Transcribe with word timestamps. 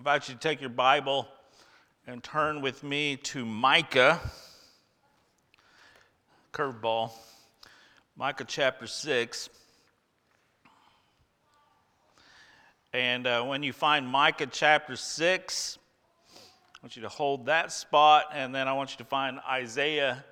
invite 0.00 0.30
you 0.30 0.34
to 0.34 0.40
take 0.40 0.62
your 0.62 0.70
Bible 0.70 1.28
and 2.06 2.22
turn 2.22 2.62
with 2.62 2.82
me 2.82 3.16
to 3.16 3.44
Micah. 3.44 4.18
Curveball. 6.54 7.10
Micah 8.16 8.46
chapter 8.48 8.86
6. 8.86 9.50
And 12.94 13.26
uh, 13.26 13.44
when 13.44 13.62
you 13.62 13.74
find 13.74 14.08
Micah 14.08 14.46
chapter 14.50 14.96
6, 14.96 15.78
I 16.34 16.38
want 16.82 16.96
you 16.96 17.02
to 17.02 17.10
hold 17.10 17.44
that 17.44 17.70
spot, 17.70 18.30
and 18.32 18.54
then 18.54 18.68
I 18.68 18.72
want 18.72 18.92
you 18.92 18.96
to 18.96 19.04
find 19.04 19.38
Isaiah 19.46 20.24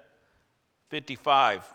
55. 0.89 1.71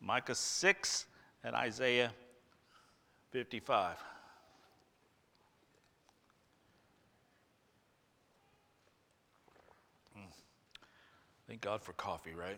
Micah 0.00 0.34
6 0.34 1.06
and 1.44 1.54
Isaiah 1.54 2.10
55. 3.30 3.98
Thank 11.52 11.60
God 11.60 11.82
for 11.82 11.92
coffee, 11.92 12.32
right? 12.32 12.56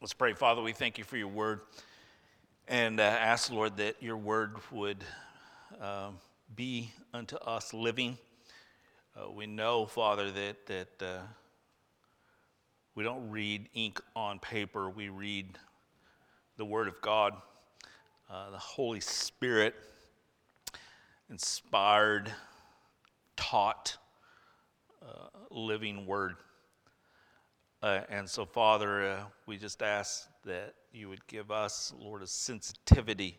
Let's 0.00 0.14
pray. 0.14 0.34
Father, 0.34 0.62
we 0.62 0.72
thank 0.72 0.96
you 0.96 1.02
for 1.02 1.16
your 1.16 1.26
word 1.26 1.62
and 2.68 3.00
uh, 3.00 3.02
ask, 3.02 3.50
Lord, 3.50 3.78
that 3.78 4.00
your 4.00 4.16
word 4.16 4.54
would 4.70 5.02
uh, 5.82 6.10
be 6.54 6.92
unto 7.12 7.34
us 7.38 7.74
living. 7.74 8.18
Uh, 9.16 9.32
we 9.32 9.48
know, 9.48 9.84
Father, 9.84 10.30
that, 10.30 10.66
that 10.66 11.02
uh, 11.04 11.22
we 12.94 13.02
don't 13.02 13.30
read 13.30 13.68
ink 13.74 14.00
on 14.14 14.38
paper, 14.38 14.88
we 14.88 15.08
read 15.08 15.58
the 16.56 16.64
Word 16.64 16.86
of 16.86 17.00
God. 17.00 17.34
Uh, 18.30 18.50
the 18.50 18.58
Holy 18.58 19.00
Spirit 19.00 19.74
inspired, 21.34 22.30
taught, 23.36 23.96
uh, 25.02 25.26
living 25.50 26.06
Word. 26.06 26.36
Uh, 27.82 28.02
and 28.08 28.30
so, 28.30 28.44
Father, 28.44 29.04
uh, 29.04 29.24
we 29.44 29.56
just 29.56 29.82
ask 29.82 30.28
that 30.44 30.74
you 30.92 31.08
would 31.08 31.26
give 31.26 31.50
us, 31.50 31.92
Lord, 31.98 32.22
a 32.22 32.26
sensitivity 32.28 33.36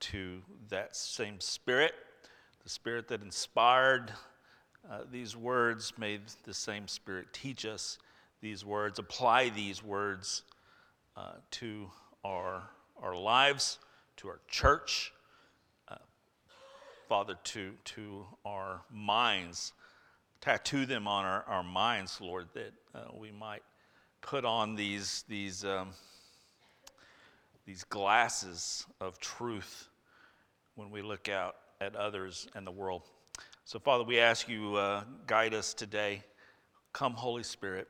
to 0.00 0.42
that 0.70 0.96
same 0.96 1.38
Spirit, 1.38 1.92
the 2.64 2.68
Spirit 2.68 3.06
that 3.06 3.22
inspired 3.22 4.10
uh, 4.90 5.02
these 5.12 5.36
words. 5.36 5.92
May 5.96 6.18
the 6.42 6.52
same 6.52 6.88
Spirit 6.88 7.28
teach 7.32 7.64
us 7.64 7.98
these 8.40 8.64
words, 8.64 8.98
apply 8.98 9.50
these 9.50 9.84
words 9.84 10.42
uh, 11.16 11.34
to 11.52 11.92
our, 12.24 12.64
our 13.00 13.14
lives, 13.14 13.78
to 14.16 14.26
our 14.26 14.40
church, 14.48 15.12
Father, 17.10 17.34
to, 17.42 17.72
to 17.84 18.24
our 18.44 18.82
minds. 18.88 19.72
Tattoo 20.40 20.86
them 20.86 21.08
on 21.08 21.24
our, 21.24 21.42
our 21.48 21.64
minds, 21.64 22.20
Lord, 22.20 22.46
that 22.54 22.72
uh, 22.94 23.08
we 23.18 23.32
might 23.32 23.64
put 24.20 24.44
on 24.44 24.76
these, 24.76 25.24
these, 25.28 25.64
um, 25.64 25.88
these 27.66 27.82
glasses 27.82 28.86
of 29.00 29.18
truth 29.18 29.88
when 30.76 30.92
we 30.92 31.02
look 31.02 31.28
out 31.28 31.56
at 31.80 31.96
others 31.96 32.46
and 32.54 32.64
the 32.64 32.70
world. 32.70 33.02
So, 33.64 33.80
Father, 33.80 34.04
we 34.04 34.20
ask 34.20 34.48
you, 34.48 34.76
uh, 34.76 35.02
guide 35.26 35.52
us 35.52 35.74
today. 35.74 36.22
Come, 36.92 37.14
Holy 37.14 37.42
Spirit. 37.42 37.88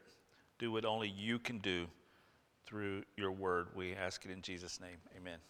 Do 0.58 0.72
what 0.72 0.86
only 0.86 1.10
you 1.10 1.38
can 1.38 1.58
do 1.58 1.88
through 2.64 3.02
your 3.18 3.32
word. 3.32 3.66
We 3.74 3.92
ask 3.92 4.24
it 4.24 4.30
in 4.30 4.40
Jesus' 4.40 4.80
name. 4.80 4.96
Amen. 5.14 5.40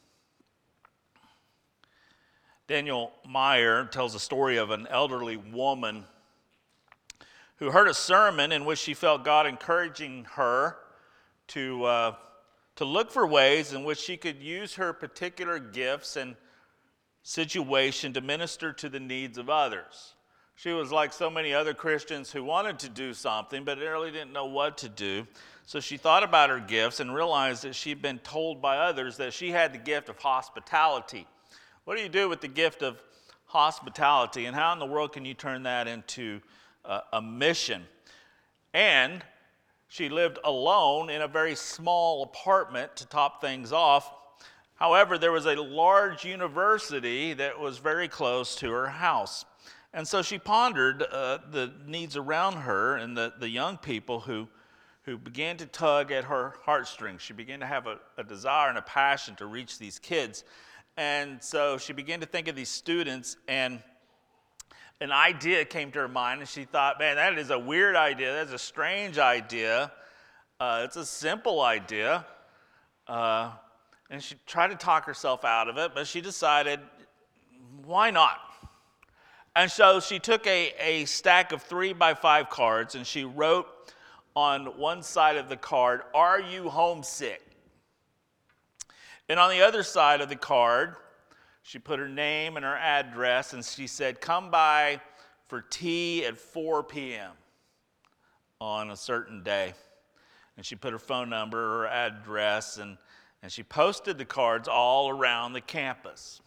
Daniel 2.71 3.11
Meyer 3.27 3.87
tells 3.87 4.15
a 4.15 4.21
story 4.21 4.57
of 4.57 4.71
an 4.71 4.87
elderly 4.87 5.37
woman 5.37 6.05
who 7.57 7.73
heard 7.73 7.89
a 7.89 7.95
sermon 7.95 8.53
in 8.53 8.65
which 8.65 8.79
she 8.79 8.95
felt 8.95 9.25
God 9.25 9.49
encouraging 9.49 10.25
her 10.35 10.77
to, 11.49 11.83
uh, 11.83 12.15
to 12.77 12.85
look 12.85 13.11
for 13.11 13.27
ways 13.27 13.73
in 13.73 13.83
which 13.83 13.99
she 13.99 14.17
could 14.17 14.41
use 14.41 14.77
her 14.77 14.93
particular 14.93 15.59
gifts 15.59 16.15
and 16.15 16.37
situation 17.25 18.13
to 18.13 18.21
minister 18.21 18.73
to 18.75 18.89
the 18.89 19.01
needs 19.01 19.37
of 19.37 19.51
others. 19.51 20.15
She 20.55 20.71
was 20.71 20.93
like 20.93 21.13
so 21.13 21.29
many 21.29 21.53
other 21.53 21.75
Christians 21.75 22.31
who 22.31 22.45
wanted 22.45 22.79
to 22.79 22.89
do 22.89 23.15
something, 23.15 23.65
but 23.65 23.79
really 23.79 24.13
didn't 24.13 24.33
know 24.33 24.47
what 24.47 24.79
to 24.79 24.89
do. 24.89 25.27
So 25.67 25.81
she 25.81 25.97
thought 25.97 26.23
about 26.23 26.51
her 26.51 26.61
gifts 26.61 27.01
and 27.01 27.13
realized 27.13 27.65
that 27.65 27.75
she'd 27.75 28.01
been 28.01 28.21
told 28.21 28.63
by 28.63 28.77
others 28.77 29.17
that 29.17 29.33
she 29.33 29.51
had 29.51 29.73
the 29.73 29.79
gift 29.79 30.09
of 30.09 30.21
hospitality. 30.21 31.27
What 31.91 31.97
do 31.97 32.05
you 32.05 32.09
do 32.09 32.29
with 32.29 32.41
the 32.41 32.47
gift 32.47 32.85
of 32.85 33.03
hospitality, 33.47 34.45
and 34.47 34.55
how 34.55 34.73
in 34.73 34.79
the 34.79 34.87
world 34.87 35.13
can 35.13 35.25
you 35.25 35.35
turn 35.35 35.65
that 35.65 35.89
into 35.89 36.41
uh, 36.85 37.01
a 37.13 37.21
mission? 37.21 37.83
And 38.73 39.25
she 39.89 40.09
lived 40.09 40.39
alone 40.45 41.11
in 41.11 41.21
a 41.21 41.27
very 41.27 41.57
small 41.57 42.23
apartment 42.23 42.95
to 42.95 43.09
top 43.09 43.41
things 43.41 43.73
off. 43.73 44.09
However, 44.77 45.19
there 45.19 45.33
was 45.33 45.47
a 45.47 45.57
large 45.57 46.25
university 46.25 47.33
that 47.33 47.59
was 47.59 47.79
very 47.79 48.07
close 48.07 48.55
to 48.55 48.71
her 48.71 48.87
house. 48.87 49.45
And 49.93 50.07
so 50.07 50.23
she 50.23 50.39
pondered 50.39 51.03
uh, 51.03 51.39
the 51.51 51.73
needs 51.89 52.17
around 52.17 52.59
her 52.59 52.99
and 52.99 53.17
the, 53.17 53.33
the 53.41 53.49
young 53.49 53.77
people 53.79 54.21
who, 54.21 54.47
who 55.07 55.19
began 55.19 55.57
to 55.57 55.67
tug 55.67 56.13
at 56.13 56.23
her 56.23 56.55
heartstrings. 56.63 57.21
She 57.21 57.33
began 57.33 57.59
to 57.59 57.67
have 57.67 57.89
a, 57.89 57.99
a 58.17 58.23
desire 58.23 58.69
and 58.69 58.79
a 58.79 58.83
passion 58.83 59.35
to 59.35 59.47
reach 59.47 59.81
these 59.81 59.99
kids. 59.99 60.45
And 60.97 61.43
so 61.43 61.79
she 61.79 61.93
began 61.93 62.21
to 62.21 62.27
think 62.27 62.49
of 62.49 62.57
these 62.57 62.69
students, 62.69 63.37
and 63.49 63.83
an 65.01 65.13
idea 65.13 65.65
came 65.65 65.91
to 65.93 66.01
her 66.01 66.09
mind, 66.09 66.41
and 66.41 66.49
she 66.49 66.65
thought, 66.65 66.99
man, 66.99 67.17
that 67.17 67.39
is 67.39 67.51
a 67.51 67.59
weird 67.59 67.97
idea. 67.97 68.35
That's 68.35 68.53
a 68.53 68.59
strange 68.59 69.19
idea. 69.19 69.91
Uh, 70.59 70.83
it's 70.85 70.97
a 70.97 71.07
simple 71.07 71.63
idea. 71.63 72.27
Uh, 73.07 73.51
and 74.11 74.23
she 74.23 74.35
tried 74.47 74.69
to 74.69 74.77
talk 74.77 75.07
herself 75.07 75.45
out 75.45 75.69
of 75.69 75.79
it, 75.79 75.93
but 75.95 76.07
she 76.07 76.21
decided, 76.21 76.81
why 77.85 78.11
not? 78.11 78.39
And 79.57 79.71
so 79.71 80.01
she 80.01 80.19
took 80.19 80.47
a, 80.47 80.73
a 80.79 81.05
stack 81.07 81.53
of 81.53 81.63
three 81.63 81.93
by 81.93 82.15
five 82.15 82.51
cards 82.51 82.95
and 82.95 83.07
she 83.07 83.25
wrote 83.25 83.67
on 84.37 84.79
one 84.79 85.03
side 85.03 85.37
of 85.37 85.49
the 85.49 85.57
card, 85.57 86.03
Are 86.15 86.41
you 86.41 86.69
homesick? 86.69 87.43
And 89.31 89.39
on 89.39 89.51
the 89.51 89.63
other 89.63 89.85
side 89.85 90.21
of 90.21 90.29
the 90.29 90.35
card, 90.35 90.97
she 91.63 91.79
put 91.79 92.01
her 92.01 92.09
name 92.09 92.57
and 92.57 92.65
her 92.65 92.77
address 92.77 93.53
and 93.53 93.65
she 93.65 93.87
said, 93.87 94.21
Come 94.21 94.51
by 94.51 95.01
for 95.47 95.61
tea 95.61 96.25
at 96.25 96.37
4 96.37 96.83
p.m. 96.83 97.31
on 98.61 98.91
a 98.91 98.97
certain 98.97 99.45
day. 99.45 99.75
And 100.57 100.67
she 100.67 100.75
put 100.75 100.91
her 100.93 100.99
phone 100.99 101.31
number, 101.31 101.59
her 101.59 101.87
address, 101.87 102.77
and, 102.77 102.99
and 103.41 103.53
she 103.53 103.63
posted 103.63 104.19
the 104.19 104.25
cards 104.25 104.67
all 104.67 105.09
around 105.09 105.53
the 105.53 105.61
campus. 105.61 106.41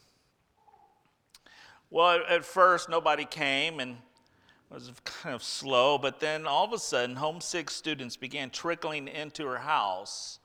Well, 1.90 2.20
at 2.28 2.44
first, 2.44 2.90
nobody 2.90 3.24
came 3.24 3.80
and 3.80 3.92
it 3.92 4.74
was 4.74 4.92
kind 5.06 5.34
of 5.34 5.42
slow, 5.42 5.98
but 5.98 6.20
then 6.20 6.46
all 6.46 6.66
of 6.66 6.74
a 6.74 6.80
sudden, 6.80 7.16
homesick 7.16 7.70
students 7.70 8.18
began 8.18 8.50
trickling 8.50 9.08
into 9.08 9.46
her 9.46 9.60
house. 9.60 10.40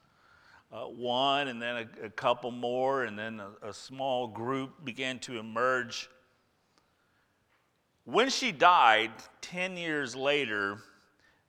Uh, 0.71 0.85
one, 0.85 1.49
and 1.49 1.63
then 1.63 1.89
a, 2.03 2.07
a, 2.07 2.11
couple 2.11 2.51
more, 2.51 3.05
and 3.05 3.19
then 3.19 3.41
a, 3.41 3.69
a 3.69 3.73
small 3.73 4.27
group 4.27 4.85
began 4.85 5.19
to 5.19 5.39
emerge. 5.39 6.11
When 8.05 8.29
she 8.29 8.53
died 8.53 9.11
10 9.41 9.79
years 9.79 10.15
later, 10.15 10.79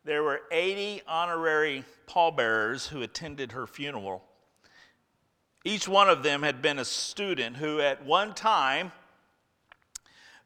there 0.06 0.24
were 0.24 0.42
80 0.52 1.02
honorary 1.06 1.84
pallbearers 2.08 2.88
who 2.88 3.02
attended 3.02 3.52
her 3.52 3.68
funeral. 3.68 4.24
Each 5.66 5.86
one 5.86 6.10
of 6.10 6.24
them 6.24 6.42
had 6.42 6.62
been 6.62 6.80
a 6.80 6.86
student 6.86 7.58
who, 7.58 7.82
at 7.82 8.06
one 8.06 8.34
time, 8.34 8.94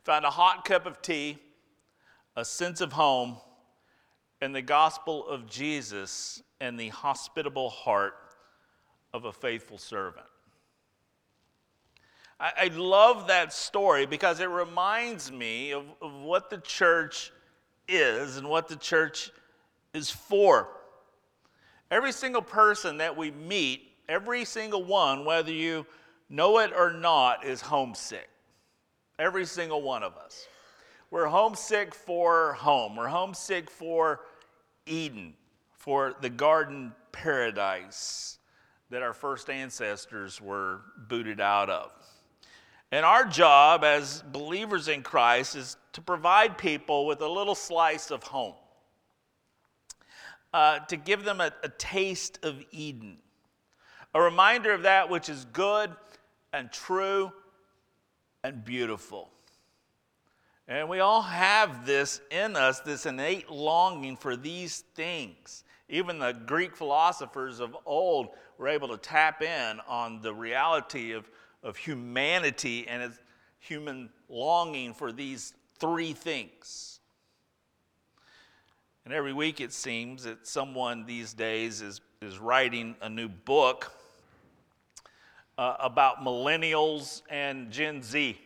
found 0.03 0.25
a 0.25 0.31
hot 0.31 0.65
cup 0.65 0.87
of 0.87 0.99
tea, 1.03 1.37
a 2.35 2.43
sense 2.43 2.81
of 2.81 2.93
home, 2.93 3.37
and 4.41 4.55
the 4.55 4.63
gospel 4.63 5.27
of 5.27 5.47
Jesus 5.47 6.41
and 6.59 6.79
the 6.79 6.89
hospitable 6.89 7.69
heart 7.69 8.15
of 9.13 9.25
a 9.25 9.31
faithful 9.31 9.77
servant. 9.77 10.25
I, 12.39 12.69
love 12.73 13.27
that 13.27 13.53
story 13.53 14.05
because 14.05 14.41
it 14.41 14.49
reminds 14.49 15.31
me 15.31 15.71
of, 15.71 15.85
of 16.01 16.13
what 16.13 16.49
the 16.49 16.57
church 16.57 17.31
is 17.87 18.35
and 18.35 18.49
what 18.49 18.67
the 18.67 18.75
church 18.75 19.31
is 19.93 20.09
for. 20.09 20.67
Every 21.89 22.11
single 22.11 22.41
person 22.41 22.97
that 22.97 23.15
we 23.15 23.31
meet, 23.31 23.93
every 24.09 24.43
single 24.43 24.83
one, 24.83 25.23
whether 25.23 25.53
you 25.53 25.85
know 26.29 26.57
it 26.57 26.73
or 26.75 26.91
not, 26.91 27.45
is 27.45 27.61
homesick. 27.61 28.27
Every 29.19 29.45
single 29.45 29.81
one 29.81 30.03
of 30.03 30.17
us. 30.17 30.45
We're 31.11 31.27
homesick 31.27 31.95
for 31.95 32.53
home. 32.53 32.97
We're 32.97 33.07
homesick 33.07 33.69
for 33.69 34.21
Eden, 34.85 35.35
for 35.77 36.15
the 36.19 36.29
garden 36.29 36.91
paradise 37.13 38.39
that 38.93 39.01
our 39.01 39.13
first 39.13 39.49
ancestors 39.49 40.39
were 40.39 40.81
booted 40.95 41.41
out 41.41 41.67
of. 41.67 41.91
And 42.91 43.03
our 43.03 43.25
job 43.25 43.83
as 43.83 44.21
believers 44.31 44.87
in 44.87 45.01
Christ 45.01 45.55
is 45.55 45.77
to 45.93 46.01
provide 46.01 46.59
people 46.59 47.07
with 47.07 47.19
a 47.21 47.27
little 47.27 47.55
slice 47.55 48.11
of 48.11 48.21
home, 48.21 48.53
uh, 50.53 50.77
to 50.79 50.95
give 50.95 51.23
them 51.23 51.41
a, 51.41 51.51
a 51.63 51.69
taste 51.69 52.37
of 52.43 52.63
Eden, 52.69 53.17
a 54.13 54.21
reminder 54.21 54.71
of 54.71 54.83
that 54.83 55.09
which 55.09 55.27
is 55.27 55.45
good 55.45 55.89
and 56.53 56.71
true 56.71 57.31
and 58.43 58.63
beautiful. 58.63 59.31
And 60.67 60.87
we 60.87 60.99
all 60.99 61.23
have 61.23 61.87
this 61.87 62.21
in 62.29 62.55
us, 62.55 62.81
this 62.81 63.07
innate 63.07 63.49
longing 63.49 64.17
for 64.17 64.35
these 64.35 64.81
things. 64.93 65.63
Even 65.89 66.19
the 66.19 66.31
Greek 66.31 66.75
philosophers 66.75 67.59
of 67.59 67.75
old 67.85 68.29
were 68.57 68.67
able 68.67 68.87
to 68.87 68.97
tap 68.97 69.41
in 69.41 69.79
on 69.87 70.21
the 70.21 70.33
reality 70.33 71.11
of, 71.11 71.29
of 71.61 71.77
humanity 71.77 72.87
and 72.87 73.03
its 73.03 73.19
human 73.59 74.09
longing 74.29 74.93
for 74.93 75.11
these 75.11 75.53
three 75.79 76.13
things. 76.13 76.99
And 79.05 79.13
every 79.13 79.33
week 79.33 79.59
it 79.59 79.73
seems 79.73 80.23
that 80.23 80.47
someone 80.47 81.05
these 81.05 81.33
days 81.33 81.81
is, 81.81 81.99
is 82.21 82.39
writing 82.39 82.95
a 83.01 83.09
new 83.09 83.27
book 83.27 83.91
uh, 85.57 85.75
about 85.79 86.19
millennials 86.19 87.21
and 87.29 87.69
Gen 87.69 88.01
Z. 88.01 88.39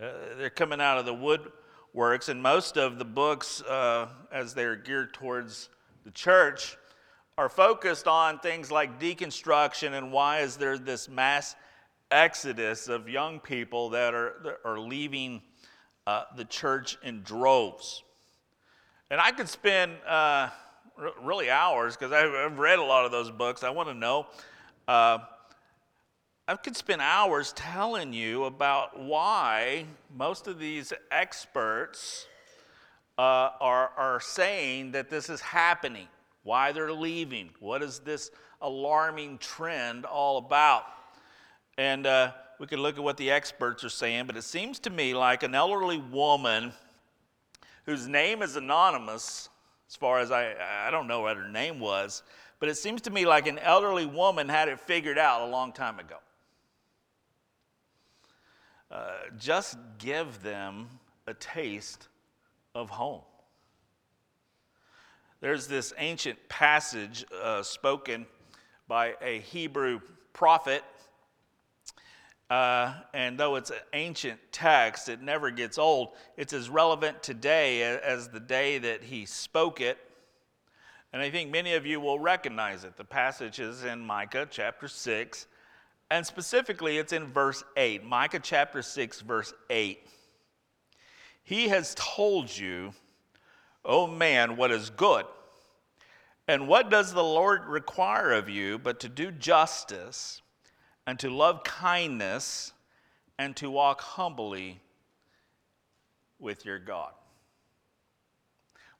Uh, 0.00 0.12
they're 0.38 0.50
coming 0.50 0.80
out 0.80 0.96
of 0.96 1.04
the 1.04 1.14
woodworks, 1.14 2.30
and 2.30 2.42
most 2.42 2.78
of 2.78 2.98
the 2.98 3.04
books, 3.04 3.60
uh, 3.62 4.08
as 4.32 4.54
they're 4.54 4.76
geared 4.76 5.12
towards 5.12 5.68
the 6.10 6.14
church, 6.18 6.76
are 7.38 7.48
focused 7.48 8.08
on 8.08 8.40
things 8.40 8.72
like 8.72 9.00
deconstruction 9.00 9.96
and 9.96 10.10
why 10.10 10.40
is 10.40 10.56
there 10.56 10.76
this 10.76 11.08
mass 11.08 11.54
exodus 12.10 12.88
of 12.88 13.08
young 13.08 13.38
people 13.38 13.90
that 13.90 14.12
are, 14.12 14.34
that 14.42 14.58
are 14.64 14.78
leaving 14.78 15.40
uh, 16.08 16.24
the 16.36 16.44
church 16.44 16.98
in 17.04 17.22
droves. 17.22 18.02
And 19.08 19.20
I 19.20 19.30
could 19.30 19.48
spend 19.48 19.92
uh, 20.04 20.48
really 21.22 21.48
hours 21.48 21.96
because 21.96 22.12
I've 22.12 22.58
read 22.58 22.80
a 22.80 22.84
lot 22.84 23.04
of 23.04 23.12
those 23.12 23.30
books. 23.30 23.62
I 23.62 23.70
want 23.70 23.88
to 23.88 23.94
know. 23.94 24.26
Uh, 24.88 25.18
I 26.48 26.56
could 26.56 26.76
spend 26.76 27.00
hours 27.02 27.52
telling 27.52 28.12
you 28.12 28.44
about 28.46 28.98
why 28.98 29.86
most 30.16 30.48
of 30.48 30.58
these 30.58 30.92
experts 31.12 32.26
uh, 33.20 33.52
are, 33.60 33.90
are 33.98 34.18
saying 34.18 34.92
that 34.92 35.10
this 35.10 35.28
is 35.28 35.42
happening, 35.42 36.08
why 36.42 36.72
they're 36.72 36.90
leaving, 36.90 37.50
what 37.60 37.82
is 37.82 37.98
this 37.98 38.30
alarming 38.62 39.36
trend 39.36 40.06
all 40.06 40.38
about. 40.38 40.84
And 41.76 42.06
uh, 42.06 42.32
we 42.58 42.66
could 42.66 42.78
look 42.78 42.96
at 42.96 43.04
what 43.04 43.18
the 43.18 43.30
experts 43.30 43.84
are 43.84 43.90
saying, 43.90 44.24
but 44.26 44.38
it 44.38 44.44
seems 44.44 44.78
to 44.80 44.90
me 44.90 45.12
like 45.12 45.42
an 45.42 45.54
elderly 45.54 45.98
woman 45.98 46.72
whose 47.84 48.08
name 48.08 48.40
is 48.40 48.56
anonymous, 48.56 49.50
as 49.86 49.96
far 49.96 50.20
as 50.20 50.30
I, 50.30 50.54
I 50.86 50.90
don't 50.90 51.06
know 51.06 51.20
what 51.20 51.36
her 51.36 51.48
name 51.48 51.78
was, 51.78 52.22
but 52.58 52.70
it 52.70 52.76
seems 52.76 53.02
to 53.02 53.10
me 53.10 53.26
like 53.26 53.46
an 53.46 53.58
elderly 53.58 54.06
woman 54.06 54.48
had 54.48 54.70
it 54.70 54.80
figured 54.80 55.18
out 55.18 55.42
a 55.42 55.50
long 55.50 55.72
time 55.72 55.98
ago. 55.98 56.16
Uh, 58.90 59.10
just 59.38 59.76
give 59.98 60.42
them 60.42 60.88
a 61.26 61.34
taste 61.34 62.08
of 62.74 62.90
home. 62.90 63.22
There's 65.40 65.66
this 65.66 65.92
ancient 65.98 66.38
passage 66.48 67.24
uh, 67.42 67.62
spoken 67.62 68.26
by 68.86 69.14
a 69.22 69.40
Hebrew 69.40 70.00
prophet. 70.32 70.84
Uh, 72.50 72.94
and 73.14 73.38
though 73.38 73.56
it's 73.56 73.70
an 73.70 73.78
ancient 73.92 74.40
text, 74.52 75.08
it 75.08 75.22
never 75.22 75.50
gets 75.50 75.78
old. 75.78 76.10
It's 76.36 76.52
as 76.52 76.68
relevant 76.68 77.22
today 77.22 77.82
as 77.82 78.28
the 78.28 78.40
day 78.40 78.78
that 78.78 79.04
he 79.04 79.24
spoke 79.24 79.80
it. 79.80 79.98
And 81.12 81.22
I 81.22 81.30
think 81.30 81.50
many 81.50 81.74
of 81.74 81.86
you 81.86 82.00
will 82.00 82.18
recognize 82.18 82.84
it. 82.84 82.96
The 82.96 83.04
passage 83.04 83.60
is 83.60 83.84
in 83.84 84.00
Micah 84.00 84.46
chapter 84.50 84.88
6, 84.88 85.46
and 86.10 86.26
specifically, 86.26 86.98
it's 86.98 87.12
in 87.12 87.26
verse 87.26 87.62
8, 87.76 88.04
Micah 88.04 88.40
chapter 88.40 88.82
6, 88.82 89.20
verse 89.20 89.54
8. 89.70 90.06
He 91.50 91.66
has 91.66 91.96
told 91.96 92.56
you, 92.56 92.94
O 93.84 94.06
man, 94.06 94.56
what 94.56 94.70
is 94.70 94.88
good. 94.88 95.26
And 96.46 96.68
what 96.68 96.90
does 96.90 97.12
the 97.12 97.24
Lord 97.24 97.66
require 97.66 98.30
of 98.30 98.48
you 98.48 98.78
but 98.78 99.00
to 99.00 99.08
do 99.08 99.32
justice 99.32 100.42
and 101.08 101.18
to 101.18 101.28
love 101.28 101.64
kindness 101.64 102.72
and 103.36 103.56
to 103.56 103.68
walk 103.68 104.00
humbly 104.00 104.78
with 106.38 106.64
your 106.64 106.78
God? 106.78 107.10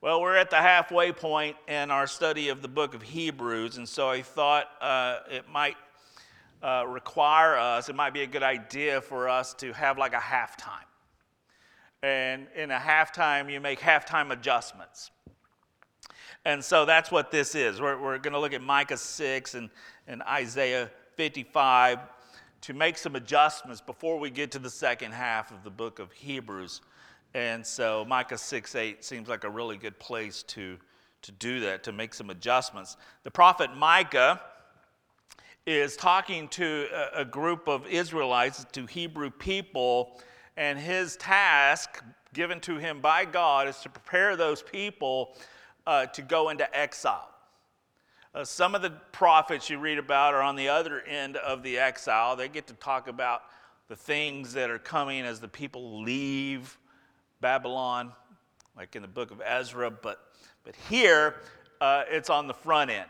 Well, 0.00 0.20
we're 0.20 0.34
at 0.34 0.50
the 0.50 0.56
halfway 0.56 1.12
point 1.12 1.56
in 1.68 1.92
our 1.92 2.08
study 2.08 2.48
of 2.48 2.62
the 2.62 2.68
book 2.68 2.94
of 2.94 3.02
Hebrews, 3.02 3.76
and 3.76 3.88
so 3.88 4.10
I 4.10 4.22
thought 4.22 4.66
uh, 4.80 5.18
it 5.30 5.48
might 5.48 5.76
uh, 6.64 6.84
require 6.88 7.56
us, 7.56 7.88
it 7.88 7.94
might 7.94 8.12
be 8.12 8.22
a 8.22 8.26
good 8.26 8.42
idea 8.42 9.00
for 9.00 9.28
us 9.28 9.54
to 9.54 9.72
have 9.72 9.98
like 9.98 10.14
a 10.14 10.16
halftime. 10.16 10.89
And 12.02 12.46
in 12.56 12.70
a 12.70 12.78
halftime, 12.78 13.52
you 13.52 13.60
make 13.60 13.80
halftime 13.80 14.30
adjustments. 14.30 15.10
And 16.44 16.64
so 16.64 16.86
that's 16.86 17.10
what 17.10 17.30
this 17.30 17.54
is. 17.54 17.80
We're, 17.80 18.00
we're 18.00 18.18
going 18.18 18.32
to 18.32 18.40
look 18.40 18.54
at 18.54 18.62
Micah 18.62 18.96
6 18.96 19.54
and, 19.54 19.68
and 20.06 20.22
Isaiah 20.22 20.90
55 21.16 21.98
to 22.62 22.74
make 22.74 22.96
some 22.96 23.16
adjustments 23.16 23.80
before 23.80 24.18
we 24.18 24.30
get 24.30 24.50
to 24.52 24.58
the 24.58 24.70
second 24.70 25.12
half 25.12 25.50
of 25.50 25.62
the 25.64 25.70
book 25.70 25.98
of 25.98 26.12
Hebrews. 26.12 26.80
And 27.34 27.64
so 27.64 28.04
Micah 28.08 28.38
6 28.38 28.74
8 28.74 29.04
seems 29.04 29.28
like 29.28 29.44
a 29.44 29.50
really 29.50 29.76
good 29.76 29.98
place 29.98 30.42
to, 30.44 30.78
to 31.22 31.32
do 31.32 31.60
that, 31.60 31.84
to 31.84 31.92
make 31.92 32.14
some 32.14 32.30
adjustments. 32.30 32.96
The 33.22 33.30
prophet 33.30 33.76
Micah 33.76 34.40
is 35.66 35.96
talking 35.96 36.48
to 36.48 36.88
a, 37.14 37.24
group 37.24 37.68
of 37.68 37.86
Israelites, 37.86 38.64
to 38.72 38.86
Hebrew 38.86 39.30
people, 39.30 40.20
and 40.60 40.78
his 40.78 41.16
task 41.16 42.04
given 42.34 42.60
to 42.60 42.76
him 42.76 43.00
by 43.00 43.24
God 43.24 43.66
is 43.66 43.78
to 43.78 43.88
prepare 43.88 44.36
those 44.36 44.60
people 44.60 45.34
uh, 45.86 46.04
to 46.04 46.20
go 46.20 46.50
into 46.50 46.78
exile. 46.78 47.30
Uh, 48.34 48.44
some 48.44 48.74
of 48.74 48.82
the 48.82 48.90
prophets 49.10 49.70
you 49.70 49.78
read 49.78 49.96
about 49.96 50.34
are 50.34 50.42
on 50.42 50.56
the 50.56 50.68
other 50.68 51.00
end 51.00 51.38
of 51.38 51.62
the 51.62 51.78
exile. 51.78 52.36
They 52.36 52.46
get 52.46 52.66
to 52.66 52.74
talk 52.74 53.08
about 53.08 53.44
the 53.88 53.96
things 53.96 54.52
that 54.52 54.68
are 54.68 54.78
coming 54.78 55.22
as 55.22 55.40
the 55.40 55.48
people 55.48 56.02
leave 56.02 56.76
Babylon, 57.40 58.12
like 58.76 58.94
in 58.94 59.00
the 59.00 59.08
book 59.08 59.30
of 59.30 59.40
Ezra. 59.42 59.90
But, 59.90 60.20
but 60.62 60.74
here, 60.90 61.36
uh, 61.80 62.02
it's 62.10 62.28
on 62.28 62.46
the 62.46 62.54
front 62.54 62.90
end. 62.90 63.08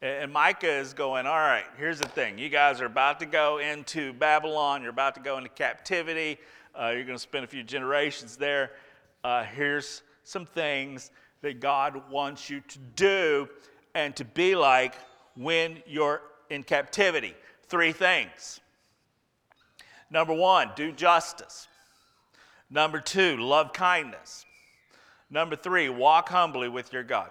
And 0.00 0.32
Micah 0.32 0.78
is 0.78 0.94
going, 0.94 1.26
All 1.26 1.34
right, 1.34 1.66
here's 1.76 1.98
the 1.98 2.08
thing. 2.08 2.38
You 2.38 2.48
guys 2.48 2.80
are 2.80 2.86
about 2.86 3.20
to 3.20 3.26
go 3.26 3.58
into 3.58 4.14
Babylon. 4.14 4.80
You're 4.80 4.90
about 4.90 5.16
to 5.16 5.20
go 5.20 5.36
into 5.36 5.50
captivity. 5.50 6.38
Uh, 6.78 6.90
you're 6.90 7.04
going 7.04 7.16
to 7.16 7.18
spend 7.18 7.44
a 7.44 7.48
few 7.48 7.64
generations 7.64 8.36
there. 8.36 8.70
Uh, 9.24 9.42
here's 9.42 10.02
some 10.22 10.46
things 10.46 11.10
that 11.42 11.58
God 11.58 12.00
wants 12.08 12.48
you 12.48 12.60
to 12.60 12.78
do 12.94 13.48
and 13.94 14.14
to 14.14 14.24
be 14.24 14.54
like 14.54 14.94
when 15.34 15.82
you're 15.86 16.22
in 16.50 16.62
captivity. 16.62 17.34
Three 17.64 17.90
things. 17.90 18.60
Number 20.10 20.32
one, 20.32 20.70
do 20.76 20.92
justice. 20.92 21.66
Number 22.70 23.00
two, 23.00 23.36
love 23.38 23.72
kindness. 23.72 24.44
Number 25.30 25.56
three, 25.56 25.88
walk 25.88 26.28
humbly 26.28 26.68
with 26.68 26.92
your 26.92 27.02
God. 27.02 27.30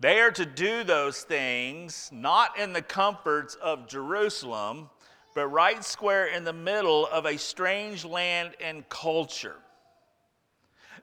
They 0.00 0.20
are 0.20 0.32
to 0.32 0.44
do 0.44 0.84
those 0.84 1.22
things 1.22 2.10
not 2.12 2.58
in 2.58 2.72
the 2.72 2.82
comforts 2.82 3.54
of 3.54 3.88
Jerusalem, 3.88 4.90
but 5.34 5.48
right 5.48 5.82
square 5.84 6.26
in 6.26 6.44
the 6.44 6.52
middle 6.52 7.06
of 7.06 7.26
a 7.26 7.36
strange 7.36 8.04
land 8.04 8.52
and 8.60 8.88
culture. 8.88 9.56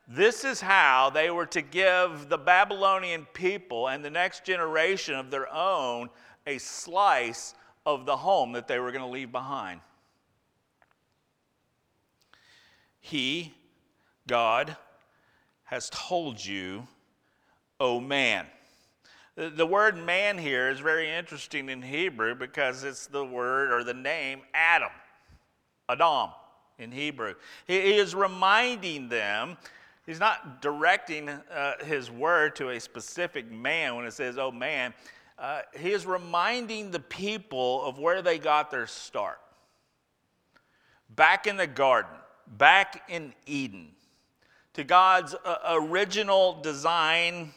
This 0.07 0.43
is 0.43 0.59
how 0.59 1.11
they 1.11 1.29
were 1.29 1.45
to 1.47 1.61
give 1.61 2.29
the 2.29 2.37
Babylonian 2.37 3.27
people 3.33 3.89
and 3.89 4.03
the 4.03 4.09
next 4.09 4.43
generation 4.43 5.13
of 5.13 5.29
their 5.29 5.51
own 5.53 6.09
a 6.47 6.57
slice 6.57 7.53
of 7.85 8.05
the 8.05 8.17
home 8.17 8.53
that 8.53 8.67
they 8.67 8.79
were 8.79 8.91
going 8.91 9.03
to 9.03 9.09
leave 9.09 9.31
behind. 9.31 9.81
He, 12.99 13.53
God, 14.27 14.75
has 15.65 15.89
told 15.91 16.43
you, 16.43 16.87
oh 17.79 17.99
man. 17.99 18.45
The 19.39 19.65
word 19.65 19.95
man 19.95 20.37
here 20.37 20.69
is 20.69 20.81
very 20.81 21.09
interesting 21.09 21.69
in 21.69 21.81
Hebrew 21.81 22.35
because 22.35 22.83
it's 22.83 23.07
the 23.07 23.23
word 23.23 23.71
or 23.71 23.85
the 23.85 23.93
name 23.93 24.41
Adam, 24.53 24.91
Adam 25.87 26.31
in 26.77 26.91
Hebrew. 26.91 27.35
He 27.65 27.77
is 27.77 28.13
reminding 28.13 29.07
them, 29.07 29.55
he's 30.05 30.19
not 30.19 30.61
directing 30.61 31.29
uh, 31.29 31.75
his 31.85 32.11
word 32.11 32.53
to 32.57 32.71
a 32.71 32.81
specific 32.81 33.49
man 33.49 33.95
when 33.95 34.05
it 34.05 34.11
says, 34.11 34.37
oh 34.37 34.51
man. 34.51 34.93
uh, 35.39 35.61
he 35.77 35.91
is 35.91 36.05
reminding 36.05 36.91
the 36.91 36.99
people 36.99 37.83
of 37.85 37.97
where 37.97 38.21
they 38.21 38.37
got 38.37 38.69
their 38.69 38.87
start. 38.87 39.39
Back 41.15 41.47
in 41.47 41.55
the 41.55 41.67
garden, 41.67 42.11
back 42.57 43.03
in 43.07 43.33
Eden, 43.45 43.87
to 44.73 44.83
God's 44.83 45.33
uh, 45.45 45.57
original 45.69 46.61
design 46.61 47.53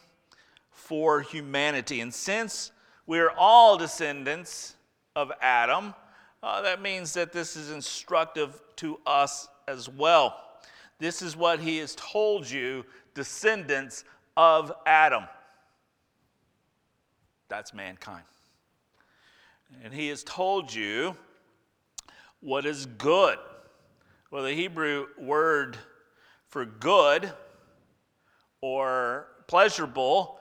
for 0.92 1.22
humanity. 1.22 2.02
And 2.02 2.12
since 2.12 2.70
we're 3.06 3.30
all 3.30 3.78
descendants 3.78 4.76
of 5.16 5.32
Adam, 5.40 5.94
uh, 6.42 6.60
that 6.60 6.82
means 6.82 7.14
that 7.14 7.32
this 7.32 7.56
is 7.56 7.70
instructive 7.70 8.60
to 8.76 9.00
us 9.06 9.48
as 9.66 9.88
well. 9.88 10.38
This 10.98 11.22
is 11.22 11.34
what 11.34 11.60
he 11.60 11.78
has 11.78 11.94
told 11.94 12.50
you, 12.50 12.84
descendants 13.14 14.04
of 14.36 14.70
Adam. 14.84 15.24
That's 17.48 17.72
mankind. 17.72 18.24
And 19.82 19.94
he 19.94 20.08
has 20.08 20.22
told 20.22 20.74
you 20.74 21.16
what 22.40 22.66
is 22.66 22.84
good. 22.84 23.38
Well, 24.30 24.42
the 24.42 24.52
Hebrew 24.52 25.06
word 25.18 25.78
for 26.48 26.66
good 26.66 27.32
or 28.60 29.28
pleasurable 29.46 30.38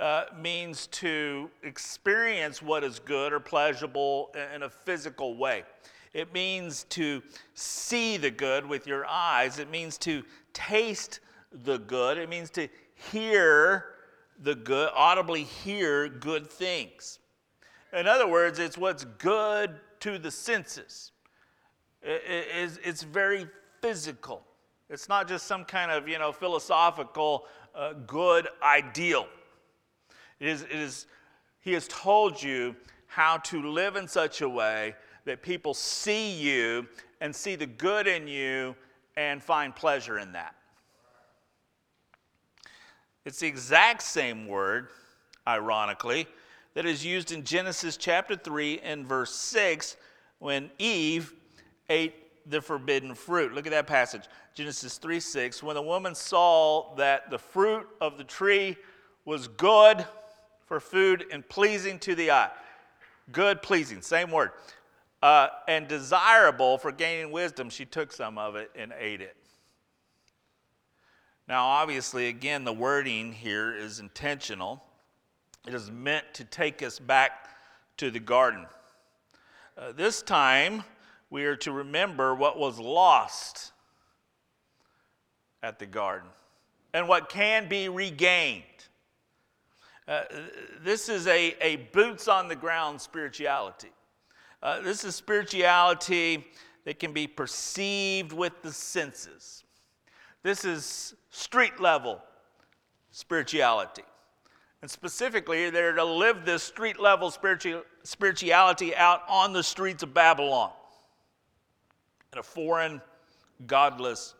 uh, 0.00 0.24
means 0.40 0.86
to 0.86 1.50
experience 1.62 2.62
what 2.62 2.82
is 2.82 2.98
good 2.98 3.32
or 3.32 3.38
pleasurable 3.38 4.34
in 4.54 4.62
a 4.62 4.70
physical 4.70 5.36
way. 5.36 5.62
It 6.14 6.32
means 6.32 6.84
to 6.90 7.22
see 7.54 8.16
the 8.16 8.30
good 8.30 8.66
with 8.66 8.86
your 8.86 9.06
eyes. 9.06 9.58
It 9.58 9.70
means 9.70 9.98
to 9.98 10.24
taste 10.52 11.20
the 11.52 11.78
good. 11.78 12.18
It 12.18 12.28
means 12.28 12.50
to 12.50 12.68
hear 13.12 13.94
the 14.42 14.54
good, 14.54 14.90
audibly 14.94 15.44
hear 15.44 16.08
good 16.08 16.50
things. 16.50 17.18
In 17.92 18.06
other 18.06 18.26
words, 18.26 18.58
it's 18.58 18.78
what's 18.78 19.04
good 19.04 19.78
to 20.00 20.18
the 20.18 20.30
senses. 20.30 21.12
It's 22.02 23.02
very 23.02 23.46
physical. 23.82 24.42
It's 24.88 25.08
not 25.08 25.28
just 25.28 25.46
some 25.46 25.64
kind 25.64 25.90
of, 25.90 26.08
you 26.08 26.18
know, 26.18 26.32
philosophical 26.32 27.46
uh, 27.74 27.92
good 28.06 28.48
ideal. 28.62 29.26
It 30.40 30.48
is, 30.48 30.62
it 30.62 30.72
is, 30.72 31.06
he 31.60 31.74
has 31.74 31.86
told 31.86 32.42
you 32.42 32.74
how 33.06 33.36
to 33.38 33.62
live 33.70 33.96
in 33.96 34.08
such 34.08 34.40
a 34.40 34.48
way 34.48 34.94
that 35.26 35.42
people 35.42 35.74
see 35.74 36.32
you 36.32 36.88
and 37.20 37.34
see 37.34 37.56
the 37.56 37.66
good 37.66 38.06
in 38.06 38.26
you 38.26 38.74
and 39.16 39.42
find 39.42 39.76
pleasure 39.76 40.18
in 40.18 40.32
that. 40.32 40.54
It's 43.26 43.40
the 43.40 43.46
exact 43.46 44.02
same 44.02 44.48
word, 44.48 44.88
ironically, 45.46 46.26
that 46.74 46.86
is 46.86 47.04
used 47.04 47.32
in 47.32 47.44
Genesis 47.44 47.98
chapter 47.98 48.34
3 48.34 48.80
and 48.80 49.06
verse 49.06 49.34
6 49.34 49.96
when 50.38 50.70
Eve 50.78 51.34
ate 51.90 52.14
the 52.50 52.62
forbidden 52.62 53.14
fruit. 53.14 53.52
Look 53.52 53.66
at 53.66 53.72
that 53.72 53.86
passage. 53.86 54.22
Genesis 54.54 54.96
3 54.96 55.20
6. 55.20 55.62
When 55.62 55.74
the 55.74 55.82
woman 55.82 56.14
saw 56.14 56.94
that 56.94 57.30
the 57.30 57.38
fruit 57.38 57.86
of 58.00 58.16
the 58.16 58.24
tree 58.24 58.76
was 59.26 59.48
good 59.48 60.06
for 60.70 60.78
food 60.78 61.24
and 61.32 61.46
pleasing 61.48 61.98
to 61.98 62.14
the 62.14 62.30
eye. 62.30 62.48
Good, 63.32 63.60
pleasing, 63.60 64.02
same 64.02 64.30
word. 64.30 64.52
Uh, 65.20 65.48
and 65.66 65.88
desirable 65.88 66.78
for 66.78 66.92
gaining 66.92 67.32
wisdom, 67.32 67.68
she 67.68 67.84
took 67.84 68.12
some 68.12 68.38
of 68.38 68.54
it 68.54 68.70
and 68.76 68.94
ate 68.96 69.20
it. 69.20 69.34
Now, 71.48 71.66
obviously, 71.66 72.28
again, 72.28 72.62
the 72.62 72.72
wording 72.72 73.32
here 73.32 73.74
is 73.74 73.98
intentional. 73.98 74.80
It 75.66 75.74
is 75.74 75.90
meant 75.90 76.26
to 76.34 76.44
take 76.44 76.84
us 76.84 77.00
back 77.00 77.48
to 77.96 78.12
the 78.12 78.20
garden. 78.20 78.64
Uh, 79.76 79.90
this 79.90 80.22
time, 80.22 80.84
we 81.30 81.46
are 81.46 81.56
to 81.56 81.72
remember 81.72 82.32
what 82.32 82.56
was 82.56 82.78
lost 82.78 83.72
at 85.64 85.80
the 85.80 85.86
garden 85.86 86.30
and 86.94 87.08
what 87.08 87.28
can 87.28 87.68
be 87.68 87.88
regained. 87.88 88.62
Uh, 90.10 90.24
this 90.82 91.08
is 91.08 91.28
a, 91.28 91.54
a 91.60 91.76
boots 91.92 92.26
on 92.26 92.48
the 92.48 92.56
ground 92.56 93.00
spirituality. 93.00 93.92
Uh, 94.60 94.80
this 94.80 95.04
is 95.04 95.14
spirituality 95.14 96.44
that 96.84 96.98
can 96.98 97.12
be 97.12 97.28
perceived 97.28 98.32
with 98.32 98.52
the 98.62 98.72
senses. 98.72 99.62
This 100.42 100.64
is 100.64 101.14
street 101.30 101.78
level 101.78 102.20
spirituality. 103.12 104.02
And 104.82 104.90
specifically, 104.90 105.70
they're 105.70 105.92
to 105.92 106.04
live 106.04 106.44
this 106.44 106.64
street 106.64 106.98
level 106.98 107.30
spiritu- 107.30 107.84
spirituality 108.02 108.96
out 108.96 109.22
on 109.28 109.52
the 109.52 109.62
streets 109.62 110.02
of 110.02 110.12
Babylon 110.12 110.72
in 112.32 112.40
a 112.40 112.42
foreign, 112.42 113.00
godless 113.68 114.34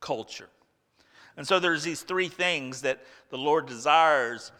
culture. 0.00 0.50
And 1.38 1.48
so 1.48 1.58
there's 1.58 1.82
these 1.82 2.02
three 2.02 2.28
things 2.28 2.82
that 2.82 3.02
the 3.30 3.38
Lord 3.38 3.64
desires 3.64 4.52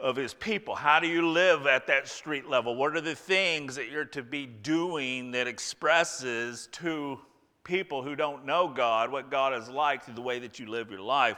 of 0.00 0.16
his 0.16 0.34
people. 0.34 0.74
How 0.74 1.00
do 1.00 1.06
you 1.06 1.28
live 1.28 1.66
at 1.66 1.86
that 1.88 2.08
street 2.08 2.48
level? 2.48 2.74
What 2.74 2.96
are 2.96 3.00
the 3.00 3.14
things 3.14 3.76
that 3.76 3.90
you're 3.90 4.04
to 4.06 4.22
be 4.22 4.46
doing 4.46 5.30
that 5.32 5.46
expresses 5.46 6.68
to 6.72 7.20
people 7.64 8.02
who 8.02 8.16
don't 8.16 8.44
know 8.44 8.68
God, 8.68 9.12
what 9.12 9.30
God 9.30 9.54
is 9.54 9.68
like 9.68 10.04
through 10.04 10.14
the 10.14 10.20
way 10.20 10.38
that 10.40 10.58
you 10.58 10.66
live 10.66 10.90
your 10.90 11.00
life. 11.00 11.36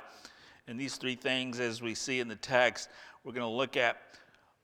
And 0.66 0.78
these 0.78 0.96
three 0.96 1.16
things, 1.16 1.60
as 1.60 1.82
we 1.82 1.94
see 1.94 2.20
in 2.20 2.28
the 2.28 2.36
text, 2.36 2.88
we're 3.24 3.32
going 3.32 3.42
to 3.42 3.54
look 3.54 3.76
at 3.76 3.98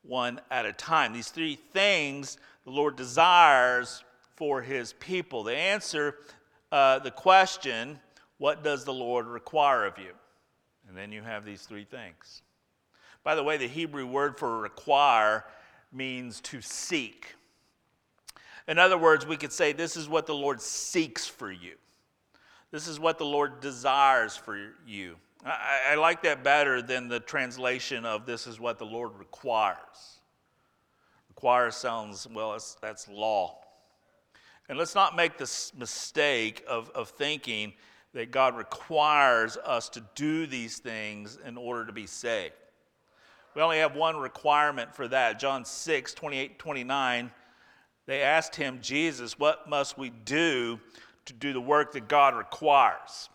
one 0.01 0.39
at 0.49 0.65
a 0.65 0.73
time. 0.73 1.13
These 1.13 1.29
three 1.29 1.55
things 1.55 2.37
the 2.65 2.71
Lord 2.71 2.95
desires 2.95 4.03
for 4.35 4.61
his 4.61 4.93
people. 4.93 5.43
They 5.43 5.57
answer 5.57 6.15
uh, 6.71 6.99
the 6.99 7.11
question, 7.11 7.99
What 8.37 8.63
does 8.63 8.85
the 8.85 8.93
Lord 8.93 9.27
require 9.27 9.85
of 9.85 9.97
you? 9.97 10.13
And 10.87 10.97
then 10.97 11.11
you 11.11 11.21
have 11.21 11.45
these 11.45 11.63
three 11.63 11.85
things. 11.85 12.41
By 13.23 13.35
the 13.35 13.43
way, 13.43 13.57
the 13.57 13.67
Hebrew 13.67 14.05
word 14.05 14.37
for 14.37 14.59
require 14.59 15.45
means 15.91 16.41
to 16.41 16.61
seek. 16.61 17.35
In 18.67 18.77
other 18.77 18.97
words, 18.97 19.25
we 19.25 19.37
could 19.37 19.51
say 19.51 19.73
this 19.73 19.97
is 19.97 20.07
what 20.07 20.25
the 20.25 20.35
Lord 20.35 20.61
seeks 20.61 21.27
for 21.27 21.51
you. 21.51 21.73
This 22.71 22.87
is 22.87 22.99
what 22.99 23.17
the 23.17 23.25
Lord 23.25 23.61
desires 23.61 24.37
for 24.37 24.57
you. 24.85 25.15
I, 25.43 25.79
I 25.91 25.95
like 25.95 26.21
that 26.23 26.43
better 26.43 26.81
than 26.81 27.07
the 27.07 27.19
translation 27.19 28.05
of 28.05 28.25
this 28.25 28.45
is 28.45 28.59
what 28.59 28.77
the 28.77 28.85
Lord 28.85 29.11
requires. 29.17 30.19
Require 31.29 31.71
sounds, 31.71 32.27
well, 32.27 32.57
that's 32.81 33.07
law. 33.07 33.57
And 34.67 34.77
let's 34.77 34.93
not 34.93 35.15
make 35.15 35.37
this 35.37 35.73
mistake 35.75 36.63
of, 36.67 36.91
of 36.91 37.09
thinking 37.09 37.73
that 38.13 38.31
God 38.31 38.55
requires 38.55 39.57
us 39.57 39.89
to 39.89 40.03
do 40.13 40.45
these 40.45 40.77
things 40.77 41.39
in 41.43 41.57
order 41.57 41.85
to 41.85 41.93
be 41.93 42.05
saved. 42.05 42.53
We 43.55 43.61
only 43.61 43.79
have 43.79 43.95
one 43.95 44.17
requirement 44.17 44.95
for 44.95 45.07
that. 45.07 45.39
John 45.39 45.65
6, 45.65 46.13
28, 46.13 46.59
29 46.59 47.31
they 48.09 48.23
asked 48.23 48.55
him, 48.55 48.79
Jesus, 48.81 49.37
what 49.37 49.69
must 49.69 49.95
we 49.95 50.09
do 50.09 50.79
to 51.25 51.33
do 51.33 51.53
the 51.53 51.61
work 51.61 51.91
that 51.91 52.07
God 52.07 52.35
requires? 52.35 53.29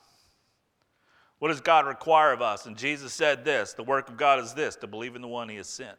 What 1.38 1.46
does 1.46 1.60
God 1.60 1.86
require 1.86 2.32
of 2.32 2.42
us? 2.42 2.66
And 2.66 2.76
Jesus 2.76 3.12
said 3.12 3.44
this 3.44 3.72
the 3.72 3.84
work 3.84 4.08
of 4.08 4.16
God 4.16 4.40
is 4.40 4.52
this 4.52 4.74
to 4.76 4.88
believe 4.88 5.14
in 5.14 5.22
the 5.22 5.28
one 5.28 5.48
he 5.48 5.54
has 5.58 5.68
sent. 5.68 5.96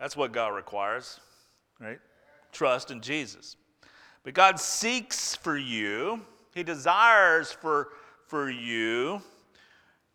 That's 0.00 0.16
what 0.16 0.32
God 0.32 0.48
requires, 0.48 1.20
right? 1.78 2.00
Trust 2.50 2.90
in 2.90 3.00
Jesus. 3.00 3.54
But 4.24 4.34
God 4.34 4.58
seeks 4.58 5.36
for 5.36 5.56
you, 5.56 6.22
He 6.56 6.64
desires 6.64 7.52
for, 7.52 7.90
for 8.26 8.50
you 8.50 9.22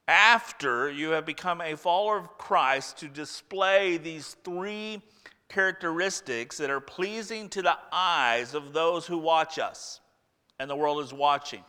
after 0.10 0.89
you 0.89 1.12
have 1.12 1.24
become 1.24 1.62
a 1.62 1.78
follower 1.78 2.18
of 2.18 2.36
Christ 2.39 2.98
to 2.98 3.08
display 3.08 3.98
these 3.98 4.36
three 4.44 5.04
characteristics 5.50 6.58
that 6.58 6.72
are 6.72 6.80
pleasing 6.80 7.48
to 7.50 7.62
the 7.62 7.78
eyes 7.92 8.56
of 8.56 8.74
those 8.74 9.06
who 9.06 9.20
watch 9.20 9.60
us, 9.60 10.01
and 10.60 10.68
the 10.68 10.75
world 10.75 11.04
is 11.04 11.13
watching. 11.13 11.63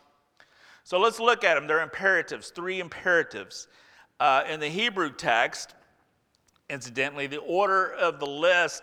So 0.83 0.97
let's 0.97 1.19
look 1.19 1.43
at 1.43 1.53
them. 1.53 1.67
They're 1.67 1.83
imperatives, 1.83 2.49
three 2.49 2.79
imperatives. 2.79 3.67
Uh, 4.19 4.43
in 4.49 4.59
the 4.59 4.69
Hebrew 4.69 5.11
text, 5.13 5.75
incidentally, 6.67 7.27
the 7.27 7.37
order 7.37 7.93
of 7.93 8.19
the 8.19 8.25
list 8.25 8.81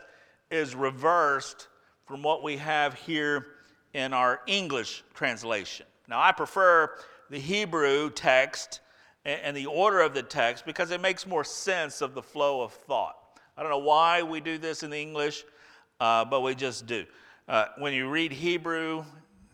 is 0.52 0.76
reversed 0.76 1.66
from 2.06 2.22
what 2.22 2.44
we 2.44 2.58
have 2.58 2.94
here 2.94 3.46
in 3.92 4.12
our 4.12 4.40
English 4.46 5.02
translation. 5.14 5.86
Now, 6.08 6.20
I 6.20 6.30
prefer 6.30 6.92
the 7.28 7.40
Hebrew 7.40 8.10
text 8.10 8.82
and 9.24 9.56
the 9.56 9.66
order 9.66 10.00
of 10.00 10.14
the 10.14 10.22
text 10.22 10.64
because 10.64 10.90
it 10.90 11.00
makes 11.00 11.26
more 11.26 11.44
sense 11.44 12.00
of 12.00 12.14
the 12.14 12.22
flow 12.22 12.62
of 12.62 12.72
thought. 12.72 13.16
I 13.56 13.62
don't 13.62 13.70
know 13.70 13.78
why 13.78 14.22
we 14.22 14.40
do 14.40 14.58
this 14.58 14.82
in 14.82 14.92
English, 14.92 15.44
uh, 16.00 16.24
but 16.24 16.42
we 16.42 16.54
just 16.54 16.86
do. 16.86 17.04
Uh, 17.48 17.66
when 17.78 17.92
you 17.92 18.08
read 18.08 18.32
Hebrew, 18.32 19.04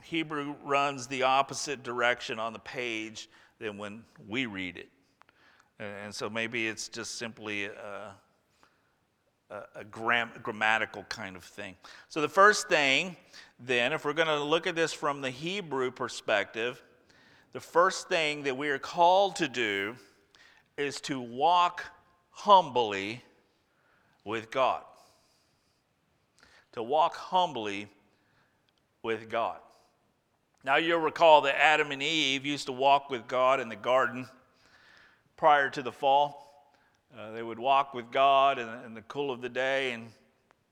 Hebrew 0.03 0.55
runs 0.63 1.07
the 1.07 1.23
opposite 1.23 1.83
direction 1.83 2.39
on 2.39 2.53
the 2.53 2.59
page 2.59 3.29
than 3.59 3.79
when 3.79 4.05
we 4.29 4.47
read 4.47 4.77
it. 4.77 4.89
And 5.79 6.15
so 6.15 6.29
maybe 6.29 6.69
it's 6.69 6.89
just 6.89 7.19
simply 7.19 7.65
a, 7.65 8.15
a, 9.51 9.63
a 9.77 9.85
gram, 9.85 10.31
grammatical 10.43 11.05
kind 11.05 11.35
of 11.37 11.45
thing. 11.45 11.75
So, 12.09 12.21
the 12.21 12.29
first 12.29 12.69
thing, 12.69 13.17
then, 13.59 13.93
if 13.93 14.05
we're 14.05 14.13
going 14.13 14.29
to 14.29 14.43
look 14.43 14.67
at 14.67 14.77
this 14.77 14.93
from 14.93 15.21
the 15.21 15.31
Hebrew 15.31 15.91
perspective, 15.91 16.83
the 17.55 17.61
first 17.61 18.09
thing 18.09 18.43
that 18.43 18.57
we 18.57 18.69
are 18.69 18.81
called 18.81 19.37
to 19.37 19.47
do 19.47 19.95
is 20.77 21.01
to 21.03 21.21
walk 21.21 21.85
humbly 22.31 23.23
with 24.25 24.51
God. 24.51 24.83
To 26.73 26.83
walk 26.83 27.15
humbly 27.15 27.87
with 29.05 29.31
God. 29.31 29.59
Now, 30.65 30.77
you'll 30.77 30.99
recall 30.99 31.43
that 31.43 31.55
Adam 31.57 31.93
and 31.93 32.03
Eve 32.03 32.45
used 32.45 32.67
to 32.67 32.73
walk 32.73 33.09
with 33.09 33.29
God 33.29 33.61
in 33.61 33.69
the 33.69 33.77
garden 33.77 34.29
prior 35.37 35.71
to 35.71 35.83
the 35.83 35.93
fall. 35.93 36.73
Uh, 37.17 37.31
they 37.31 37.43
would 37.45 37.61
walk 37.61 37.95
with 37.95 38.11
God 38.11 38.59
in, 38.59 38.69
in, 38.85 38.95
the 38.95 39.03
cool 39.03 39.31
of 39.31 39.41
the 39.41 39.49
day. 39.49 39.93
And 39.93 40.09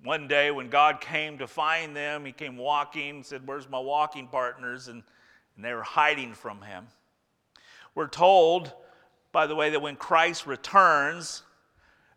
one 0.02 0.26
day, 0.26 0.50
when 0.50 0.68
God 0.68 1.00
came 1.00 1.38
to 1.38 1.46
find 1.46 1.94
them, 1.94 2.24
He 2.24 2.32
came 2.32 2.56
walking, 2.56 3.10
and 3.10 3.24
said, 3.24 3.46
Where's 3.46 3.68
my 3.68 3.78
walking 3.78 4.26
partners? 4.26 4.88
And, 4.88 5.04
and 5.56 5.64
they 5.64 5.72
were 5.72 5.82
hiding 5.82 6.34
from 6.34 6.62
Him. 6.62 6.86
We're 7.94 8.08
told, 8.08 8.72
by 9.32 9.46
the 9.46 9.54
way, 9.54 9.70
that 9.70 9.80
when 9.80 9.96
Christ 9.96 10.46
returns, 10.46 11.42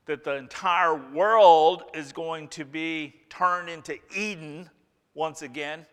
that 0.06 0.24
the 0.24 0.36
entire 0.36 0.96
world 0.96 1.84
is 1.94 2.14
going 2.14 2.48
to 2.50 2.64
be 2.64 3.16
turned 3.30 3.70
into 3.70 3.98
Eden 4.16 4.70
once 5.14 5.42
again. 5.42 5.86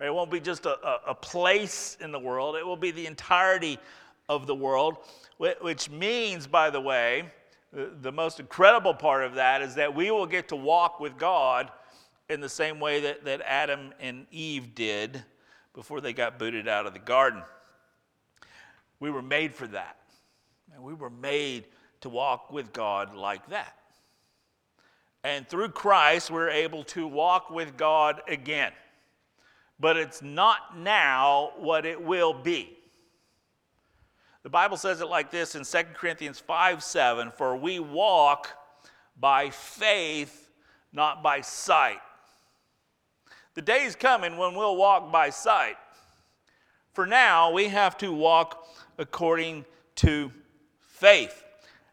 It 0.00 0.14
won't 0.14 0.30
be 0.30 0.40
just 0.40 0.64
a, 0.66 0.78
a, 0.86 1.00
a 1.08 1.14
place 1.14 1.96
in 2.00 2.12
the 2.12 2.18
world, 2.18 2.56
it 2.56 2.66
will 2.66 2.76
be 2.76 2.90
the 2.90 3.06
entirety 3.06 3.78
of 4.28 4.46
the 4.46 4.54
world, 4.54 4.98
which 5.38 5.90
means, 5.90 6.46
by 6.46 6.70
the 6.70 6.80
way, 6.80 7.24
the 7.72 8.12
most 8.12 8.40
incredible 8.40 8.94
part 8.94 9.24
of 9.24 9.34
that 9.34 9.62
is 9.62 9.74
that 9.74 9.94
we 9.94 10.10
will 10.10 10.26
get 10.26 10.48
to 10.48 10.56
walk 10.56 11.00
with 11.00 11.18
God 11.18 11.70
in 12.28 12.40
the 12.40 12.48
same 12.48 12.80
way 12.80 13.00
that, 13.00 13.24
that 13.24 13.40
Adam 13.44 13.92
and 14.00 14.26
Eve 14.30 14.74
did 14.74 15.24
before 15.78 16.00
they 16.00 16.12
got 16.12 16.40
booted 16.40 16.66
out 16.66 16.86
of 16.86 16.92
the 16.92 16.98
garden. 16.98 17.40
We 18.98 19.12
were 19.12 19.22
made 19.22 19.54
for 19.54 19.68
that. 19.68 19.96
And 20.74 20.82
we 20.82 20.92
were 20.92 21.08
made 21.08 21.66
to 22.00 22.08
walk 22.08 22.50
with 22.50 22.72
God 22.72 23.14
like 23.14 23.48
that. 23.50 23.76
And 25.22 25.46
through 25.48 25.68
Christ, 25.68 26.32
we're 26.32 26.50
able 26.50 26.82
to 26.82 27.06
walk 27.06 27.50
with 27.50 27.76
God 27.76 28.22
again. 28.26 28.72
But 29.78 29.96
it's 29.96 30.20
not 30.20 30.76
now 30.76 31.52
what 31.58 31.86
it 31.86 32.02
will 32.02 32.34
be. 32.34 32.76
The 34.42 34.50
Bible 34.50 34.78
says 34.78 35.00
it 35.00 35.06
like 35.06 35.30
this 35.30 35.54
in 35.54 35.62
2 35.62 35.90
Corinthians 35.94 36.40
5 36.40 36.82
7 36.82 37.30
For 37.30 37.56
we 37.56 37.78
walk 37.78 38.48
by 39.16 39.50
faith, 39.50 40.50
not 40.92 41.22
by 41.22 41.40
sight. 41.40 42.00
The 43.58 43.62
day 43.62 43.82
is 43.82 43.96
coming 43.96 44.36
when 44.36 44.54
we'll 44.54 44.76
walk 44.76 45.10
by 45.10 45.30
sight. 45.30 45.78
For 46.92 47.08
now, 47.08 47.50
we 47.50 47.66
have 47.66 47.98
to 47.98 48.12
walk 48.12 48.68
according 48.98 49.64
to 49.96 50.30
faith. 50.78 51.42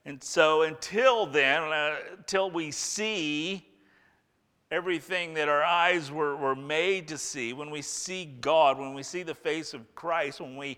And 0.06 0.24
so 0.24 0.62
until 0.62 1.26
then, 1.26 1.64
uh, 1.64 1.96
until 2.20 2.52
we 2.52 2.70
see 2.70 3.66
everything 4.70 5.34
that 5.34 5.50
our 5.50 5.64
eyes 5.64 6.12
were, 6.12 6.36
were 6.36 6.56
made 6.56 7.08
to 7.08 7.18
see, 7.18 7.52
when 7.52 7.72
we 7.72 7.82
see 7.82 8.26
God, 8.26 8.78
when 8.78 8.94
we 8.94 9.02
see 9.02 9.24
the 9.24 9.34
face 9.34 9.74
of 9.74 9.96
Christ, 9.96 10.42
when 10.42 10.58
we 10.58 10.78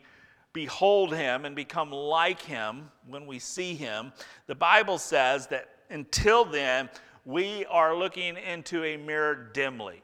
behold 0.54 1.14
him 1.14 1.44
and 1.44 1.54
become 1.54 1.92
like 1.92 2.42
him 2.42 2.90
when 3.10 3.28
we 3.28 3.40
see 3.40 3.76
him, 3.76 4.14
the 4.46 4.56
Bible 4.56 4.98
says 4.98 5.48
that 5.48 5.68
until 5.90 6.46
then, 6.46 6.90
we 7.26 7.66
are 7.66 7.94
looking 7.94 8.38
into 8.38 8.86
a 8.86 8.96
mirror 8.96 9.50
dimly. 9.54 10.02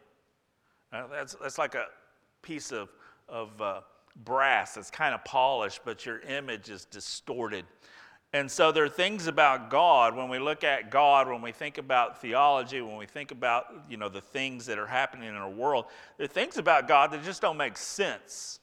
Uh, 0.93 1.07
that's, 1.11 1.35
that's 1.41 1.57
like 1.57 1.73
a 1.73 1.87
piece 2.43 2.71
of, 2.71 2.89
of 3.27 3.59
uh, 3.59 3.81
brass 4.23 4.75
that's 4.75 4.91
kind 4.91 5.15
of 5.15 5.25
polished, 5.25 5.81
but 5.83 6.05
your 6.05 6.19
image 6.19 6.69
is 6.69 6.85
distorted. 6.85 7.65
And 8.31 8.49
so 8.49 8.71
there 8.71 8.83
are 8.83 8.89
things 8.89 9.27
about 9.27 9.69
God 9.69 10.15
when 10.15 10.29
we 10.29 10.37
look 10.37 10.63
at 10.63 10.91
God, 10.91 11.27
when 11.27 11.41
we 11.41 11.51
think 11.51 11.79
about 11.79 12.21
theology, 12.21 12.81
when 12.81 12.97
we 12.97 13.05
think 13.05 13.31
about 13.31 13.65
you 13.89 13.97
know 13.97 14.09
the 14.09 14.21
things 14.21 14.65
that 14.65 14.79
are 14.79 14.87
happening 14.87 15.29
in 15.29 15.35
our 15.35 15.49
world, 15.49 15.85
there 16.17 16.25
are 16.25 16.27
things 16.27 16.57
about 16.57 16.87
God 16.87 17.11
that 17.11 17.23
just 17.23 17.41
don't 17.41 17.57
make 17.57 17.77
sense 17.77 18.59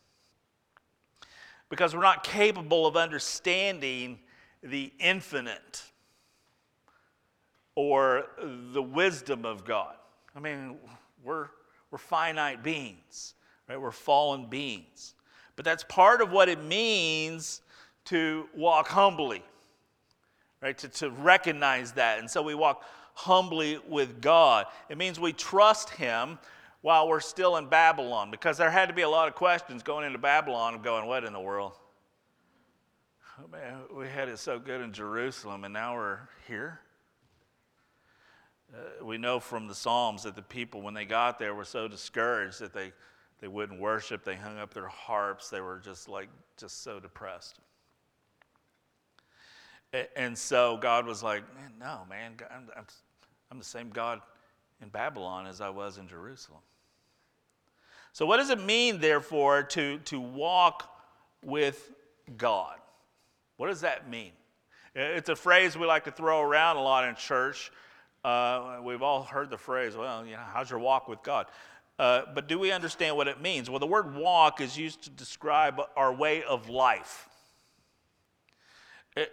because 1.68 1.94
we're 1.94 2.02
not 2.02 2.24
capable 2.24 2.84
of 2.84 2.96
understanding 2.96 4.18
the 4.62 4.92
infinite 4.98 5.84
or 7.76 8.26
the 8.72 8.82
wisdom 8.82 9.44
of 9.44 9.64
God. 9.64 9.94
I 10.34 10.40
mean, 10.40 10.76
we're, 11.24 11.46
we're 11.90 11.98
finite 11.98 12.62
beings, 12.62 13.34
right? 13.68 13.80
We're 13.80 13.90
fallen 13.90 14.46
beings. 14.46 15.14
But 15.56 15.64
that's 15.64 15.84
part 15.84 16.20
of 16.20 16.30
what 16.30 16.48
it 16.48 16.62
means 16.62 17.62
to 18.06 18.48
walk 18.54 18.88
humbly, 18.88 19.42
right? 20.62 20.76
To, 20.78 20.88
to 20.88 21.10
recognize 21.10 21.92
that. 21.92 22.18
And 22.18 22.30
so 22.30 22.42
we 22.42 22.54
walk 22.54 22.84
humbly 23.14 23.78
with 23.88 24.20
God. 24.20 24.66
It 24.88 24.96
means 24.96 25.20
we 25.20 25.32
trust 25.32 25.90
Him 25.90 26.38
while 26.82 27.08
we're 27.08 27.20
still 27.20 27.56
in 27.56 27.66
Babylon 27.66 28.30
because 28.30 28.56
there 28.56 28.70
had 28.70 28.88
to 28.88 28.94
be 28.94 29.02
a 29.02 29.08
lot 29.08 29.28
of 29.28 29.34
questions 29.34 29.82
going 29.82 30.06
into 30.06 30.18
Babylon 30.18 30.74
of 30.74 30.82
going, 30.82 31.06
what 31.06 31.24
in 31.24 31.32
the 31.32 31.40
world? 31.40 31.72
Oh, 33.38 33.48
man, 33.48 33.80
we 33.94 34.06
had 34.06 34.28
it 34.28 34.38
so 34.38 34.58
good 34.58 34.80
in 34.80 34.92
Jerusalem 34.92 35.64
and 35.64 35.74
now 35.74 35.94
we're 35.94 36.20
here. 36.46 36.80
Uh, 38.72 39.04
we 39.04 39.18
know 39.18 39.40
from 39.40 39.66
the 39.66 39.74
Psalms 39.74 40.22
that 40.22 40.36
the 40.36 40.42
people, 40.42 40.80
when 40.80 40.94
they 40.94 41.04
got 41.04 41.38
there, 41.38 41.54
were 41.54 41.64
so 41.64 41.88
discouraged 41.88 42.60
that 42.60 42.72
they, 42.72 42.92
they 43.40 43.48
wouldn't 43.48 43.80
worship. 43.80 44.24
They 44.24 44.36
hung 44.36 44.58
up 44.58 44.72
their 44.72 44.88
harps. 44.88 45.50
They 45.50 45.60
were 45.60 45.78
just 45.78 46.08
like, 46.08 46.28
just 46.56 46.82
so 46.82 47.00
depressed. 47.00 47.58
And 50.14 50.38
so 50.38 50.76
God 50.76 51.04
was 51.04 51.22
like, 51.22 51.42
man, 51.54 51.72
no, 51.80 52.00
man, 52.08 52.36
I'm, 52.54 52.68
I'm, 52.76 52.86
I'm 53.50 53.58
the 53.58 53.64
same 53.64 53.90
God 53.90 54.20
in 54.80 54.88
Babylon 54.88 55.46
as 55.46 55.60
I 55.60 55.68
was 55.68 55.98
in 55.98 56.06
Jerusalem. 56.06 56.60
So, 58.12 58.26
what 58.26 58.38
does 58.38 58.50
it 58.50 58.62
mean, 58.62 59.00
therefore, 59.00 59.62
to, 59.64 59.98
to 59.98 60.20
walk 60.20 60.88
with 61.42 61.92
God? 62.36 62.76
What 63.56 63.68
does 63.68 63.80
that 63.82 64.08
mean? 64.08 64.32
It's 64.94 65.28
a 65.28 65.36
phrase 65.36 65.76
we 65.76 65.86
like 65.86 66.04
to 66.04 66.10
throw 66.10 66.40
around 66.40 66.76
a 66.76 66.82
lot 66.82 67.08
in 67.08 67.14
church. 67.14 67.70
Uh, 68.22 68.80
we've 68.82 69.02
all 69.02 69.22
heard 69.22 69.50
the 69.50 69.56
phrase, 69.56 69.96
well, 69.96 70.24
you 70.26 70.32
know, 70.32 70.42
how's 70.52 70.70
your 70.70 70.78
walk 70.78 71.08
with 71.08 71.22
God? 71.22 71.46
Uh, 71.98 72.22
but 72.34 72.48
do 72.48 72.58
we 72.58 72.72
understand 72.72 73.16
what 73.16 73.28
it 73.28 73.40
means? 73.40 73.68
Well, 73.68 73.78
the 73.78 73.86
word 73.86 74.14
walk 74.14 74.60
is 74.60 74.76
used 74.76 75.02
to 75.02 75.10
describe 75.10 75.80
our 75.96 76.12
way 76.12 76.42
of 76.42 76.68
life. 76.68 77.28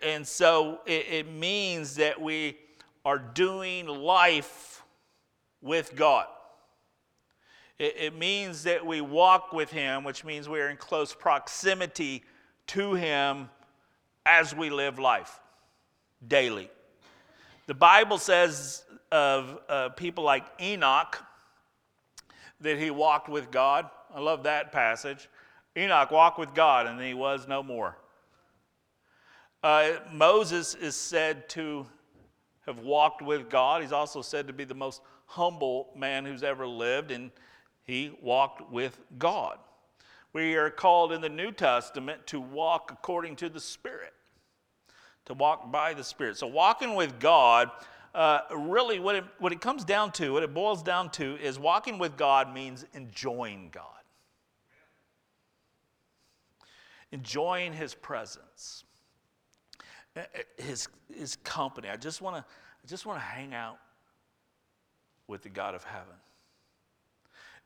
And 0.02 0.28
so 0.28 0.80
it, 0.86 1.06
it 1.10 1.32
means 1.32 1.96
that 1.96 2.22
we 2.22 2.58
are 3.06 3.20
doing 3.20 3.88
life 3.88 4.84
with 5.62 5.96
God. 5.96 6.28
It, 7.80 7.96
it 7.98 8.18
means 8.18 8.64
that 8.64 8.86
we 8.86 9.02
walk 9.02 9.54
with 9.54 9.72
Him, 9.72 10.04
which 10.04 10.24
means 10.24 10.50
we 10.50 10.60
are 10.60 10.70
in 10.70 10.78
close 10.78 11.14
proximity 11.14 12.24
to 12.68 12.94
Him 12.96 13.50
as 14.26 14.56
we 14.56 14.70
live 14.70 15.00
life 15.00 15.40
daily. 16.28 16.70
The 17.68 17.74
Bible 17.74 18.18
says 18.18 18.84
of 19.12 19.60
uh, 19.70 19.90
people 19.90 20.24
like 20.24 20.46
Enoch 20.60 21.24
that 22.62 22.80
he 22.80 22.90
walked 22.90 23.30
with 23.30 23.52
God. 23.52 23.90
I 24.14 24.20
love 24.20 24.44
that 24.44 24.72
passage. 24.72 25.30
Enoch 25.76 26.10
walked 26.10 26.40
with 26.40 26.54
God 26.54 26.88
and 26.88 27.00
he 27.00 27.14
was 27.14 27.48
no 27.48 27.62
more. 27.62 27.98
Uh, 29.62 29.94
Moses 30.12 30.76
is 30.76 30.96
said 30.96 31.50
to 31.50 31.86
have 32.66 32.80
walked 32.80 33.22
with 33.22 33.50
God. 33.50 33.82
He's 33.82 33.92
also 33.92 34.22
said 34.22 34.48
to 34.48 34.54
be 34.54 34.64
the 34.64 34.74
most 34.74 35.02
humble 35.26 35.90
man 35.96 36.26
who's 36.26 36.44
ever 36.44 36.68
lived, 36.68 37.12
and 37.12 37.32
he 37.84 38.12
walked 38.22 38.72
with 38.72 38.98
God. 39.18 39.58
We 40.34 40.56
are 40.56 40.70
called 40.70 41.12
in 41.12 41.22
the 41.22 41.30
New 41.30 41.52
Testament 41.52 42.28
to 42.28 42.40
walk 42.40 42.92
according 42.92 43.38
to 43.38 43.50
the 43.50 43.60
Spirit, 43.60 44.14
to 45.28 45.34
walk 45.34 45.72
by 45.72 45.94
the 45.94 46.04
Spirit. 46.04 46.38
So, 46.38 46.48
walking 46.48 46.96
with 46.96 47.20
God, 47.20 47.70
uh, 48.16 48.40
really, 48.52 49.00
what 49.00 49.16
it, 49.16 49.24
what 49.40 49.52
it 49.52 49.62
comes 49.62 49.84
down 49.84 50.12
to, 50.14 50.34
what 50.34 50.44
it 50.44 50.54
boils 50.54 50.82
down 50.82 51.12
to, 51.12 51.38
is 51.38 51.60
walking 51.60 52.00
with 52.00 52.18
God 52.18 52.54
means 52.54 52.86
enjoying 52.94 53.70
God, 53.72 53.84
enjoying 57.12 57.74
His 57.74 57.94
presence, 57.94 58.86
uh, 60.16 60.22
uh, 60.22 60.24
His, 60.58 60.88
his 61.14 61.36
company. 61.38 61.90
I 61.90 61.98
just 61.98 62.22
want 62.22 62.38
to 62.38 62.42
I 62.42 62.88
just 62.88 63.06
want 63.06 63.20
to 63.20 63.26
hang 63.26 63.54
out 63.54 63.80
with 65.28 65.44
the 65.44 65.50
God 65.50 65.76
of 65.76 65.84
heaven. 65.84 66.16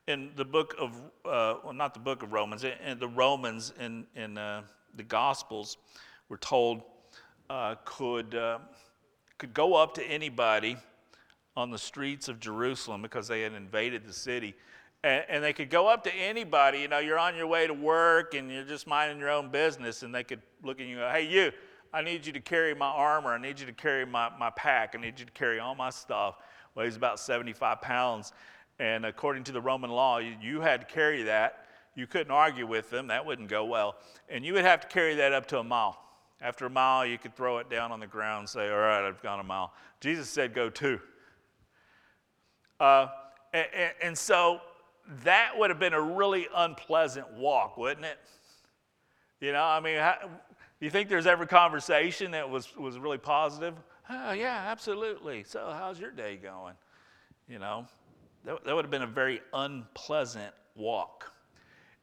In 0.07 0.31
the 0.35 0.45
book 0.45 0.73
of, 0.79 0.95
uh, 1.25 1.59
well, 1.63 1.73
not 1.73 1.93
the 1.93 1.99
book 1.99 2.23
of 2.23 2.33
Romans, 2.33 2.63
in 2.63 2.97
the 2.97 3.07
Romans 3.07 3.71
in, 3.79 4.07
in 4.15 4.39
uh, 4.39 4.63
the 4.95 5.03
Gospels, 5.03 5.77
we're 6.27 6.37
told 6.37 6.81
uh, 7.51 7.75
could, 7.83 8.33
uh, 8.33 8.59
could 9.37 9.53
go 9.53 9.75
up 9.75 9.93
to 9.93 10.03
anybody 10.03 10.77
on 11.57 11.69
the 11.69 11.77
streets 11.77 12.29
of 12.29 12.39
Jerusalem 12.39 13.01
because 13.01 13.27
they 13.27 13.41
had 13.41 13.51
invaded 13.51 14.07
the 14.07 14.13
city. 14.13 14.55
And, 15.03 15.25
and, 15.27 15.43
they 15.43 15.51
could 15.51 15.69
go 15.69 15.87
up 15.87 16.05
to 16.05 16.15
anybody, 16.15 16.79
you 16.79 16.87
know, 16.87 16.99
you're 16.99 17.19
on 17.19 17.35
your 17.35 17.47
way 17.47 17.67
to 17.67 17.73
work 17.73 18.35
and 18.35 18.49
you're 18.49 18.63
just 18.63 18.87
minding 18.87 19.19
your 19.19 19.31
own 19.31 19.49
business, 19.49 20.03
and 20.03 20.15
they 20.15 20.23
could 20.23 20.41
look 20.63 20.79
at 20.79 20.85
you 20.85 20.93
and 20.93 20.99
go, 20.99 21.09
hey, 21.09 21.27
you, 21.27 21.51
I 21.91 22.01
need 22.01 22.25
you 22.25 22.31
to 22.31 22.39
carry 22.39 22.73
my 22.73 22.87
armor. 22.87 23.33
I 23.33 23.37
need 23.37 23.59
you 23.59 23.65
to 23.65 23.73
carry 23.73 24.05
my, 24.05 24.31
my 24.39 24.51
pack. 24.51 24.95
I 24.97 25.01
need 25.01 25.19
you 25.19 25.25
to 25.25 25.31
carry 25.33 25.59
all 25.59 25.75
my 25.75 25.89
stuff. 25.89 26.37
Weighs 26.75 26.95
about 26.95 27.19
75 27.19 27.81
pounds. 27.81 28.31
And 28.79 29.05
according 29.05 29.43
to 29.45 29.51
the 29.51 29.61
Roman 29.61 29.89
law, 29.89 30.19
you, 30.19 30.35
you 30.41 30.61
had 30.61 30.79
to 30.79 30.87
carry 30.87 31.23
that. 31.23 31.65
You 31.95 32.07
couldn't 32.07 32.31
argue 32.31 32.65
with 32.65 32.89
them, 32.89 33.07
that 33.07 33.25
wouldn't 33.25 33.49
go 33.49 33.65
well. 33.65 33.97
And 34.29 34.45
you 34.45 34.53
would 34.53 34.63
have 34.63 34.79
to 34.79 34.87
carry 34.87 35.15
that 35.15 35.33
up 35.33 35.47
to 35.47 35.59
a 35.59 35.63
mile. 35.65 35.97
After 36.41 36.65
a 36.65 36.69
mile, 36.69 37.05
you 37.05 37.17
could 37.17 37.35
throw 37.35 37.59
it 37.59 37.69
down 37.69 37.91
on 37.91 37.99
the 37.99 38.07
ground 38.07 38.39
and 38.41 38.49
say, 38.49 38.69
All 38.69 38.79
right, 38.79 39.07
I've 39.07 39.21
gone 39.21 39.39
a 39.39 39.43
mile. 39.43 39.73
Jesus 39.99 40.29
said, 40.29 40.53
Go 40.53 40.69
two. 40.69 40.99
Uh, 42.79 43.07
and, 43.53 43.91
and 44.01 44.17
so 44.17 44.59
that 45.23 45.51
would 45.57 45.69
have 45.69 45.79
been 45.79 45.93
a 45.93 46.01
really 46.01 46.47
unpleasant 46.55 47.31
walk, 47.33 47.77
wouldn't 47.77 48.05
it? 48.05 48.17
You 49.39 49.51
know, 49.51 49.63
I 49.63 49.79
mean, 49.79 49.97
how, 49.97 50.17
you 50.79 50.89
think 50.89 51.09
there's 51.09 51.27
ever 51.27 51.45
conversation 51.45 52.31
that 52.31 52.49
was, 52.49 52.75
was 52.75 52.97
really 52.97 53.19
positive? 53.19 53.75
Oh, 54.09 54.31
yeah, 54.31 54.65
absolutely. 54.67 55.43
So, 55.43 55.73
how's 55.77 55.99
your 55.99 56.11
day 56.11 56.37
going? 56.37 56.73
You 57.47 57.59
know, 57.59 57.85
that, 58.45 58.63
that 58.65 58.75
would 58.75 58.83
have 58.83 58.91
been 58.91 59.03
a 59.03 59.07
very 59.07 59.41
unpleasant 59.53 60.53
walk. 60.75 61.31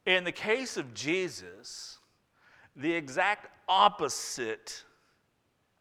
In 0.06 0.24
the 0.24 0.32
case 0.32 0.76
of 0.76 0.94
Jesus, 0.94 1.98
the 2.76 2.92
exact 2.92 3.50
opposite 3.68 4.84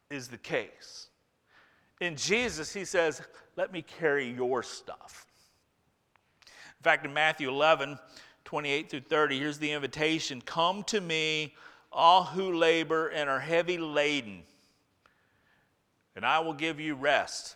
is 0.09 0.27
the 0.27 0.37
case. 0.37 1.07
In 1.99 2.15
Jesus, 2.15 2.73
he 2.73 2.85
says, 2.85 3.21
Let 3.55 3.71
me 3.71 3.81
carry 3.81 4.29
your 4.29 4.63
stuff. 4.63 5.25
In 6.45 6.83
fact, 6.83 7.05
in 7.05 7.13
Matthew 7.13 7.49
11, 7.49 7.97
28 8.45 8.89
through 8.89 8.99
30, 9.01 9.39
here's 9.39 9.57
the 9.57 9.71
invitation 9.71 10.41
Come 10.41 10.83
to 10.83 11.01
me, 11.01 11.55
all 11.91 12.23
who 12.23 12.53
labor 12.53 13.07
and 13.07 13.29
are 13.29 13.39
heavy 13.39 13.77
laden, 13.77 14.43
and 16.15 16.25
I 16.25 16.39
will 16.39 16.53
give 16.53 16.79
you 16.79 16.95
rest. 16.95 17.55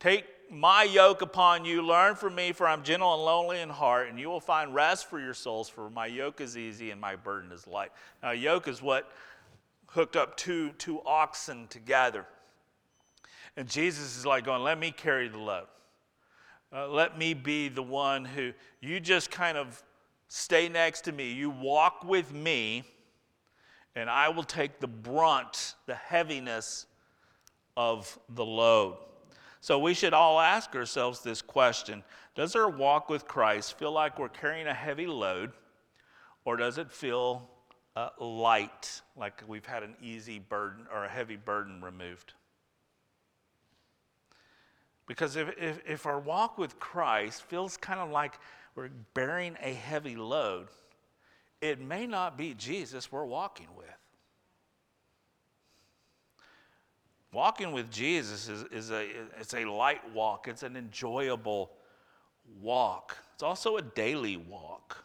Take 0.00 0.24
my 0.50 0.82
yoke 0.82 1.22
upon 1.22 1.64
you, 1.64 1.82
learn 1.82 2.14
from 2.14 2.34
me, 2.34 2.52
for 2.52 2.66
I'm 2.66 2.82
gentle 2.82 3.14
and 3.14 3.24
lonely 3.24 3.60
in 3.60 3.68
heart, 3.68 4.08
and 4.08 4.18
you 4.18 4.28
will 4.28 4.40
find 4.40 4.74
rest 4.74 5.08
for 5.08 5.20
your 5.20 5.34
souls, 5.34 5.68
for 5.68 5.90
my 5.90 6.06
yoke 6.06 6.40
is 6.40 6.56
easy 6.56 6.90
and 6.90 7.00
my 7.00 7.16
burden 7.16 7.52
is 7.52 7.66
light. 7.66 7.92
Now, 8.22 8.30
yoke 8.30 8.68
is 8.68 8.80
what 8.80 9.10
hooked 9.88 10.16
up 10.16 10.36
two, 10.36 10.70
two 10.78 11.00
oxen 11.04 11.66
together. 11.68 12.26
And 13.56 13.68
Jesus 13.68 14.16
is 14.16 14.24
like 14.24 14.44
going, 14.44 14.62
Let 14.62 14.78
me 14.78 14.90
carry 14.90 15.28
the 15.28 15.38
load. 15.38 15.66
Uh, 16.72 16.88
let 16.88 17.18
me 17.18 17.34
be 17.34 17.68
the 17.68 17.82
one 17.82 18.24
who 18.24 18.52
you 18.80 19.00
just 19.00 19.30
kind 19.30 19.56
of 19.56 19.82
stay 20.28 20.68
next 20.68 21.02
to 21.02 21.12
me. 21.12 21.32
You 21.32 21.50
walk 21.50 22.04
with 22.04 22.32
me, 22.32 22.84
and 23.96 24.10
I 24.10 24.28
will 24.28 24.44
take 24.44 24.80
the 24.80 24.86
brunt, 24.86 25.74
the 25.86 25.94
heaviness 25.94 26.86
of 27.76 28.18
the 28.28 28.44
load. 28.44 28.98
So 29.68 29.78
we 29.78 29.92
should 29.92 30.14
all 30.14 30.40
ask 30.40 30.74
ourselves 30.74 31.20
this 31.20 31.42
question 31.42 32.02
Does 32.34 32.56
our 32.56 32.70
walk 32.70 33.10
with 33.10 33.28
Christ 33.28 33.76
feel 33.78 33.92
like 33.92 34.18
we're 34.18 34.30
carrying 34.30 34.66
a 34.66 34.72
heavy 34.72 35.06
load, 35.06 35.52
or 36.46 36.56
does 36.56 36.78
it 36.78 36.90
feel 36.90 37.50
uh, 37.94 38.08
light, 38.18 39.02
like 39.14 39.42
we've 39.46 39.66
had 39.66 39.82
an 39.82 39.94
easy 40.00 40.38
burden 40.38 40.86
or 40.90 41.04
a 41.04 41.08
heavy 41.10 41.36
burden 41.36 41.82
removed? 41.82 42.32
Because 45.06 45.36
if, 45.36 45.50
if, 45.58 45.82
if 45.86 46.06
our 46.06 46.18
walk 46.18 46.56
with 46.56 46.80
Christ 46.80 47.42
feels 47.42 47.76
kind 47.76 48.00
of 48.00 48.08
like 48.08 48.38
we're 48.74 48.88
bearing 49.12 49.54
a 49.62 49.74
heavy 49.74 50.16
load, 50.16 50.68
it 51.60 51.78
may 51.78 52.06
not 52.06 52.38
be 52.38 52.54
Jesus 52.54 53.12
we're 53.12 53.26
walking 53.26 53.68
with. 53.76 53.97
Walking 57.32 57.72
with 57.72 57.90
Jesus 57.90 58.48
is, 58.48 58.64
is 58.72 58.90
a, 58.90 59.06
it's 59.38 59.54
a 59.54 59.64
light 59.64 60.00
walk, 60.14 60.48
it's 60.48 60.62
an 60.62 60.76
enjoyable 60.76 61.70
walk. 62.62 63.16
It's 63.34 63.42
also 63.42 63.76
a 63.76 63.82
daily 63.82 64.36
walk, 64.36 65.04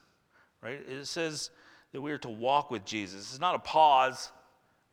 right? 0.61 0.81
It 0.87 1.05
says 1.05 1.49
that 1.91 2.01
we 2.01 2.11
are 2.11 2.17
to 2.19 2.29
walk 2.29 2.71
with 2.71 2.85
Jesus. 2.85 3.31
It's 3.31 3.41
not 3.41 3.55
a 3.55 3.59
pause, 3.59 4.31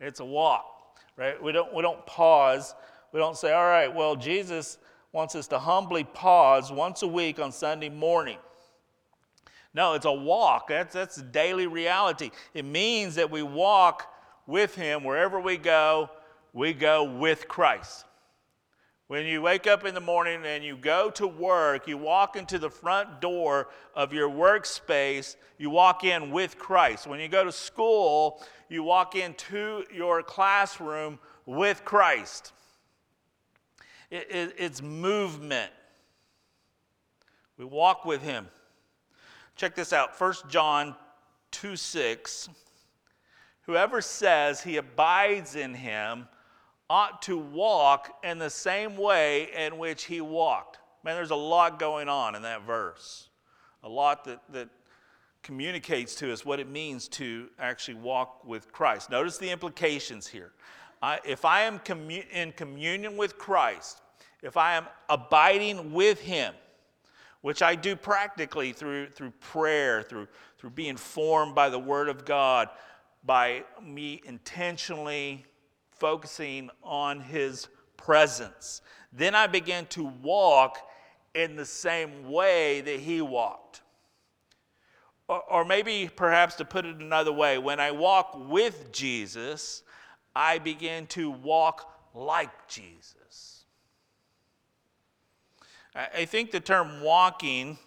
it's 0.00 0.20
a 0.20 0.24
walk, 0.24 0.98
right? 1.16 1.40
We 1.40 1.52
don't, 1.52 1.72
we 1.72 1.82
don't 1.82 2.04
pause. 2.04 2.74
We 3.12 3.20
don't 3.20 3.36
say, 3.36 3.52
all 3.52 3.66
right, 3.66 3.92
well, 3.92 4.16
Jesus 4.16 4.78
wants 5.12 5.34
us 5.34 5.46
to 5.48 5.58
humbly 5.58 6.04
pause 6.04 6.70
once 6.70 7.02
a 7.02 7.08
week 7.08 7.40
on 7.40 7.52
Sunday 7.52 7.88
morning. 7.88 8.38
No, 9.72 9.94
it's 9.94 10.04
a 10.04 10.12
walk. 10.12 10.68
That's, 10.68 10.94
that's 10.94 11.16
daily 11.22 11.66
reality. 11.66 12.30
It 12.54 12.64
means 12.64 13.14
that 13.16 13.30
we 13.30 13.42
walk 13.42 14.12
with 14.46 14.74
Him 14.74 15.04
wherever 15.04 15.40
we 15.40 15.56
go, 15.56 16.10
we 16.52 16.72
go 16.72 17.04
with 17.04 17.48
Christ. 17.48 18.04
When 19.10 19.26
you 19.26 19.42
wake 19.42 19.66
up 19.66 19.84
in 19.84 19.94
the 19.94 20.00
morning 20.00 20.46
and 20.46 20.62
you 20.62 20.76
go 20.76 21.10
to 21.10 21.26
work, 21.26 21.88
you 21.88 21.98
walk 21.98 22.36
into 22.36 22.60
the 22.60 22.70
front 22.70 23.20
door 23.20 23.68
of 23.94 24.12
your 24.12 24.30
workspace, 24.30 25.34
you 25.58 25.68
walk 25.68 26.04
in 26.04 26.30
with 26.30 26.58
Christ. 26.58 27.08
When 27.08 27.18
you 27.18 27.26
go 27.26 27.42
to 27.42 27.50
school, 27.50 28.40
you 28.68 28.84
walk 28.84 29.16
into 29.16 29.84
your 29.92 30.22
classroom 30.22 31.18
with 31.44 31.84
Christ. 31.84 32.52
It, 34.12 34.28
it, 34.30 34.54
it's 34.58 34.80
movement. 34.80 35.72
We 37.58 37.64
walk 37.64 38.04
with 38.04 38.22
Him. 38.22 38.46
Check 39.56 39.74
this 39.74 39.92
out 39.92 40.18
1 40.18 40.34
John 40.48 40.94
2 41.50 41.74
6. 41.74 42.48
Whoever 43.62 44.00
says 44.00 44.62
he 44.62 44.76
abides 44.76 45.56
in 45.56 45.74
Him, 45.74 46.28
ought 46.90 47.22
to 47.22 47.38
walk 47.38 48.18
in 48.24 48.38
the 48.38 48.50
same 48.50 48.96
way 48.96 49.48
in 49.56 49.78
which 49.78 50.04
he 50.04 50.20
walked. 50.20 50.80
Man, 51.04 51.14
there's 51.14 51.30
a 51.30 51.36
lot 51.36 51.78
going 51.78 52.08
on 52.08 52.34
in 52.34 52.42
that 52.42 52.62
verse, 52.62 53.28
a 53.84 53.88
lot 53.88 54.24
that, 54.24 54.40
that 54.52 54.68
communicates 55.44 56.16
to 56.16 56.32
us 56.32 56.44
what 56.44 56.58
it 56.58 56.68
means 56.68 57.06
to 57.08 57.48
actually 57.60 57.94
walk 57.94 58.44
with 58.44 58.72
Christ. 58.72 59.08
Notice 59.08 59.38
the 59.38 59.48
implications 59.48 60.26
here. 60.26 60.50
If 61.24 61.44
I 61.44 61.62
am 61.62 61.80
in 62.32 62.52
communion 62.52 63.16
with 63.16 63.38
Christ, 63.38 64.02
if 64.42 64.56
I 64.56 64.74
am 64.74 64.86
abiding 65.08 65.92
with 65.92 66.20
Him, 66.20 66.54
which 67.40 67.62
I 67.62 67.76
do 67.76 67.94
practically 67.94 68.72
through, 68.72 69.10
through 69.10 69.30
prayer, 69.40 70.02
through, 70.02 70.26
through 70.58 70.70
being 70.70 70.96
formed 70.96 71.54
by 71.54 71.70
the 71.70 71.78
Word 71.78 72.08
of 72.08 72.24
God, 72.24 72.68
by 73.24 73.64
me 73.80 74.20
intentionally 74.24 75.46
focusing 76.00 76.70
on 76.82 77.20
his 77.20 77.68
presence. 77.96 78.82
Then 79.12 79.34
I 79.34 79.46
began 79.46 79.86
to 79.86 80.04
walk 80.22 80.78
in 81.34 81.54
the 81.54 81.66
same 81.66 82.30
way 82.30 82.80
that 82.80 82.98
he 83.00 83.20
walked. 83.20 83.82
Or, 85.28 85.42
or, 85.48 85.64
maybe, 85.64 86.10
perhaps 86.14 86.56
to 86.56 86.64
put 86.64 86.84
it 86.84 86.96
another 86.96 87.32
way, 87.32 87.58
when 87.58 87.78
I 87.78 87.92
walk 87.92 88.48
with 88.48 88.90
Jesus, 88.90 89.84
I 90.34 90.58
begin 90.58 91.06
to 91.08 91.30
walk 91.30 91.88
like 92.14 92.50
Jesus. 92.66 93.64
I, 95.94 96.08
I 96.18 96.24
think 96.24 96.50
the 96.50 96.58
term 96.58 97.02
walking 97.02 97.78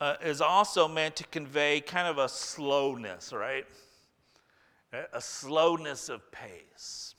uh, 0.00 0.14
is 0.22 0.40
also 0.40 0.86
meant 0.86 1.16
to 1.16 1.24
convey 1.24 1.80
kind 1.80 2.06
of 2.06 2.18
a 2.18 2.28
slowness, 2.28 3.32
right? 3.32 3.66
A 4.92 5.20
slowness 5.20 6.08
of 6.08 6.30
pace. 6.32 7.14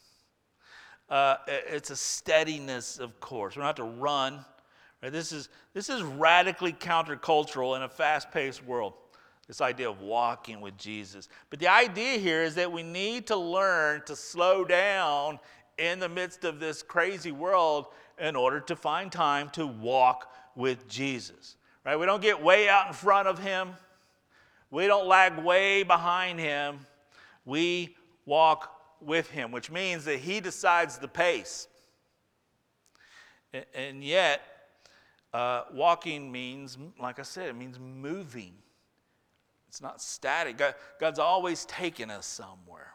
Uh, 1.09 1.37
it's 1.47 1.89
a 1.89 1.95
steadiness 1.95 2.99
of 2.99 3.19
course. 3.19 3.55
We're 3.55 3.63
not 3.63 3.77
to 3.77 3.83
run. 3.83 4.43
Right? 5.01 5.11
This, 5.11 5.31
is, 5.31 5.49
this 5.73 5.89
is 5.89 6.01
radically 6.03 6.73
countercultural 6.73 7.75
in 7.75 7.83
a 7.83 7.89
fast 7.89 8.31
paced 8.31 8.65
world, 8.65 8.93
this 9.47 9.61
idea 9.61 9.89
of 9.89 10.01
walking 10.01 10.61
with 10.61 10.77
Jesus. 10.77 11.29
But 11.49 11.59
the 11.59 11.67
idea 11.67 12.19
here 12.19 12.43
is 12.43 12.55
that 12.55 12.71
we 12.71 12.83
need 12.83 13.27
to 13.27 13.35
learn 13.35 14.03
to 14.05 14.15
slow 14.15 14.65
down 14.65 15.39
in 15.77 15.99
the 15.99 16.09
midst 16.09 16.43
of 16.43 16.59
this 16.59 16.83
crazy 16.83 17.31
world 17.31 17.87
in 18.19 18.35
order 18.35 18.59
to 18.59 18.75
find 18.75 19.11
time 19.11 19.49
to 19.51 19.65
walk 19.65 20.33
with 20.55 20.87
Jesus. 20.87 21.55
Right? 21.85 21.97
We 21.97 22.05
don't 22.05 22.21
get 22.21 22.41
way 22.41 22.67
out 22.67 22.87
in 22.87 22.93
front 22.93 23.27
of 23.27 23.39
him. 23.39 23.69
We 24.69 24.85
don't 24.85 25.07
lag 25.07 25.37
way 25.39 25.83
behind 25.83 26.39
him 26.39 26.79
we 27.49 27.95
walk 28.25 28.73
with 29.01 29.29
him, 29.29 29.51
which 29.51 29.69
means 29.71 30.05
that 30.05 30.19
he 30.19 30.39
decides 30.39 30.97
the 30.97 31.07
pace. 31.07 31.67
And 33.73 34.03
yet, 34.03 34.41
uh, 35.33 35.63
walking 35.73 36.31
means, 36.31 36.77
like 36.99 37.19
I 37.19 37.23
said, 37.23 37.49
it 37.49 37.55
means 37.55 37.79
moving. 37.79 38.53
It's 39.67 39.81
not 39.81 40.01
static. 40.01 40.57
God, 40.57 40.75
God's 40.99 41.19
always 41.19 41.65
taking 41.65 42.09
us 42.09 42.25
somewhere. 42.25 42.93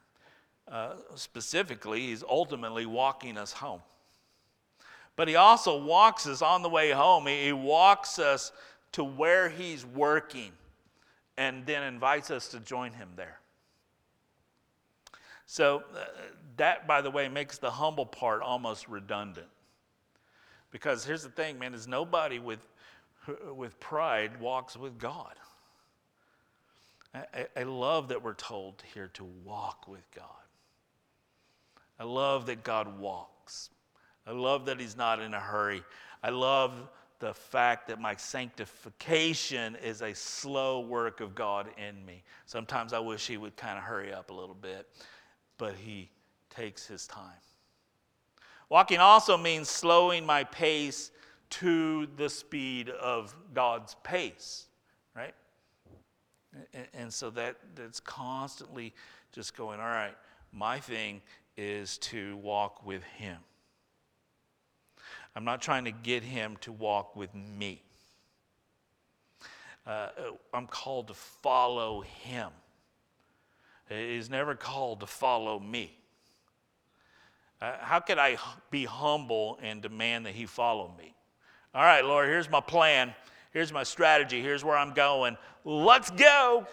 Uh, 0.67 0.95
specifically, 1.14 2.01
He's 2.01 2.23
ultimately 2.23 2.87
walking 2.87 3.37
us 3.37 3.53
home. 3.53 3.81
But 5.17 5.29
he 5.29 5.37
also 5.37 5.83
walks 5.83 6.27
us 6.27 6.43
on 6.43 6.62
the 6.62 6.69
way 6.69 6.90
home. 6.90 7.27
He 7.27 7.53
walks 7.53 8.19
us 8.19 8.53
to 8.93 9.05
where 9.05 9.49
he's 9.49 9.87
working 9.87 10.53
and 11.37 11.64
then 11.67 11.83
invites 11.83 12.31
us 12.31 12.49
to 12.49 12.61
join 12.61 12.93
him 12.93 13.11
there. 13.17 13.38
So, 15.55 15.85
uh, 15.95 16.01
that, 16.57 16.88
by 16.88 17.01
the 17.01 17.12
way, 17.12 17.29
makes 17.29 17.59
the 17.59 17.71
humble 17.71 18.07
part 18.07 18.43
almost 18.43 18.88
redundant. 18.88 19.47
Because 20.73 21.05
here's 21.05 21.23
the 21.23 21.29
thing, 21.29 21.61
man, 21.61 21.75
is 21.75 21.87
nobody 21.87 22.40
with, 22.40 22.59
with 23.55 23.79
pride 23.79 24.40
walks 24.40 24.77
with 24.77 24.99
God. 24.99 25.35
I, 27.14 27.47
I 27.57 27.62
love 27.62 28.09
that 28.09 28.21
we're 28.21 28.35
told 28.35 28.83
here 28.95 29.09
to 29.14 29.25
walk 29.45 29.87
with 29.87 30.03
God. 30.11 30.27
I 32.01 32.03
love 32.03 32.47
that 32.47 32.64
God 32.64 32.99
walks. 32.99 33.71
I 34.27 34.33
love 34.33 34.67
that 34.67 34.81
He's 34.81 34.97
not 34.97 35.21
in 35.21 35.35
a 35.35 35.40
hurry. 35.40 35.85
I 36.25 36.31
love 36.31 36.73
the 37.21 37.33
fact 37.33 37.87
that 37.87 38.01
my 38.01 38.17
sanctification 38.17 39.77
is 39.77 40.03
a 40.03 40.17
slow 40.17 40.81
work 40.81 41.21
of 41.21 41.37
God 41.37 41.69
in 41.79 42.05
me. 42.05 42.25
Sometimes 42.45 42.93
I 42.93 42.99
wish 42.99 43.29
He 43.29 43.37
would 43.37 43.57
kind 43.57 43.79
of 43.79 43.85
hurry 43.85 44.12
up 44.12 44.31
a 44.31 44.35
little 44.35 44.57
bit, 44.57 44.88
but 45.59 45.75
He 45.75 46.11
takes 46.51 46.87
His 46.87 47.07
time. 47.07 47.40
Walking 48.69 48.99
also 48.99 49.37
means 49.37 49.69
slowing 49.69 50.25
my 50.25 50.45
pace 50.45 51.11
to 51.51 52.09
the 52.17 52.29
speed 52.29 52.88
of 52.88 53.35
God's 53.55 53.95
pace, 54.03 54.67
right? 55.14 55.35
And 56.95 57.12
so 57.12 57.31
that, 57.31 57.57
that's 57.75 58.01
constantly 58.01 58.93
just 59.33 59.57
going, 59.57 59.81
all 59.81 59.87
right, 59.87 60.17
my 60.53 60.79
thing 60.81 61.21
is 61.57 61.99
to 61.99 62.37
walk 62.38 62.85
with 62.85 63.03
Him. 63.05 63.38
I'm 65.37 65.45
not 65.45 65.61
trying 65.61 65.85
to 65.85 65.90
get 65.90 66.23
Him 66.23 66.57
to 66.62 66.73
walk 66.73 67.17
with 67.17 67.35
me. 67.35 67.83
Uh, 69.87 70.09
I'm 70.53 70.67
called 70.67 71.09
to 71.09 71.14
follow 71.14 72.01
Him. 72.01 72.51
He's 73.88 74.31
never 74.31 74.55
called 74.55 75.01
to 75.01 75.07
follow 75.07 75.59
me. 75.59 75.97
Uh, 77.61 77.73
how 77.81 78.01
could 78.01 78.18
I 78.18 78.37
be 78.70 78.85
humble 78.85 79.59
and 79.62 79.81
demand 79.81 80.27
that 80.27 80.35
He 80.35 80.47
follow 80.47 80.92
me? 80.99 81.14
All 81.75 81.83
right, 81.83 82.05
Lord, 82.05 82.29
here's 82.29 82.51
my 82.51 82.61
plan. 82.61 83.14
Here's 83.53 83.73
my 83.73 83.83
strategy. 83.83 84.42
Here's 84.42 84.64
where 84.64 84.77
I'm 84.77 84.92
going. 84.92 85.37
Let's 85.64 86.11
go. 86.11 86.66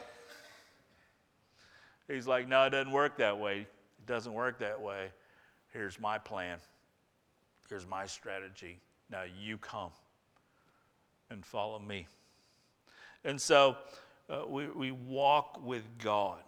He's 2.08 2.28
like, 2.28 2.47
No, 2.47 2.65
it 2.65 2.71
doesn't 2.71 2.91
work 2.91 3.17
that 3.17 3.38
way. 3.39 3.62
It 3.62 4.06
doesn't 4.06 4.34
work 4.34 4.60
that 4.60 4.82
way. 4.82 5.10
Here's 5.74 6.00
my 6.00 6.17
plan. 6.17 6.58
Here's 7.69 7.88
my 7.88 8.06
strategy. 8.06 8.80
Now 9.10 9.24
you 9.41 9.58
come 9.58 9.91
and 11.30 11.45
follow 11.45 11.80
me. 11.80 12.08
And 13.24 13.39
so 13.39 13.78
uh, 14.30 14.43
we, 14.47 14.67
we 14.67 14.91
walk 14.91 15.62
with 15.63 15.84
God. 15.97 16.39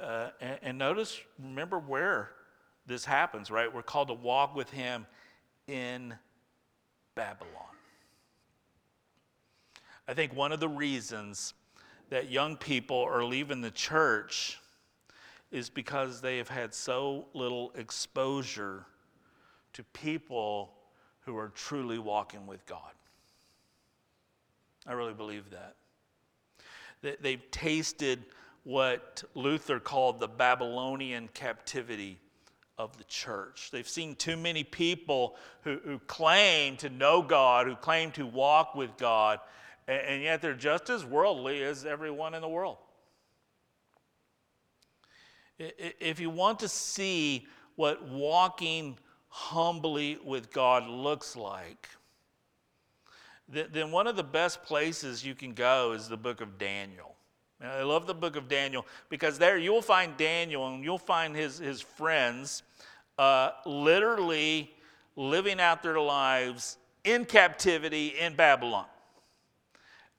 Uh, 0.00 0.30
and, 0.40 0.58
and 0.62 0.78
notice, 0.78 1.20
remember 1.42 1.78
where 1.78 2.30
this 2.86 3.04
happens, 3.04 3.50
right? 3.50 3.72
We're 3.72 3.82
called 3.82 4.08
to 4.08 4.14
walk 4.14 4.54
with 4.54 4.70
Him 4.70 5.06
in 5.66 6.14
Babylon. 7.14 7.52
I 10.06 10.14
think 10.14 10.34
one 10.34 10.52
of 10.52 10.60
the 10.60 10.68
reasons 10.68 11.54
that 12.10 12.30
young 12.30 12.56
people 12.56 13.02
are 13.02 13.24
leaving 13.24 13.60
the 13.60 13.70
church 13.70 14.58
is 15.50 15.70
because 15.70 16.20
they 16.20 16.36
have 16.38 16.48
had 16.48 16.74
so 16.74 17.26
little 17.32 17.72
exposure 17.76 18.84
to 19.72 19.82
people 19.84 20.72
who 21.20 21.36
are 21.36 21.48
truly 21.48 21.98
walking 21.98 22.46
with 22.46 22.66
God. 22.66 22.92
I 24.86 24.92
really 24.92 25.14
believe 25.14 25.44
that. 25.50 25.76
They've 27.22 27.50
tasted 27.50 28.24
what 28.64 29.22
Luther 29.34 29.78
called 29.78 30.20
the 30.20 30.28
Babylonian 30.28 31.28
captivity 31.34 32.18
of 32.76 32.96
the 32.96 33.04
church. 33.04 33.70
They've 33.70 33.88
seen 33.88 34.16
too 34.16 34.36
many 34.36 34.64
people 34.64 35.36
who, 35.62 35.78
who 35.84 35.98
claim 36.00 36.76
to 36.78 36.88
know 36.88 37.22
God, 37.22 37.66
who 37.66 37.76
claim 37.76 38.10
to 38.12 38.26
walk 38.26 38.74
with 38.74 38.96
God, 38.96 39.38
and, 39.86 40.00
and 40.00 40.22
yet 40.22 40.42
they're 40.42 40.54
just 40.54 40.90
as 40.90 41.04
worldly 41.04 41.62
as 41.62 41.84
everyone 41.84 42.34
in 42.34 42.40
the 42.40 42.48
world. 42.48 42.78
If 45.58 46.18
you 46.18 46.30
want 46.30 46.58
to 46.60 46.68
see 46.68 47.46
what 47.76 48.08
walking 48.08 48.98
humbly 49.28 50.18
with 50.24 50.52
God 50.52 50.88
looks 50.88 51.36
like, 51.36 51.88
then 53.48 53.92
one 53.92 54.06
of 54.06 54.16
the 54.16 54.24
best 54.24 54.64
places 54.64 55.24
you 55.24 55.34
can 55.34 55.52
go 55.52 55.92
is 55.92 56.08
the 56.08 56.16
book 56.16 56.40
of 56.40 56.58
Daniel. 56.58 57.13
I 57.66 57.82
love 57.82 58.06
the 58.06 58.14
book 58.14 58.36
of 58.36 58.48
Daniel 58.48 58.86
because 59.08 59.38
there 59.38 59.58
you'll 59.58 59.82
find 59.82 60.16
Daniel 60.16 60.66
and 60.68 60.84
you'll 60.84 60.98
find 60.98 61.34
his, 61.34 61.58
his 61.58 61.80
friends 61.80 62.62
uh, 63.18 63.50
literally 63.64 64.70
living 65.16 65.60
out 65.60 65.82
their 65.82 66.00
lives 66.00 66.78
in 67.04 67.24
captivity 67.24 68.14
in 68.18 68.34
Babylon. 68.34 68.86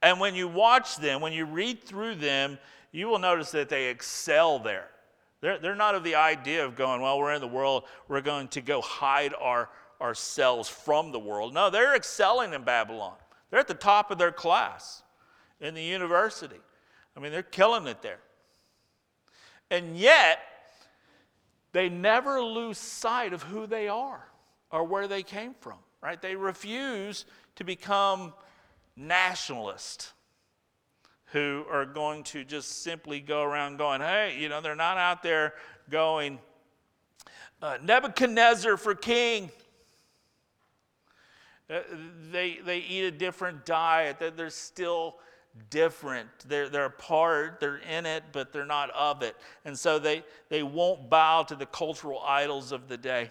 And 0.01 0.19
when 0.19 0.36
you 0.36 0.47
watch 0.47 0.97
them, 0.97 1.21
when 1.21 1.34
you 1.34 1.45
read 1.45 1.84
through 1.84 2.15
them, 2.15 2.60
you 2.91 3.08
will 3.08 3.19
notice 3.19 3.51
that 3.51 3.69
they 3.69 3.89
excel 3.89 4.60
there. 4.60 4.88
They're, 5.41 5.58
they're 5.58 5.75
not 5.75 5.95
of 5.95 6.03
the 6.03 6.15
idea 6.15 6.65
of 6.65 6.75
going, 6.75 7.01
well, 7.01 7.19
we're 7.19 7.34
in 7.34 7.41
the 7.41 7.47
world, 7.47 7.84
we're 8.08 8.21
going 8.21 8.47
to 8.49 8.62
go 8.62 8.81
hide 8.81 9.34
our, 9.39 9.69
ourselves 9.99 10.69
from 10.69 11.12
the 11.12 11.19
world. 11.19 11.53
No, 11.53 11.69
they're 11.69 11.95
excelling 11.95 12.53
in 12.53 12.63
Babylon. 12.63 13.15
They're 13.49 13.60
at 13.60 13.67
the 13.67 13.73
top 13.73 14.12
of 14.12 14.17
their 14.17 14.31
class 14.31 15.03
in 15.60 15.73
the 15.73 15.84
university. 15.84 16.60
I 17.15 17.19
mean, 17.19 17.32
they're 17.32 17.43
killing 17.43 17.88
it 17.88 18.01
there. 18.01 18.19
And 19.71 19.97
yet, 19.97 20.39
they 21.71 21.89
never 21.89 22.41
lose 22.41 22.78
sight 22.78 23.34
of 23.34 23.43
who 23.43 23.67
they 23.67 23.88
are 23.88 24.25
or 24.71 24.84
where 24.84 25.08
they 25.08 25.23
came 25.23 25.54
from, 25.60 25.78
right? 26.01 26.21
They 26.21 26.36
refuse 26.36 27.25
to 27.56 27.63
become 27.63 28.34
nationalists 28.95 30.13
who 31.28 31.65
are 31.69 31.86
going 31.86 32.23
to 32.23 32.43
just 32.43 32.84
simply 32.84 33.19
go 33.19 33.43
around 33.43 33.78
going, 33.78 34.01
hey, 34.01 34.38
you 34.39 34.47
know, 34.47 34.62
they're 34.62 34.75
not 34.75 34.97
out 34.97 35.23
there 35.23 35.54
going, 35.89 36.39
uh, 37.62 37.78
Nebuchadnezzar 37.84 38.78
for 38.78 38.95
king. 38.95 39.49
Uh, 41.69 41.80
they, 42.32 42.60
they 42.63 42.80
eat 42.80 43.06
a 43.06 43.12
different 43.12 43.65
diet. 43.65 44.19
that 44.19 44.38
They're 44.38 44.49
still 44.49 45.17
different. 45.70 46.30
They're, 46.48 46.70
they're 46.70 46.86
a 46.86 46.89
part, 46.89 47.60
they're 47.60 47.78
in 47.78 48.06
it, 48.06 48.24
but 48.32 48.52
they're 48.52 48.65
not 48.65 48.89
of 48.91 49.22
it. 49.22 49.36
And 49.63 49.78
so 49.78 50.00
they, 50.00 50.24
they 50.50 50.63
won't 50.63 51.10
bow 51.10 51.44
to 51.44 51.56
the 51.56 51.65
cultural 51.65 52.22
idols 52.26 52.72
of 52.72 52.88
the 52.88 52.98
day. 52.98 53.30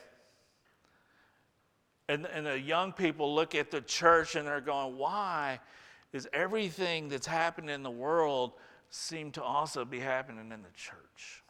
And, 2.09 2.27
and 2.27 2.47
the 2.47 2.61
young 2.61 2.93
people 2.93 3.35
look 3.35 3.55
at 3.55 3.71
the 3.71 3.81
church 3.81 4.37
and 4.37 4.47
they're 4.47 4.61
going, 4.61 4.99
why 4.99 5.61
is 6.13 6.29
everything 6.33 7.09
that's 7.09 7.27
happening 7.27 7.75
in 7.75 7.83
the 7.83 7.91
world 7.91 8.53
seem 8.91 9.31
to 9.33 9.43
also 9.43 9.85
be 9.85 10.01
happening 10.01 10.53
in 10.53 10.63
the 10.63 10.71
church? 10.75 11.43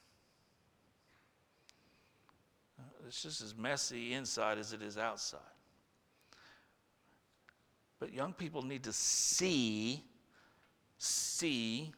Uh, 2.78 3.06
it's 3.06 3.22
just 3.22 3.42
as 3.42 3.56
messy 3.56 4.14
inside 4.14 4.58
as 4.58 4.72
it 4.72 4.80
is 4.80 4.96
outside. 4.96 5.40
But 7.98 8.12
young 8.12 8.32
people 8.32 8.62
need 8.62 8.84
to 8.84 8.92
see, 8.92 10.04
see, 10.98 11.92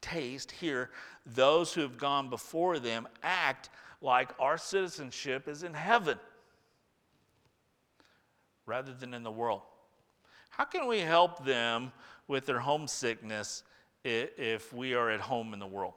taste, 0.00 0.50
hear 0.50 0.90
those 1.26 1.72
who 1.72 1.80
have 1.82 1.98
gone 1.98 2.30
before 2.30 2.78
them 2.78 3.06
act 3.22 3.70
like 4.00 4.30
our 4.38 4.56
citizenship 4.56 5.48
is 5.48 5.62
in 5.62 5.74
heaven 5.74 6.18
rather 8.66 8.92
than 8.92 9.14
in 9.14 9.22
the 9.22 9.30
world. 9.30 9.62
How 10.50 10.64
can 10.64 10.86
we 10.86 11.00
help 11.00 11.44
them 11.44 11.92
with 12.28 12.46
their 12.46 12.60
homesickness 12.60 13.62
if 14.04 14.72
we 14.72 14.94
are 14.94 15.10
at 15.10 15.20
home 15.20 15.52
in 15.52 15.58
the 15.58 15.66
world? 15.66 15.94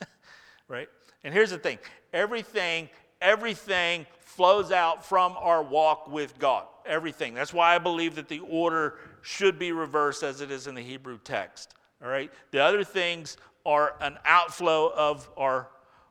right? 0.68 0.88
And 1.24 1.32
here's 1.34 1.50
the 1.50 1.58
thing 1.58 1.78
everything, 2.12 2.88
everything 3.20 4.06
flows 4.20 4.70
out 4.70 5.04
from 5.04 5.36
our 5.38 5.62
walk 5.62 6.10
with 6.10 6.38
God. 6.38 6.66
Everything. 6.86 7.34
That's 7.34 7.52
why 7.52 7.74
I 7.74 7.78
believe 7.78 8.14
that 8.16 8.28
the 8.28 8.40
order 8.40 8.98
should 9.22 9.58
be 9.58 9.72
reversed 9.72 10.22
as 10.22 10.40
it 10.40 10.50
is 10.50 10.66
in 10.66 10.74
the 10.74 10.82
Hebrew 10.82 11.18
text. 11.22 11.74
All 12.02 12.08
right? 12.08 12.30
The 12.50 12.62
other 12.62 12.84
things 12.84 13.36
are 13.66 13.94
an 14.00 14.18
outflow 14.24 14.92
of 14.94 15.28
our 15.36 15.68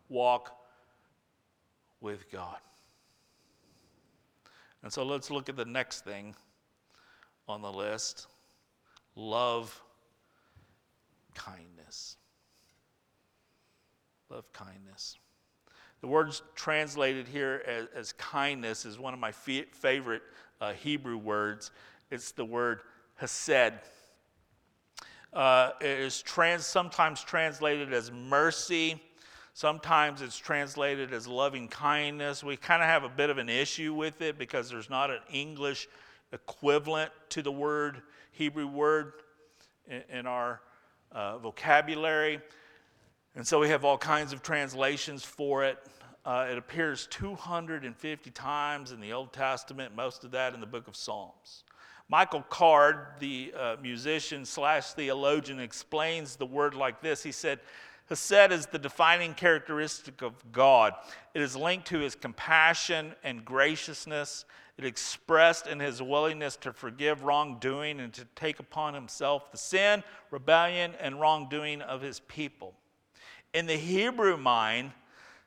walk 0.10 0.56
with 2.02 2.30
God. 2.32 2.58
And 4.84 4.92
so 4.92 5.04
let's 5.04 5.32
look 5.32 5.50
at 5.50 5.56
the 5.56 5.66
next 5.66 6.04
thing 6.04 6.36
on 7.48 7.62
the 7.62 7.72
list 7.72 8.28
love 9.16 9.82
kindness. 11.34 12.18
Love 14.30 14.52
kindness. 14.54 15.18
The 16.02 16.08
word 16.08 16.36
translated 16.56 17.28
here 17.28 17.64
as, 17.66 17.88
as 17.96 18.14
kindness 18.14 18.86
is 18.86 19.00
one 19.00 19.14
of 19.14 19.20
my 19.20 19.32
favorite 19.32 20.22
uh, 20.62 20.74
Hebrew 20.74 21.18
words. 21.18 21.72
It's 22.12 22.32
the 22.32 22.46
word 22.46 22.82
hesed. 23.16 23.74
Uh, 25.34 25.72
it 25.82 26.00
is 26.00 26.22
trans, 26.22 26.66
sometimes 26.66 27.24
translated 27.24 27.94
as 27.94 28.12
mercy. 28.12 29.02
Sometimes 29.54 30.22
it's 30.22 30.38
translated 30.38 31.14
as 31.14 31.28
loving 31.28 31.68
kindness. 31.68 32.44
We 32.44 32.58
kind 32.58 32.84
of 32.84 32.88
have 32.88 33.04
a 33.04 33.10
bit 33.10 33.32
of 33.32 33.40
an 33.40 33.50
issue 33.50 33.94
with 33.94 34.22
it 34.22 34.38
because 34.38 34.70
there's 34.70 34.90
not 34.90 35.10
an 35.10 35.20
English 35.32 35.88
equivalent 36.32 37.12
to 37.30 37.42
the 37.42 37.52
word, 37.52 38.04
Hebrew 38.32 38.68
word, 38.68 39.14
in, 39.90 40.04
in 40.12 40.28
our 40.28 40.62
uh, 41.12 41.40
vocabulary. 41.40 42.40
And 43.38 43.46
so 43.46 43.60
we 43.60 43.70
have 43.70 43.86
all 43.86 44.00
kinds 44.00 44.34
of 44.34 44.42
translations 44.42 45.24
for 45.24 45.64
it. 45.64 45.78
Uh, 46.26 46.48
it 46.50 46.58
appears 46.58 47.06
250 47.12 48.32
times 48.32 48.92
in 48.92 49.00
the 49.00 49.14
Old 49.14 49.32
Testament, 49.32 49.96
most 49.96 50.24
of 50.24 50.32
that 50.32 50.56
in 50.56 50.60
the 50.60 50.66
book 50.66 50.88
of 50.88 50.96
Psalms. 50.96 51.64
Michael 52.10 52.42
Card, 52.42 52.98
the 53.20 53.54
uh, 53.56 53.76
musician 53.80 54.44
slash 54.44 54.94
theologian, 54.94 55.60
explains 55.60 56.36
the 56.36 56.48
word 56.48 56.74
like 56.74 57.00
this. 57.04 57.22
He 57.22 57.32
said, 57.32 57.60
Hesed 58.10 58.52
is 58.52 58.66
the 58.66 58.80
defining 58.80 59.36
characteristic 59.36 60.24
of 60.24 60.34
God. 60.52 60.96
It 61.36 61.44
is 61.44 61.56
linked 61.56 61.86
to 61.90 62.00
his 62.00 62.16
compassion 62.16 63.14
and 63.24 63.46
graciousness. 63.46 64.46
It 64.80 64.86
expressed 64.86 65.68
in 65.68 65.80
his 65.80 66.02
willingness 66.02 66.56
to 66.62 66.74
forgive 66.74 67.22
wrongdoing 67.22 68.00
and 68.00 68.12
to 68.14 68.26
take 68.36 68.60
upon 68.60 68.96
himself 68.96 69.52
the 69.52 69.60
sin, 69.60 70.04
rebellion, 70.32 70.94
and 71.00 71.22
wrongdoing 71.22 71.84
of 71.84 72.02
his 72.02 72.20
people. 72.22 72.74
In 73.54 73.66
the 73.66 73.76
Hebrew 73.76 74.38
mind, 74.38 74.92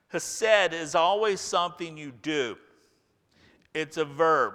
Hesed 0.08 0.72
is 0.72 0.94
always 0.94 1.40
something 1.40 1.96
you 1.96 2.10
do, 2.10 2.56
it's 3.74 3.96
a 3.96 4.04
verb. 4.04 4.54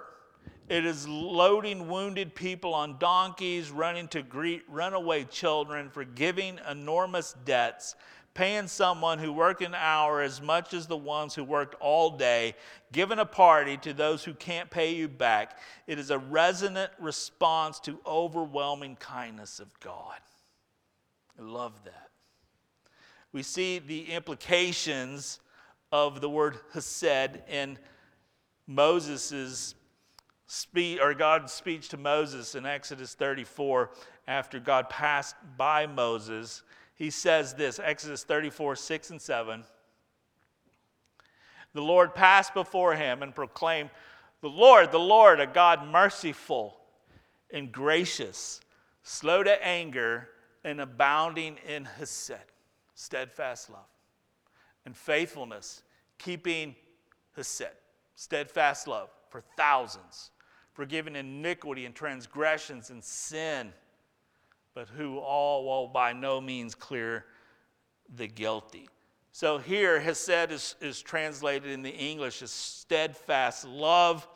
It 0.67 0.83
is 0.83 1.07
loading 1.07 1.87
wounded 1.89 2.33
people 2.33 2.73
on 2.73 2.97
donkeys, 2.97 3.69
running 3.69 4.07
to 4.09 4.23
greet 4.23 4.63
runaway 4.67 5.23
children, 5.25 5.91
forgiving 5.91 6.59
enormous 6.69 7.35
debts, 7.45 7.95
paying 8.33 8.67
someone 8.67 9.19
who 9.19 9.31
worked 9.31 9.61
an 9.61 9.75
hour 9.75 10.21
as 10.21 10.41
much 10.41 10.73
as 10.73 10.87
the 10.87 10.97
ones 10.97 11.35
who 11.35 11.43
worked 11.43 11.75
all 11.79 12.17
day, 12.17 12.55
giving 12.91 13.19
a 13.19 13.25
party 13.25 13.77
to 13.77 13.93
those 13.93 14.23
who 14.23 14.33
can't 14.33 14.71
pay 14.71 14.95
you 14.95 15.07
back. 15.07 15.59
It 15.85 15.99
is 15.99 16.09
a 16.09 16.17
resonant 16.17 16.91
response 16.99 17.79
to 17.81 17.99
overwhelming 18.05 18.95
kindness 18.95 19.59
of 19.59 19.79
God. 19.79 20.17
I 21.39 21.43
love 21.43 21.73
that. 21.85 22.09
We 23.35 23.43
see 23.43 23.79
the 23.79 24.13
implications 24.13 25.41
of 25.91 26.21
the 26.21 26.29
word 26.29 26.55
hesed 26.73 27.41
in 27.49 27.77
Moses' 28.65 29.75
speech 30.47 31.01
or 31.01 31.13
God's 31.13 31.51
speech 31.51 31.89
to 31.89 31.97
Moses 31.97 32.55
in 32.55 32.65
Exodus 32.65 33.13
34 33.13 33.91
after 34.25 34.57
God 34.61 34.89
passed 34.89 35.35
by 35.57 35.85
Moses. 35.85 36.63
He 36.93 37.09
says 37.09 37.53
this 37.53 37.77
Exodus 37.77 38.23
34, 38.23 38.77
6 38.77 39.09
and 39.09 39.21
7. 39.21 39.65
The 41.73 41.81
Lord 41.81 42.15
passed 42.15 42.53
before 42.53 42.95
him 42.95 43.21
and 43.21 43.35
proclaimed, 43.35 43.89
The 44.39 44.47
Lord, 44.47 44.93
the 44.93 44.97
Lord, 44.97 45.41
a 45.41 45.45
God 45.45 45.85
merciful 45.85 46.77
and 47.51 47.69
gracious, 47.69 48.61
slow 49.03 49.43
to 49.43 49.61
anger, 49.61 50.29
and 50.63 50.79
abounding 50.79 51.57
in 51.67 51.83
hesed, 51.83 52.54
steadfast 52.95 53.69
love, 53.69 53.87
and 54.85 54.97
faithfulness, 54.97 55.83
keeping 56.17 56.75
hesed, 57.35 57.67
steadfast 58.15 58.87
love 58.87 59.09
for 59.29 59.43
thousands 59.55 60.31
forgiving 60.75 61.15
iniquity 61.15 61.85
and 61.85 61.95
transgressions 61.95 62.89
and 62.89 63.01
sin, 63.01 63.71
but 64.73 64.89
who 64.89 65.17
all 65.17 65.65
will 65.65 65.87
by 65.87 66.11
no 66.11 66.41
means 66.41 66.75
clear 66.75 67.25
the 68.17 68.27
guilty. 68.27 68.87
So 69.31 69.57
here, 69.57 69.99
Hesed 69.99 70.51
is, 70.51 70.75
is 70.81 71.01
translated 71.01 71.71
in 71.71 71.81
the 71.81 71.95
English 71.95 72.41
as 72.41 72.51
steadfast 72.51 73.65
love, 73.65 74.27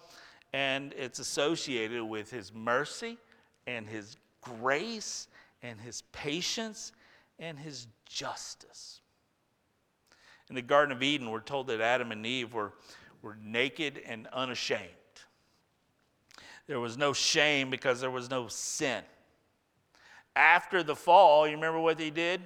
and 0.53 0.93
it's 0.97 1.19
associated 1.19 2.03
with 2.03 2.31
his 2.31 2.53
mercy 2.53 3.17
and 3.67 3.85
his 3.85 4.15
grace 4.41 5.27
and 5.61 5.79
his 5.79 6.03
patience 6.13 6.93
and 7.37 7.59
his 7.59 7.85
justice. 8.09 8.99
In 10.49 10.55
the 10.55 10.61
Garden 10.61 10.95
of 10.95 11.01
Eden, 11.01 11.29
we're 11.29 11.39
told 11.39 11.67
that 11.67 11.79
Adam 11.79 12.11
and 12.11 12.25
Eve 12.25 12.53
were, 12.53 12.73
were 13.21 13.37
naked 13.41 14.01
and 14.05 14.27
unashamed. 14.33 14.81
There 16.67 16.79
was 16.79 16.97
no 16.97 17.13
shame 17.13 17.69
because 17.69 18.01
there 18.01 18.11
was 18.11 18.29
no 18.29 18.47
sin. 18.47 19.03
After 20.35 20.83
the 20.83 20.95
fall, 20.95 21.47
you 21.47 21.55
remember 21.55 21.79
what 21.79 21.97
they 21.97 22.09
did? 22.09 22.41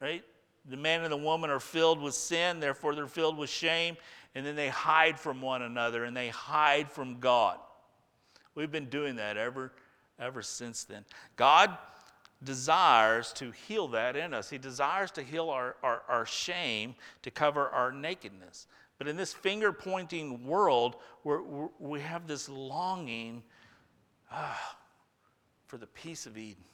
Right? 0.00 0.24
The 0.68 0.76
man 0.76 1.02
and 1.02 1.12
the 1.12 1.16
woman 1.16 1.48
are 1.48 1.60
filled 1.60 2.00
with 2.00 2.14
sin, 2.14 2.58
therefore 2.60 2.94
they're 2.94 3.06
filled 3.06 3.38
with 3.38 3.50
shame, 3.50 3.96
and 4.34 4.44
then 4.44 4.56
they 4.56 4.68
hide 4.68 5.18
from 5.18 5.40
one 5.40 5.62
another 5.62 6.04
and 6.04 6.16
they 6.16 6.28
hide 6.28 6.90
from 6.90 7.20
God. 7.20 7.58
We've 8.54 8.70
been 8.70 8.88
doing 8.88 9.16
that 9.16 9.36
ever, 9.36 9.72
ever 10.18 10.42
since 10.42 10.84
then. 10.84 11.04
God 11.36 11.76
desires 12.42 13.32
to 13.34 13.50
heal 13.50 13.88
that 13.88 14.16
in 14.16 14.34
us. 14.34 14.50
He 14.50 14.58
desires 14.58 15.10
to 15.12 15.22
heal 15.22 15.50
our, 15.50 15.76
our, 15.82 16.02
our 16.08 16.26
shame, 16.26 16.94
to 17.22 17.30
cover 17.30 17.68
our 17.68 17.92
nakedness. 17.92 18.66
But 18.98 19.08
in 19.08 19.16
this 19.16 19.32
finger 19.32 19.72
pointing 19.72 20.46
world, 20.46 20.96
where 21.22 21.40
we 21.78 22.00
have 22.00 22.26
this 22.26 22.48
longing 22.48 23.42
ah, 24.30 24.76
for 25.66 25.76
the 25.78 25.86
peace 25.86 26.26
of 26.26 26.38
Eden, 26.38 26.64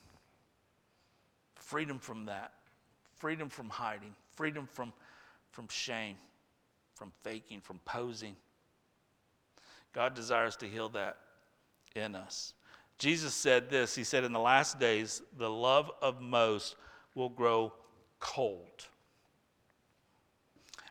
freedom 1.54 1.98
from 1.98 2.26
that, 2.26 2.52
freedom 3.18 3.48
from 3.48 3.68
hiding, 3.68 4.14
freedom 4.36 4.66
from, 4.66 4.92
from 5.50 5.68
shame, 5.68 6.16
from 6.94 7.12
faking, 7.22 7.60
from 7.60 7.78
posing. 7.84 8.36
God 9.92 10.14
desires 10.14 10.56
to 10.56 10.66
heal 10.66 10.88
that 10.90 11.18
in 11.94 12.14
us. 12.14 12.54
Jesus 12.98 13.34
said 13.34 13.70
this 13.70 13.94
He 13.94 14.04
said, 14.04 14.24
In 14.24 14.32
the 14.32 14.40
last 14.40 14.78
days, 14.78 15.22
the 15.36 15.50
love 15.50 15.90
of 16.00 16.20
most 16.20 16.76
will 17.14 17.28
grow 17.28 17.72
cold. 18.20 18.86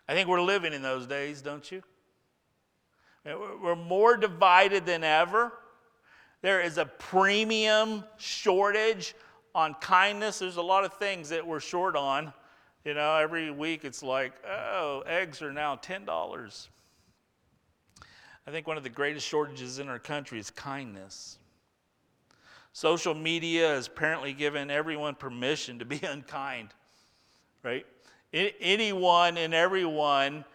I 0.08 0.14
think 0.14 0.28
we're 0.28 0.42
living 0.42 0.74
in 0.74 0.82
those 0.82 1.08
days, 1.08 1.42
don't 1.42 1.72
you? 1.72 1.82
We're 3.24 3.76
more 3.76 4.18
divided 4.18 4.86
than 4.86 5.04
ever. 5.04 5.54
There 6.42 6.60
is 6.60 6.78
a 6.78 6.86
premium 6.86 8.04
shortage 8.18 9.14
on 9.54 9.76
kindness. 9.76 10.40
There's 10.40 10.58
a 10.58 10.62
lot 10.62 10.84
of 10.84 10.94
things 10.94 11.30
that 11.30 11.46
we're 11.46 11.60
short 11.60 11.96
on. 11.96 12.34
You 12.84 12.96
know, 12.96 13.16
every 13.18 13.52
week 13.52 13.86
it's 13.86 14.02
like, 14.02 14.34
oh, 14.46 15.04
eggs 15.06 15.42
are 15.44 15.54
now 15.54 15.76
$10. 15.76 16.68
I 18.48 18.52
think 18.52 18.66
one 18.66 18.78
of 18.78 18.84
the 18.84 18.90
greatest 18.90 19.28
shortages 19.28 19.78
in 19.78 19.88
our 19.88 20.00
country 20.00 20.40
is 20.40 20.50
kindness. 20.50 21.38
Social 22.74 23.14
media 23.14 23.70
has 23.70 23.88
apparently 23.88 24.34
given 24.34 24.72
everyone 24.72 25.16
permission 25.16 25.80
to 25.80 25.86
be 25.86 26.00
unkind, 26.04 26.70
right? 27.64 27.86
Anyone 28.34 29.38
and 29.38 29.54
everyone 29.54 30.46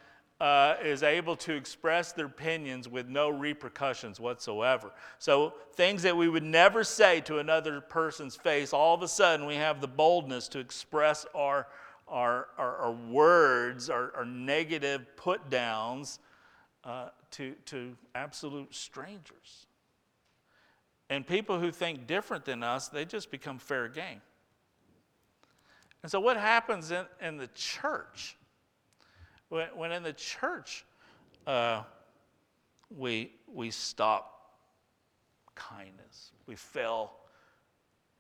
uh, 0.41 0.75
is 0.83 1.03
able 1.03 1.35
to 1.35 1.55
express 1.55 2.13
their 2.13 2.27
opinions 2.27 2.89
with 2.89 3.09
no 3.09 3.31
repercussions 3.31 4.21
whatsoever. 4.21 4.93
So, 5.19 5.55
things 5.75 6.03
that 6.03 6.17
we 6.17 6.29
would 6.29 6.43
never 6.43 6.85
say 6.85 7.21
to 7.23 7.39
another 7.39 7.81
person's 7.81 8.37
face, 8.37 8.73
all 8.73 8.95
of 8.95 9.03
a 9.03 9.09
sudden 9.09 9.47
we 9.47 9.55
have 9.55 9.81
the 9.81 9.89
boldness 9.89 10.49
to 10.49 10.59
express 10.59 11.25
our, 11.35 11.67
our, 12.07 12.49
our, 12.59 12.77
our 12.77 12.93
words, 12.93 13.89
our, 13.89 14.13
our, 14.15 14.25
negative 14.27 15.07
put 15.17 15.49
downs 15.49 16.19
uh, 16.85 17.09
to, 17.31 17.55
to 17.67 17.97
absolute 18.15 18.75
strangers. 18.75 19.67
And 21.09 21.27
people 21.27 21.61
who 21.61 21.71
think 21.71 22.07
different 22.07 22.45
than 22.45 22.63
us, 22.63 22.89
they 22.89 23.05
just 23.05 23.31
become 23.31 23.59
fair 23.59 23.89
game. 23.89 24.21
And 26.03 26.11
so, 26.11 26.21
what 26.21 26.37
happens 26.37 26.91
in, 26.91 27.05
in 27.21 27.37
the 27.37 27.49
church? 27.49 28.37
When, 29.49 29.69
when 29.75 29.93
in 29.93 30.03
the 30.03 30.13
church 30.13 30.85
uh, 31.47 31.83
we, 32.97 33.33
we 33.53 33.71
stop 33.71 34.53
kindness, 35.55 36.33
we 36.47 36.57
fail 36.57 37.13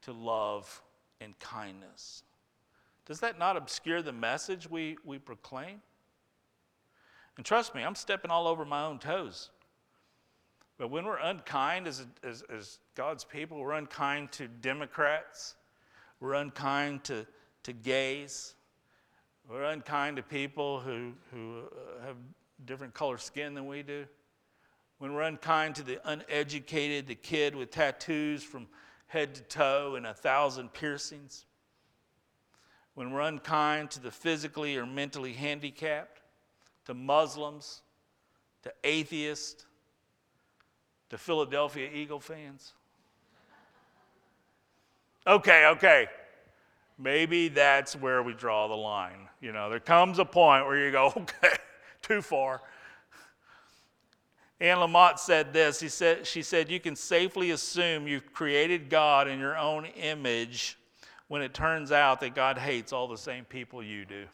to 0.02 0.12
love 0.12 0.82
and 1.20 1.38
kindness. 1.38 2.22
Does 3.04 3.20
that 3.20 3.38
not 3.38 3.56
obscure 3.56 4.02
the 4.02 4.12
message 4.12 4.68
we, 4.68 4.96
we 5.04 5.18
proclaim? 5.18 5.80
And 7.36 7.44
trust 7.44 7.74
me, 7.74 7.82
I'm 7.82 7.94
stepping 7.94 8.30
all 8.30 8.48
over 8.48 8.64
my 8.64 8.84
own 8.84 8.98
toes. 8.98 9.50
But 10.78 10.88
when 10.90 11.04
we're 11.04 11.18
unkind 11.18 11.86
as, 11.86 12.04
as, 12.22 12.42
as 12.54 12.78
God's 12.94 13.24
people, 13.24 13.58
we're 13.58 13.72
unkind 13.72 14.32
to 14.32 14.48
Democrats, 14.48 15.54
we're 16.20 16.34
unkind 16.34 17.04
to 17.04 17.26
to 17.66 17.72
gays. 17.72 18.54
We're 19.50 19.64
unkind 19.64 20.18
to 20.18 20.22
people 20.22 20.78
who, 20.78 21.14
who 21.32 21.62
uh, 21.64 22.06
have 22.06 22.14
different 22.64 22.94
color 22.94 23.18
skin 23.18 23.54
than 23.54 23.66
we 23.66 23.82
do. 23.82 24.06
When 24.98 25.12
we're 25.12 25.22
unkind 25.22 25.74
to 25.74 25.82
the 25.82 25.98
uneducated, 26.08 27.08
the 27.08 27.16
kid 27.16 27.56
with 27.56 27.72
tattoos 27.72 28.44
from 28.44 28.68
head 29.08 29.34
to 29.34 29.42
toe 29.42 29.96
and 29.96 30.06
a 30.06 30.14
thousand 30.14 30.74
piercings. 30.74 31.44
When 32.94 33.10
we're 33.10 33.22
unkind 33.22 33.90
to 33.90 34.00
the 34.00 34.12
physically 34.12 34.76
or 34.76 34.86
mentally 34.86 35.32
handicapped, 35.32 36.22
to 36.84 36.94
Muslims, 36.94 37.82
to 38.62 38.72
atheists, 38.84 39.66
to 41.10 41.18
Philadelphia 41.18 41.88
Eagle 41.92 42.20
fans. 42.20 42.72
Okay, 45.26 45.66
okay. 45.66 46.06
Maybe 46.98 47.48
that's 47.48 47.94
where 47.94 48.22
we 48.22 48.32
draw 48.32 48.68
the 48.68 48.74
line. 48.74 49.28
You 49.40 49.52
know, 49.52 49.68
there 49.68 49.80
comes 49.80 50.18
a 50.18 50.24
point 50.24 50.66
where 50.66 50.84
you 50.84 50.90
go, 50.90 51.06
okay, 51.16 51.56
too 52.02 52.22
far. 52.22 52.62
Anne 54.58 54.78
Lamott 54.78 55.18
said 55.18 55.52
this. 55.52 55.80
He 55.80 55.88
said, 55.88 56.26
she 56.26 56.42
said, 56.42 56.70
You 56.70 56.80
can 56.80 56.96
safely 56.96 57.50
assume 57.50 58.08
you've 58.08 58.32
created 58.32 58.88
God 58.88 59.28
in 59.28 59.38
your 59.38 59.56
own 59.56 59.84
image 59.84 60.78
when 61.28 61.42
it 61.42 61.52
turns 61.52 61.92
out 61.92 62.20
that 62.20 62.34
God 62.34 62.56
hates 62.56 62.92
all 62.92 63.08
the 63.08 63.18
same 63.18 63.44
people 63.44 63.82
you 63.82 64.06
do. 64.06 64.24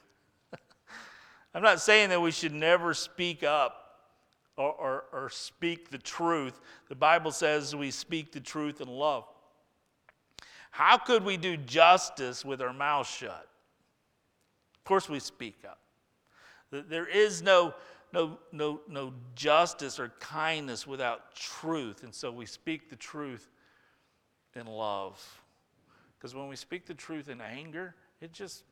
I'm 1.54 1.62
not 1.62 1.80
saying 1.80 2.10
that 2.10 2.22
we 2.22 2.30
should 2.30 2.52
never 2.52 2.94
speak 2.94 3.42
up 3.42 3.81
or, 4.56 4.72
or, 4.72 5.04
or, 5.12 5.30
speak 5.30 5.90
the 5.90 5.98
truth. 5.98 6.60
The 6.88 6.94
Bible 6.94 7.30
says 7.30 7.74
we 7.74 7.90
speak 7.90 8.32
the 8.32 8.40
truth 8.40 8.80
in 8.80 8.88
love. 8.88 9.24
How 10.70 10.98
could 10.98 11.24
we 11.24 11.36
do 11.36 11.56
justice 11.56 12.44
with 12.44 12.60
our 12.60 12.72
mouths 12.72 13.08
shut? 13.08 13.48
Of 14.76 14.84
course, 14.84 15.08
we 15.08 15.20
speak 15.20 15.58
up. 15.66 15.78
There 16.70 17.06
is 17.06 17.42
no, 17.42 17.74
no, 18.12 18.38
no, 18.50 18.80
no 18.88 19.12
justice 19.34 19.98
or 19.98 20.12
kindness 20.20 20.86
without 20.86 21.34
truth. 21.34 22.02
And 22.02 22.14
so 22.14 22.30
we 22.30 22.46
speak 22.46 22.88
the 22.88 22.96
truth 22.96 23.50
in 24.54 24.66
love. 24.66 25.22
Because 26.16 26.34
when 26.34 26.48
we 26.48 26.56
speak 26.56 26.86
the 26.86 26.94
truth 26.94 27.28
in 27.28 27.40
anger, 27.40 27.94
it 28.20 28.32
just 28.32 28.64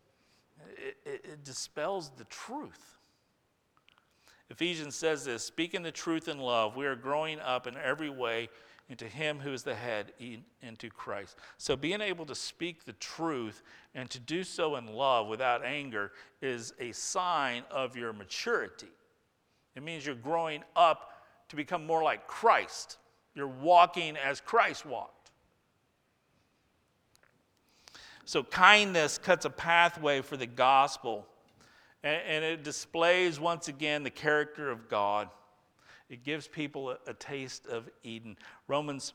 it, 0.76 0.96
it, 1.04 1.24
it 1.24 1.44
dispels 1.44 2.10
the 2.16 2.24
truth. 2.24 2.96
Ephesians 4.50 4.96
says 4.96 5.24
this 5.24 5.44
speaking 5.44 5.82
the 5.82 5.92
truth 5.92 6.28
in 6.28 6.38
love, 6.38 6.76
we 6.76 6.86
are 6.86 6.96
growing 6.96 7.38
up 7.40 7.66
in 7.66 7.76
every 7.76 8.10
way 8.10 8.48
into 8.88 9.06
Him 9.06 9.38
who 9.38 9.52
is 9.52 9.62
the 9.62 9.74
head, 9.74 10.12
into 10.62 10.90
Christ. 10.90 11.36
So, 11.58 11.76
being 11.76 12.00
able 12.00 12.26
to 12.26 12.34
speak 12.34 12.84
the 12.84 12.92
truth 12.94 13.62
and 13.94 14.10
to 14.10 14.18
do 14.18 14.42
so 14.42 14.74
in 14.76 14.86
love 14.88 15.28
without 15.28 15.64
anger 15.64 16.10
is 16.42 16.74
a 16.80 16.90
sign 16.90 17.62
of 17.70 17.96
your 17.96 18.12
maturity. 18.12 18.88
It 19.76 19.84
means 19.84 20.04
you're 20.04 20.16
growing 20.16 20.64
up 20.74 21.22
to 21.50 21.56
become 21.56 21.86
more 21.86 22.02
like 22.02 22.26
Christ. 22.26 22.98
You're 23.36 23.46
walking 23.46 24.16
as 24.16 24.40
Christ 24.40 24.84
walked. 24.84 25.30
So, 28.24 28.42
kindness 28.42 29.18
cuts 29.18 29.44
a 29.44 29.50
pathway 29.50 30.20
for 30.20 30.36
the 30.36 30.46
gospel, 30.46 31.28
and, 32.02 32.22
and 32.26 32.44
it 32.44 32.64
displays 32.64 33.38
once 33.38 33.68
again 33.68 34.02
the 34.02 34.10
character 34.10 34.70
of 34.70 34.88
God. 34.88 35.28
It 36.08 36.24
gives 36.24 36.48
people 36.48 36.90
a, 36.90 36.98
a 37.06 37.14
taste 37.14 37.66
of 37.66 37.88
Eden. 38.02 38.36
Romans 38.68 39.12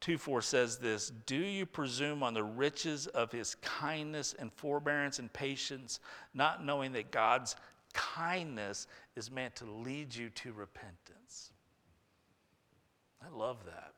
2 0.00 0.18
4 0.18 0.42
says 0.42 0.76
this 0.76 1.10
Do 1.26 1.36
you 1.36 1.64
presume 1.64 2.22
on 2.22 2.34
the 2.34 2.44
riches 2.44 3.06
of 3.06 3.32
his 3.32 3.54
kindness 3.56 4.34
and 4.38 4.52
forbearance 4.52 5.18
and 5.18 5.32
patience, 5.32 6.00
not 6.34 6.64
knowing 6.64 6.92
that 6.92 7.10
God's 7.10 7.56
kindness 7.94 8.86
is 9.16 9.30
meant 9.30 9.56
to 9.56 9.64
lead 9.64 10.14
you 10.14 10.28
to 10.30 10.52
repentance? 10.52 11.52
I 13.24 13.34
love 13.34 13.64
that. 13.64 13.92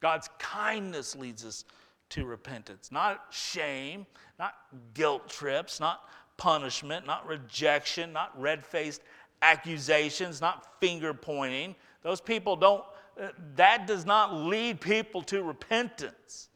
God's 0.00 0.28
kindness 0.38 1.16
leads 1.16 1.44
us 1.44 1.64
to 2.10 2.26
repentance, 2.26 2.92
not 2.92 3.24
shame, 3.30 4.04
not 4.38 4.54
guilt 4.92 5.30
trips, 5.30 5.80
not 5.80 6.10
punishment, 6.42 7.06
not 7.06 7.24
rejection, 7.24 8.12
not 8.12 8.32
red 8.36 8.66
faced 8.66 9.00
accusations, 9.42 10.40
not 10.40 10.80
finger 10.80 11.14
pointing. 11.14 11.76
Those 12.02 12.20
people 12.20 12.56
don't, 12.56 12.82
uh, 13.20 13.28
that 13.54 13.86
does 13.86 14.04
not 14.04 14.34
lead 14.34 14.80
people 14.80 15.22
to 15.22 15.44
repentance. 15.44 16.48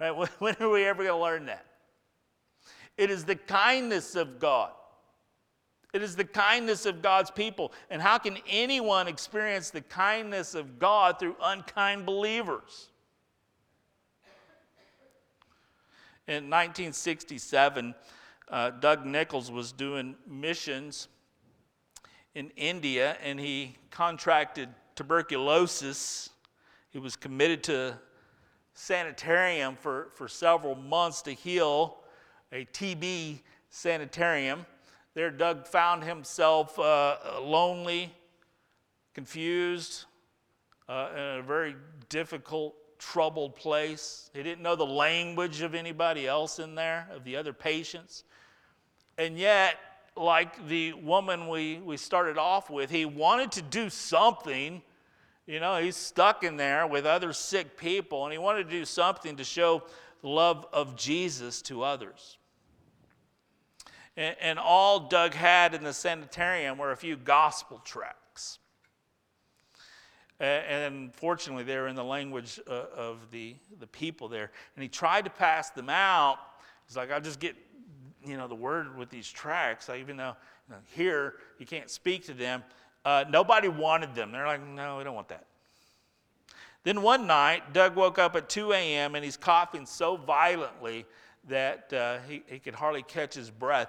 Right? 0.00 0.10
When 0.40 0.56
are 0.58 0.68
we 0.68 0.84
ever 0.84 1.04
going 1.04 1.16
to 1.16 1.22
learn 1.22 1.46
that? 1.46 1.64
It 2.98 3.12
is 3.12 3.24
the 3.24 3.36
kindness 3.36 4.16
of 4.16 4.40
God. 4.40 4.72
It 5.92 6.02
is 6.02 6.16
the 6.16 6.24
kindness 6.24 6.84
of 6.84 7.00
God's 7.00 7.30
people. 7.30 7.72
And 7.90 8.02
how 8.02 8.18
can 8.18 8.38
anyone 8.48 9.06
experience 9.06 9.70
the 9.70 9.82
kindness 9.82 10.56
of 10.56 10.80
God 10.80 11.20
through 11.20 11.36
unkind 11.40 12.06
believers? 12.06 12.88
In 16.26 16.50
1967, 16.50 17.94
uh, 18.48 18.70
Doug 18.70 19.06
Nichols 19.06 19.50
was 19.50 19.72
doing 19.72 20.16
missions 20.26 21.08
in 22.34 22.50
India 22.56 23.16
and 23.22 23.38
he 23.38 23.76
contracted 23.90 24.68
tuberculosis. 24.94 26.30
He 26.90 26.98
was 26.98 27.16
committed 27.16 27.62
to 27.64 27.98
sanitarium 28.74 29.76
for, 29.76 30.08
for 30.14 30.28
several 30.28 30.74
months 30.74 31.22
to 31.22 31.32
heal 31.32 31.98
a 32.52 32.64
TB 32.66 33.40
sanitarium. 33.70 34.66
There, 35.14 35.30
Doug 35.30 35.66
found 35.66 36.04
himself 36.04 36.78
uh, 36.78 37.16
lonely, 37.40 38.12
confused, 39.14 40.04
uh, 40.88 41.08
in 41.14 41.22
a 41.38 41.42
very 41.42 41.76
difficult, 42.08 42.74
troubled 43.02 43.56
place. 43.56 44.30
He 44.32 44.42
didn't 44.42 44.62
know 44.62 44.76
the 44.76 44.86
language 44.86 45.60
of 45.60 45.74
anybody 45.74 46.26
else 46.26 46.58
in 46.58 46.74
there, 46.74 47.08
of 47.12 47.24
the 47.24 47.36
other 47.36 47.52
patients. 47.52 48.24
And 49.18 49.36
yet, 49.36 49.76
like 50.16 50.68
the 50.68 50.92
woman 50.94 51.48
we, 51.48 51.78
we 51.78 51.96
started 51.96 52.38
off 52.38 52.70
with, 52.70 52.90
he 52.90 53.04
wanted 53.04 53.52
to 53.52 53.62
do 53.62 53.90
something. 53.90 54.82
You 55.46 55.58
know, 55.58 55.80
he's 55.80 55.96
stuck 55.96 56.44
in 56.44 56.56
there 56.56 56.86
with 56.86 57.04
other 57.04 57.32
sick 57.32 57.76
people, 57.76 58.24
and 58.24 58.32
he 58.32 58.38
wanted 58.38 58.64
to 58.64 58.70
do 58.70 58.84
something 58.84 59.36
to 59.36 59.44
show 59.44 59.82
the 60.22 60.28
love 60.28 60.66
of 60.72 60.96
Jesus 60.96 61.60
to 61.62 61.82
others. 61.82 62.38
And, 64.16 64.36
and 64.40 64.58
all 64.58 65.08
Doug 65.08 65.34
had 65.34 65.74
in 65.74 65.82
the 65.82 65.92
sanitarium 65.92 66.78
were 66.78 66.92
a 66.92 66.96
few 66.96 67.16
gospel 67.16 67.80
tracts. 67.84 68.60
And 70.42 71.14
fortunately, 71.14 71.62
they're 71.62 71.86
in 71.86 71.94
the 71.94 72.02
language 72.02 72.58
uh, 72.68 72.86
of 72.96 73.30
the, 73.30 73.54
the 73.78 73.86
people 73.86 74.28
there. 74.28 74.50
And 74.74 74.82
he 74.82 74.88
tried 74.88 75.24
to 75.24 75.30
pass 75.30 75.70
them 75.70 75.88
out. 75.88 76.38
He's 76.88 76.96
like, 76.96 77.12
I'll 77.12 77.20
just 77.20 77.38
get 77.38 77.54
you 78.26 78.36
know, 78.36 78.48
the 78.48 78.54
word 78.54 78.96
with 78.96 79.08
these 79.08 79.30
tracts, 79.30 79.88
even 79.88 80.16
though 80.16 80.36
you 80.68 80.74
know, 80.74 80.80
here 80.94 81.34
you 81.58 81.66
can't 81.66 81.88
speak 81.90 82.26
to 82.26 82.34
them, 82.34 82.62
uh, 83.04 83.24
nobody 83.28 83.68
wanted 83.68 84.14
them. 84.14 84.32
They're 84.32 84.46
like, 84.46 84.66
no, 84.66 84.98
we 84.98 85.04
don't 85.04 85.14
want 85.14 85.28
that. 85.28 85.46
Then 86.84 87.02
one 87.02 87.28
night, 87.28 87.72
Doug 87.72 87.94
woke 87.94 88.18
up 88.18 88.34
at 88.34 88.48
2 88.48 88.72
a.m. 88.72 89.14
and 89.14 89.24
he's 89.24 89.36
coughing 89.36 89.86
so 89.86 90.16
violently 90.16 91.06
that 91.48 91.92
uh, 91.92 92.18
he, 92.28 92.42
he 92.46 92.58
could 92.58 92.74
hardly 92.74 93.02
catch 93.02 93.34
his 93.34 93.50
breath. 93.50 93.88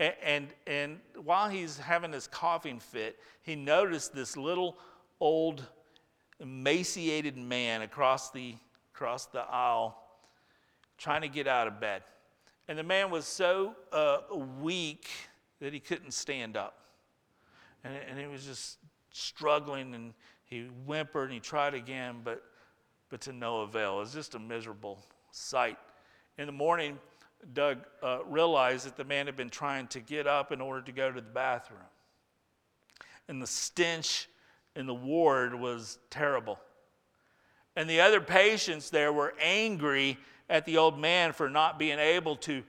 And, 0.00 0.14
and, 0.24 0.48
and 0.66 1.00
while 1.22 1.48
he's 1.48 1.78
having 1.78 2.10
this 2.10 2.26
coughing 2.26 2.80
fit, 2.80 3.18
he 3.42 3.54
noticed 3.54 4.12
this 4.12 4.36
little 4.36 4.76
old 5.20 5.64
emaciated 6.40 7.36
man 7.36 7.82
across 7.82 8.30
the, 8.30 8.54
across 8.94 9.26
the 9.26 9.40
aisle 9.40 9.96
trying 10.98 11.22
to 11.22 11.28
get 11.28 11.46
out 11.46 11.66
of 11.66 11.80
bed. 11.80 12.02
And 12.68 12.78
the 12.78 12.82
man 12.82 13.10
was 13.10 13.26
so 13.26 13.74
uh, 13.92 14.18
weak 14.60 15.08
that 15.60 15.72
he 15.72 15.80
couldn't 15.80 16.12
stand 16.12 16.56
up. 16.56 16.78
And, 17.82 17.94
and 18.08 18.18
he 18.18 18.26
was 18.26 18.44
just 18.44 18.78
struggling 19.12 19.94
and 19.94 20.14
he 20.44 20.66
whimpered 20.86 21.24
and 21.24 21.34
he 21.34 21.40
tried 21.40 21.74
again, 21.74 22.16
but, 22.24 22.42
but 23.10 23.20
to 23.22 23.32
no 23.32 23.62
avail. 23.62 23.96
It 23.96 24.00
was 24.00 24.14
just 24.14 24.34
a 24.34 24.38
miserable 24.38 24.98
sight. 25.30 25.78
In 26.38 26.46
the 26.46 26.52
morning, 26.52 26.98
Doug 27.52 27.78
uh, 28.02 28.20
realized 28.26 28.86
that 28.86 28.96
the 28.96 29.04
man 29.04 29.26
had 29.26 29.36
been 29.36 29.50
trying 29.50 29.86
to 29.88 30.00
get 30.00 30.26
up 30.26 30.52
in 30.52 30.60
order 30.60 30.80
to 30.82 30.92
go 30.92 31.10
to 31.10 31.20
the 31.20 31.28
bathroom. 31.28 31.80
And 33.28 33.40
the 33.40 33.46
stench 33.46 34.28
in 34.76 34.86
the 34.86 34.94
ward 34.94 35.54
was 35.54 35.98
terrible. 36.10 36.58
And 37.76 37.88
the 37.88 38.00
other 38.00 38.20
patients 38.20 38.90
there 38.90 39.12
were 39.12 39.34
angry 39.40 40.18
at 40.48 40.64
the 40.64 40.76
old 40.76 40.98
man 40.98 41.32
for 41.32 41.48
not 41.48 41.78
being 41.78 41.98
able 41.98 42.36
to 42.36 42.62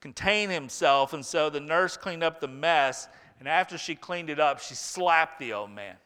contain 0.00 0.50
himself. 0.50 1.12
And 1.12 1.24
so 1.24 1.50
the 1.50 1.60
nurse 1.60 1.96
cleaned 1.96 2.24
up 2.24 2.40
the 2.40 2.48
mess. 2.48 3.08
And 3.38 3.48
after 3.48 3.78
she 3.78 3.94
cleaned 3.94 4.30
it 4.30 4.40
up, 4.40 4.60
she 4.60 4.74
slapped 4.74 5.38
the 5.38 5.52
old 5.52 5.70
man. 5.70 5.96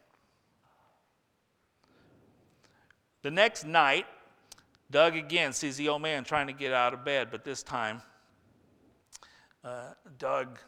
The 3.22 3.30
next 3.30 3.64
night, 3.64 4.06
Doug 4.90 5.16
again 5.16 5.52
sees 5.52 5.76
the 5.76 5.88
old 5.88 6.02
man 6.02 6.24
trying 6.24 6.46
to 6.46 6.52
get 6.52 6.72
out 6.72 6.94
of 6.94 7.04
bed, 7.04 7.28
but 7.30 7.44
this 7.44 7.62
time 7.62 8.00
uh, 9.64 9.94
Doug 10.18 10.58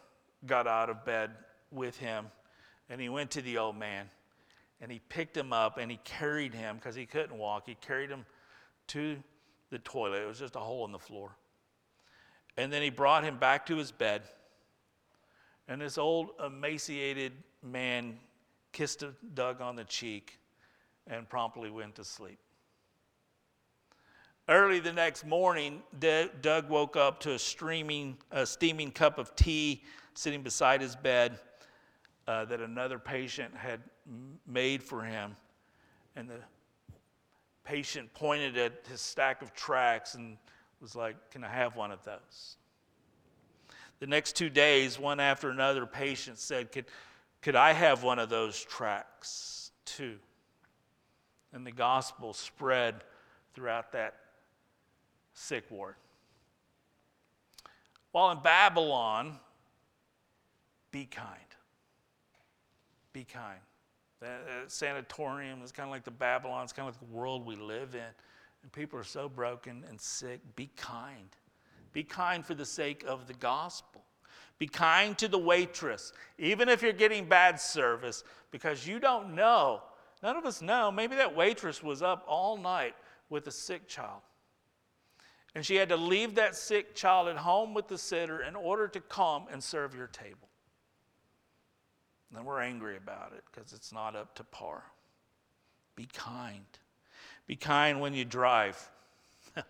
got 0.45 0.67
out 0.67 0.89
of 0.89 1.05
bed 1.05 1.31
with 1.71 1.97
him 1.97 2.25
and 2.89 2.99
he 2.99 3.07
went 3.07 3.31
to 3.31 3.41
the 3.41 3.57
old 3.57 3.77
man 3.77 4.09
and 4.81 4.91
he 4.91 4.99
picked 5.09 5.35
him 5.35 5.51
up 5.51 5.77
and 5.77 5.91
he 5.91 5.99
carried 6.03 6.53
him 6.53 6.77
because 6.77 6.95
he 6.95 7.05
couldn't 7.05 7.37
walk. 7.37 7.63
He 7.65 7.75
carried 7.75 8.09
him 8.09 8.25
to 8.87 9.17
the 9.69 9.79
toilet. 9.79 10.23
It 10.23 10.27
was 10.27 10.39
just 10.39 10.55
a 10.55 10.59
hole 10.59 10.85
in 10.85 10.91
the 10.91 10.99
floor. 10.99 11.35
And 12.57 12.71
then 12.71 12.81
he 12.81 12.89
brought 12.89 13.23
him 13.23 13.37
back 13.37 13.65
to 13.67 13.75
his 13.75 13.91
bed. 13.91 14.23
And 15.67 15.81
this 15.81 15.97
old 15.97 16.31
emaciated 16.43 17.33
man 17.61 18.17
kissed 18.71 19.03
Doug 19.33 19.61
on 19.61 19.75
the 19.75 19.83
cheek 19.83 20.39
and 21.07 21.29
promptly 21.29 21.69
went 21.69 21.95
to 21.95 22.03
sleep. 22.03 22.39
Early 24.47 24.79
the 24.79 24.93
next 24.93 25.25
morning, 25.25 25.83
Doug 25.99 26.69
woke 26.69 26.95
up 26.95 27.19
to 27.21 27.33
a, 27.33 27.39
streaming, 27.39 28.17
a 28.31 28.45
steaming 28.47 28.91
cup 28.91 29.19
of 29.19 29.35
tea 29.35 29.83
sitting 30.15 30.41
beside 30.41 30.81
his 30.81 30.95
bed 30.95 31.37
uh, 32.29 32.45
that 32.45 32.61
another 32.61 32.99
patient 32.99 33.55
had 33.55 33.81
made 34.45 34.83
for 34.83 35.01
him. 35.01 35.35
And 36.15 36.29
the 36.29 36.37
patient 37.63 38.13
pointed 38.13 38.55
at 38.55 38.85
his 38.87 39.01
stack 39.01 39.41
of 39.41 39.55
tracts 39.55 40.13
and 40.13 40.37
was 40.79 40.95
like, 40.95 41.15
Can 41.31 41.43
I 41.43 41.47
have 41.47 41.75
one 41.75 41.91
of 41.91 42.03
those? 42.03 42.57
The 43.97 44.05
next 44.05 44.35
two 44.35 44.51
days, 44.51 44.99
one 44.99 45.19
after 45.19 45.49
another, 45.49 45.87
patient 45.87 46.37
said, 46.37 46.71
Could, 46.71 46.85
could 47.41 47.55
I 47.55 47.73
have 47.73 48.03
one 48.03 48.19
of 48.19 48.29
those 48.29 48.63
tracts 48.63 49.71
too? 49.85 50.17
And 51.51 51.65
the 51.65 51.71
gospel 51.71 52.33
spread 52.33 53.03
throughout 53.55 53.91
that 53.93 54.17
sick 55.33 55.63
ward. 55.71 55.95
While 58.11 58.29
in 58.29 58.43
Babylon, 58.43 59.39
be 60.91 61.05
kind. 61.05 61.48
Be 63.13 63.23
kind. 63.23 63.59
That, 64.21 64.41
sanatorium 64.67 65.61
is 65.63 65.71
kind 65.71 65.87
of 65.87 65.91
like 65.91 66.03
the 66.03 66.11
Babylon, 66.11 66.63
it's 66.63 66.73
kind 66.73 66.87
of 66.87 66.95
like 66.95 67.09
the 67.09 67.15
world 67.15 67.45
we 67.45 67.55
live 67.55 67.95
in. 67.95 68.01
And 68.61 68.71
people 68.71 68.99
are 68.99 69.03
so 69.03 69.29
broken 69.29 69.83
and 69.87 69.99
sick. 69.99 70.41
Be 70.55 70.69
kind. 70.75 71.29
Be 71.93 72.03
kind 72.03 72.45
for 72.45 72.53
the 72.53 72.65
sake 72.65 73.03
of 73.07 73.27
the 73.27 73.33
gospel. 73.33 74.03
Be 74.57 74.67
kind 74.67 75.17
to 75.19 75.29
the 75.29 75.37
waitress, 75.37 76.11
even 76.37 76.67
if 76.67 76.81
you're 76.81 76.91
getting 76.91 77.25
bad 77.25 77.61
service, 77.61 78.25
because 78.51 78.85
you 78.85 78.99
don't 78.99 79.33
know. 79.33 79.81
None 80.21 80.35
of 80.35 80.45
us 80.45 80.61
know. 80.61 80.91
Maybe 80.91 81.15
that 81.15 81.33
waitress 81.33 81.81
was 81.81 82.01
up 82.01 82.25
all 82.27 82.57
night 82.57 82.93
with 83.29 83.47
a 83.47 83.51
sick 83.51 83.87
child. 83.87 84.19
And 85.55 85.65
she 85.65 85.75
had 85.75 85.89
to 85.89 85.97
leave 85.97 86.35
that 86.35 86.57
sick 86.57 86.93
child 86.93 87.29
at 87.29 87.37
home 87.37 87.73
with 87.73 87.87
the 87.87 87.97
sitter 87.97 88.41
in 88.41 88.55
order 88.55 88.89
to 88.89 88.99
come 88.99 89.45
and 89.49 89.63
serve 89.63 89.95
your 89.95 90.07
table. 90.07 90.48
And 92.35 92.45
we're 92.45 92.61
angry 92.61 92.95
about 92.95 93.33
it 93.35 93.43
because 93.51 93.73
it's 93.73 93.91
not 93.91 94.15
up 94.15 94.35
to 94.35 94.43
par. 94.43 94.83
Be 95.95 96.07
kind. 96.13 96.65
Be 97.47 97.55
kind 97.55 97.99
when 97.99 98.13
you 98.13 98.23
drive. 98.23 98.91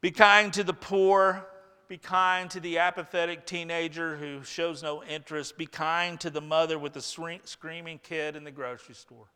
Be 0.00 0.10
kind 0.10 0.52
to 0.52 0.64
the 0.64 0.74
poor. 0.74 1.46
Be 1.88 1.98
kind 1.98 2.50
to 2.50 2.58
the 2.58 2.78
apathetic 2.78 3.46
teenager 3.46 4.16
who 4.16 4.42
shows 4.42 4.82
no 4.82 5.04
interest. 5.04 5.56
Be 5.56 5.66
kind 5.66 6.18
to 6.20 6.30
the 6.30 6.40
mother 6.40 6.78
with 6.78 6.94
the 6.94 7.40
screaming 7.44 8.00
kid 8.02 8.34
in 8.34 8.42
the 8.42 8.50
grocery 8.50 8.96
store. 8.96 9.28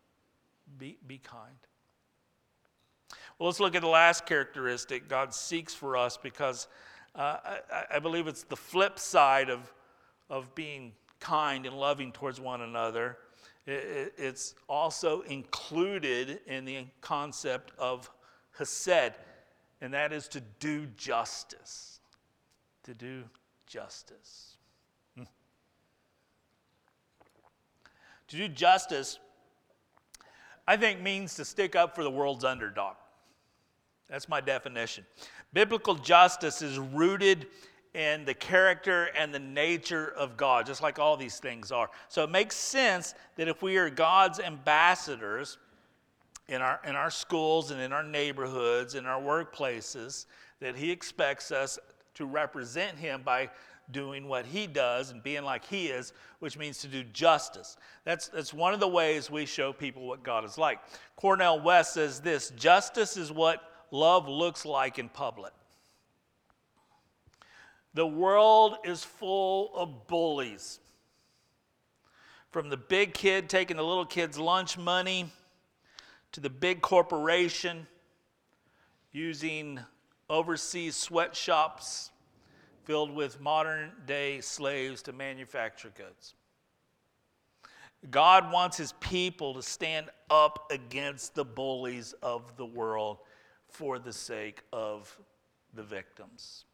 Be, 0.77 0.99
be 1.07 1.19
kind. 1.19 1.55
Well, 3.39 3.49
let's 3.49 3.61
look 3.61 3.75
at 3.75 3.83
the 3.83 3.89
last 3.89 4.27
characteristic 4.27 5.09
God 5.09 5.33
seeks 5.33 5.75
for 5.75 5.97
us 5.97 6.17
because 6.17 6.69
uh, 7.15 7.37
I, 7.73 7.85
I, 7.95 7.99
believe 7.99 8.27
it's 8.27 8.43
the 8.43 8.57
flip 8.57 8.99
side 8.99 9.49
of, 9.49 9.73
of 10.31 10.55
being 10.55 10.93
kind 11.19 11.67
and 11.67 11.77
loving 11.77 12.13
towards 12.13 12.41
one 12.41 12.63
another. 12.63 13.19
It, 13.67 13.73
it, 13.73 14.15
it's 14.17 14.55
also 14.69 15.21
included 15.23 16.41
in 16.47 16.65
the 16.65 16.87
concept 17.01 17.73
of 17.79 18.11
Hesed, 18.59 19.13
and 19.81 19.93
that 19.93 20.13
is 20.13 20.29
to 20.29 20.41
do 20.59 20.87
justice. 20.97 22.01
To 22.85 22.95
do 22.95 23.25
justice. 23.67 24.57
Hmm. 25.17 25.25
To 28.29 28.37
do 28.37 28.49
justice, 28.49 29.19
I 30.67 30.77
think, 30.77 31.01
means 31.01 31.35
to 31.35 31.45
stick 31.45 31.77
up 31.77 31.95
for 31.95 32.03
the 32.03 32.11
world's 32.11 32.45
underdog. 32.45 32.95
That's 34.09 34.29
my 34.29 34.41
definition. 34.41 35.05
Biblical 35.53 35.95
justice 35.95 36.63
is 36.63 36.79
rooted 36.79 37.47
in 37.95 38.25
the 38.25 38.35
character 38.35 39.09
and 39.17 39.35
the 39.35 39.41
nature 39.41 40.13
of 40.17 40.37
God, 40.37 40.67
just 40.67 40.83
like 40.83 40.99
all 40.99 41.17
these 41.17 41.39
things 41.39 41.73
are. 41.73 41.91
So 42.09 42.23
it 42.25 42.31
makes 42.31 42.55
sense 42.57 43.15
that 43.37 43.49
if 43.49 43.63
we 43.63 43.77
are 43.79 43.91
God's 43.91 44.39
ambassadors 44.39 45.59
in 46.49 46.63
our, 46.63 46.81
in 46.87 46.95
our 46.95 47.11
schools 47.11 47.71
and 47.71 47.81
in 47.81 47.93
our 47.93 48.05
neighborhoods, 48.05 48.95
in 48.95 49.07
our 49.07 49.21
workplaces, 49.21 50.27
that 50.61 50.77
He 50.77 50.91
expects 50.91 51.51
us 51.51 51.79
to 52.15 52.27
represent 52.27 52.97
Him 52.97 53.23
by 53.25 53.51
doing 53.91 54.29
what 54.29 54.47
He 54.47 54.69
does 54.69 55.11
and 55.11 55.23
being 55.23 55.43
like 55.43 55.65
He 55.65 55.87
is, 55.87 56.13
which 56.39 56.57
means 56.57 56.79
to 56.79 56.87
do 56.87 57.03
justice. 57.05 57.77
That's, 58.05 58.29
that's 58.29 58.55
one 58.55 58.73
of 58.73 58.79
the 58.79 58.89
ways 58.89 59.31
we 59.31 59.47
show 59.47 59.73
people 59.73 60.07
what 60.07 60.23
God 60.23 60.45
is 60.45 60.59
like. 60.59 60.79
Cornel 61.17 61.61
West 61.61 61.95
says 61.95 62.21
this 62.21 62.51
justice 62.51 63.17
is 63.17 63.33
what 63.33 63.63
love 63.91 64.29
looks 64.29 64.65
like 64.65 64.99
in 65.01 65.09
public. 65.09 65.53
The 67.95 68.07
world 68.07 68.77
is 68.85 69.03
full 69.03 69.73
of 69.75 70.07
bullies. 70.07 70.79
From 72.51 72.69
the 72.69 72.77
big 72.77 73.15
kid 73.15 73.49
taking 73.49 73.77
the 73.77 73.85
little 73.85 74.07
kid's 74.07 74.39
lunch 74.39 74.79
money 74.79 75.31
to 76.33 76.41
the 76.41 76.51
big 76.51 76.81
corporation 76.81 77.87
using 79.13 79.81
overseas 80.29 80.97
sweatshops 80.97 82.11
filled 82.85 83.15
with 83.15 83.41
modern 83.41 83.93
day 84.07 84.41
slaves 84.41 85.03
to 85.03 85.13
manufacture 85.13 85.93
goods. 85.97 86.35
God 88.11 88.51
wants 88.53 88.77
his 88.77 88.93
people 89.01 89.55
to 89.55 89.63
stand 89.63 90.09
up 90.31 90.71
against 90.71 91.35
the 91.35 91.45
bullies 91.45 92.15
of 92.23 92.57
the 92.57 92.65
world 92.65 93.19
for 93.69 93.99
the 93.99 94.13
sake 94.13 94.63
of 94.73 95.17
the 95.75 95.83
victims. 95.83 96.65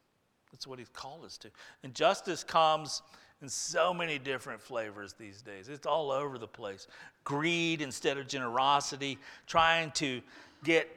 That's 0.57 0.67
what 0.67 0.79
he's 0.79 0.89
called 0.89 1.23
us 1.27 1.37
to. 1.37 1.51
And 1.83 1.95
justice 1.95 2.43
comes 2.43 3.03
in 3.43 3.49
so 3.51 3.93
many 3.93 4.19
different 4.19 4.63
flavors 4.63 5.13
these 5.13 5.43
days. 5.43 5.69
It's 5.69 5.85
all 5.85 6.11
over 6.11 6.39
the 6.39 6.49
place. 6.49 6.87
Greed 7.25 7.83
instead 7.83 8.17
of 8.17 8.27
generosity, 8.27 9.19
trying 9.47 9.91
to 9.97 10.23
get 10.65 10.89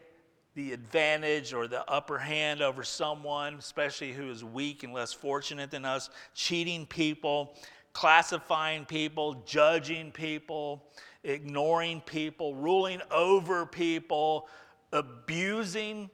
the 0.56 0.72
advantage 0.72 1.54
or 1.54 1.68
the 1.68 1.84
upper 1.92 2.18
hand 2.18 2.62
over 2.62 2.86
someone, 2.86 3.56
especially 3.56 4.14
who 4.14 4.32
is 4.32 4.46
weak 4.46 4.84
and 4.84 4.94
less 4.94 5.12
fortunate 5.12 5.72
than 5.72 5.84
us, 5.84 6.10
cheating 6.34 6.86
people, 6.86 7.54
classifying 7.92 8.86
people, 8.86 9.44
judging 9.46 10.10
people, 10.14 10.82
ignoring 11.26 12.00
people, 12.06 12.56
ruling 12.56 13.02
over 13.12 13.66
people, 13.66 14.48
abusing 14.94 16.10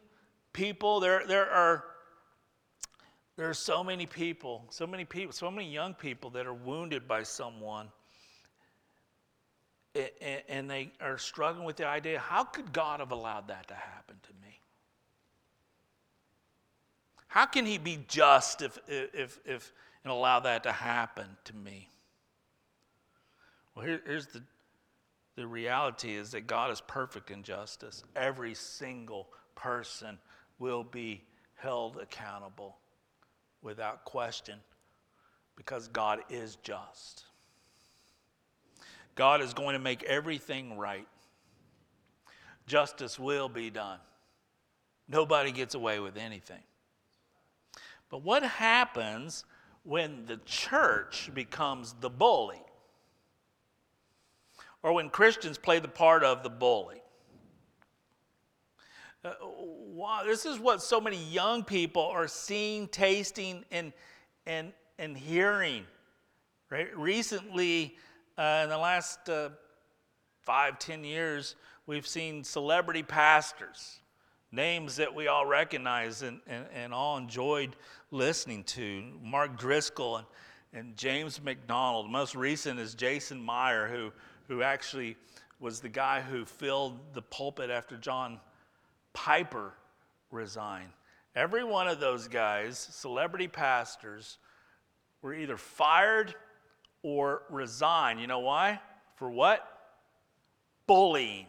people. 0.52 1.00
There, 1.00 1.22
there 1.28 1.48
are 1.48 1.84
there 3.38 3.50
are 3.50 3.54
so 3.54 3.84
many 3.84 4.06
people, 4.06 4.66
so 4.70 4.88
many 4.88 5.04
people, 5.04 5.34
so 5.34 5.52
many 5.52 5.70
young 5.70 5.94
people 5.94 6.30
that 6.32 6.46
are 6.46 6.54
wounded 6.54 7.08
by 7.08 7.24
someone. 7.24 7.88
And 10.50 10.70
they 10.70 10.92
are 11.00 11.18
struggling 11.18 11.66
with 11.66 11.78
the 11.78 11.88
idea 11.88 12.20
how 12.20 12.44
could 12.44 12.74
God 12.74 13.00
have 13.00 13.12
allowed 13.12 13.48
that 13.48 13.68
to 13.70 13.74
happen 13.74 14.18
to 14.24 14.34
me? 14.46 14.60
How 17.28 17.46
can 17.46 17.66
He 17.66 17.78
be 17.78 18.00
just 18.08 18.62
if, 18.62 18.78
if, 18.88 19.40
if 19.46 19.74
and 20.04 20.12
allow 20.12 20.40
that 20.42 20.64
to 20.64 20.72
happen 20.72 21.26
to 21.46 21.56
me? 21.56 21.90
Well, 23.74 23.86
here, 23.86 24.02
here's 24.06 24.28
the 24.28 24.42
the 25.36 25.46
reality 25.46 26.16
is 26.16 26.32
that 26.32 26.48
God 26.48 26.72
is 26.72 26.82
perfect 26.82 27.30
in 27.30 27.44
justice. 27.44 28.04
Every 28.16 28.54
single 28.54 29.28
person 29.54 30.18
will 30.60 30.84
be 30.84 31.24
held 31.56 31.98
accountable 31.98 32.78
without 33.62 34.06
question 34.06 34.60
because 35.56 35.88
God 35.88 36.20
is 36.30 36.58
just. 36.58 37.24
God 39.16 39.42
is 39.42 39.54
going 39.54 39.74
to 39.74 39.80
make 39.80 40.04
everything 40.04 40.78
right. 40.78 41.08
Justice 42.68 43.20
will 43.20 43.48
be 43.48 43.70
done. 43.70 44.00
Nobody 45.08 45.52
gets 45.52 45.76
away 45.76 46.00
with 46.00 46.18
anything. 46.18 46.64
But 48.10 48.24
what 48.24 48.44
happens 48.44 49.46
when 49.84 50.26
the 50.26 50.38
church 50.46 51.30
becomes 51.34 51.96
the 52.02 52.10
bully? 52.10 52.62
or 54.86 54.94
when 54.94 55.10
Christians 55.10 55.58
play 55.58 55.80
the 55.80 55.88
part 55.88 56.24
of 56.24 56.44
the 56.44 56.50
bully. 56.50 57.02
Uh, 59.24 59.34
wow, 59.96 60.24
this 60.26 60.46
is 60.46 60.60
what 60.60 60.82
so 60.82 61.00
many 61.00 61.16
young 61.16 61.64
people 61.64 62.04
are 62.04 62.28
seeing, 62.28 62.86
tasting, 62.90 63.64
and, 63.72 63.94
and, 64.46 64.74
and 65.00 65.16
hearing. 65.16 65.86
Right? 66.70 66.96
Recently, 66.98 67.96
uh, 68.38 68.62
in 68.64 68.70
the 68.70 68.78
last 68.78 69.30
uh, 69.30 69.50
five, 70.42 70.80
ten 70.80 71.06
years, 71.06 71.56
we've 71.88 72.06
seen 72.06 72.44
celebrity 72.44 73.04
pastors, 73.04 74.02
names 74.52 74.98
that 74.98 75.16
we 75.16 75.30
all 75.30 75.46
recognize 75.46 76.24
and, 76.24 76.42
and, 76.46 76.66
and 76.74 76.94
all 76.94 77.18
enjoyed 77.18 77.78
listening 78.12 78.66
to. 78.66 79.02
Mark 79.24 79.58
Driscoll 79.58 80.18
and, 80.18 80.28
and 80.74 80.98
James 80.98 81.42
MacDonald. 81.42 82.12
Most 82.12 82.36
recent 82.36 82.82
is 82.82 82.96
Jason 82.96 83.42
Meyer, 83.42 83.88
who, 83.88 84.12
who 84.50 84.62
actually 84.62 85.16
was 85.62 85.80
the 85.80 85.88
guy 85.88 86.20
who 86.20 86.44
filled 86.44 87.00
the 87.14 87.22
pulpit 87.22 87.70
after 87.70 87.96
John 87.96 88.42
Piper 89.14 89.72
resigned. 90.36 90.92
Every 91.36 91.64
one 91.64 91.88
of 91.88 92.00
those 92.00 92.28
guys, 92.28 92.78
celebrity 92.78 93.48
pastors, 93.48 94.38
were 95.22 95.34
either 95.34 95.58
fired 95.58 96.36
or 97.02 97.44
resigned. 97.50 98.20
You 98.20 98.28
know 98.28 98.40
why? 98.40 98.80
For 99.16 99.30
what? 99.30 99.68
Bullying. 100.88 101.48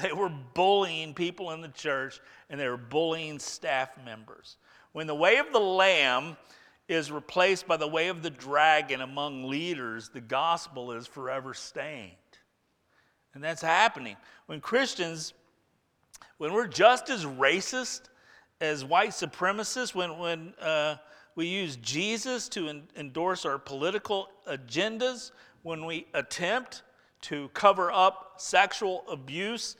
They 0.00 0.12
were 0.12 0.28
bullying 0.28 1.14
people 1.14 1.52
in 1.52 1.60
the 1.60 1.68
church 1.68 2.20
and 2.50 2.60
they 2.60 2.68
were 2.68 2.76
bullying 2.76 3.38
staff 3.38 3.90
members. 4.04 4.56
When 4.92 5.06
the 5.06 5.14
way 5.14 5.38
of 5.38 5.52
the 5.52 5.58
Lamb 5.60 6.36
is 6.88 7.10
replaced 7.10 7.66
by 7.66 7.76
the 7.76 7.88
way 7.88 8.08
of 8.08 8.22
the 8.22 8.30
dragon 8.30 9.00
among 9.00 9.48
leaders, 9.48 10.08
the 10.10 10.20
gospel 10.20 10.92
is 10.92 11.06
forever 11.06 11.54
stained. 11.54 12.12
And 13.34 13.42
that's 13.42 13.62
happening. 13.62 14.16
When 14.46 14.60
Christians, 14.60 15.34
when 16.38 16.52
we're 16.52 16.66
just 16.66 17.10
as 17.10 17.24
racist 17.24 18.02
as 18.60 18.84
white 18.84 19.10
supremacists, 19.10 19.94
when, 19.94 20.18
when 20.18 20.54
uh, 20.60 20.96
we 21.34 21.46
use 21.46 21.76
Jesus 21.76 22.48
to 22.50 22.68
en- 22.68 22.88
endorse 22.96 23.44
our 23.44 23.58
political 23.58 24.28
agendas, 24.48 25.30
when 25.62 25.84
we 25.84 26.06
attempt 26.14 26.82
to 27.22 27.48
cover 27.54 27.90
up 27.90 28.34
sexual 28.36 29.04
abuse 29.10 29.76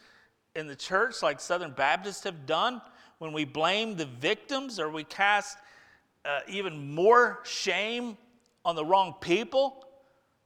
in 0.55 0.67
the 0.67 0.77
church, 0.77 1.23
like 1.23 1.41
Southern 1.41 1.73
Baptists 1.73 2.25
have 2.25 2.47
done, 2.47 2.81
when 3.19 3.33
we 3.33 3.45
blame 3.45 3.97
the 3.97 4.07
victims 4.07 4.79
or 4.79 4.91
we 4.91 5.05
cast 5.05 5.59
uh, 6.25 6.41
even 6.49 6.95
more 6.95 7.41
shame 7.45 8.19
on 8.65 8.75
the 8.75 8.85
wrong 8.85 9.15
people, 9.21 9.87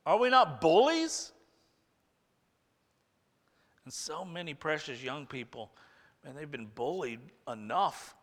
are 0.06 0.18
we 0.18 0.28
not 0.28 0.60
bullies? 0.60 1.32
And 3.84 3.92
so 3.92 4.24
many 4.24 4.54
precious 4.54 5.02
young 5.02 5.26
people, 5.26 5.72
man, 6.24 6.34
they've 6.34 6.50
been 6.50 6.70
bullied 6.74 7.20
enough 7.48 8.14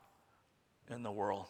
in 0.90 1.04
the 1.04 1.12
world. 1.12 1.48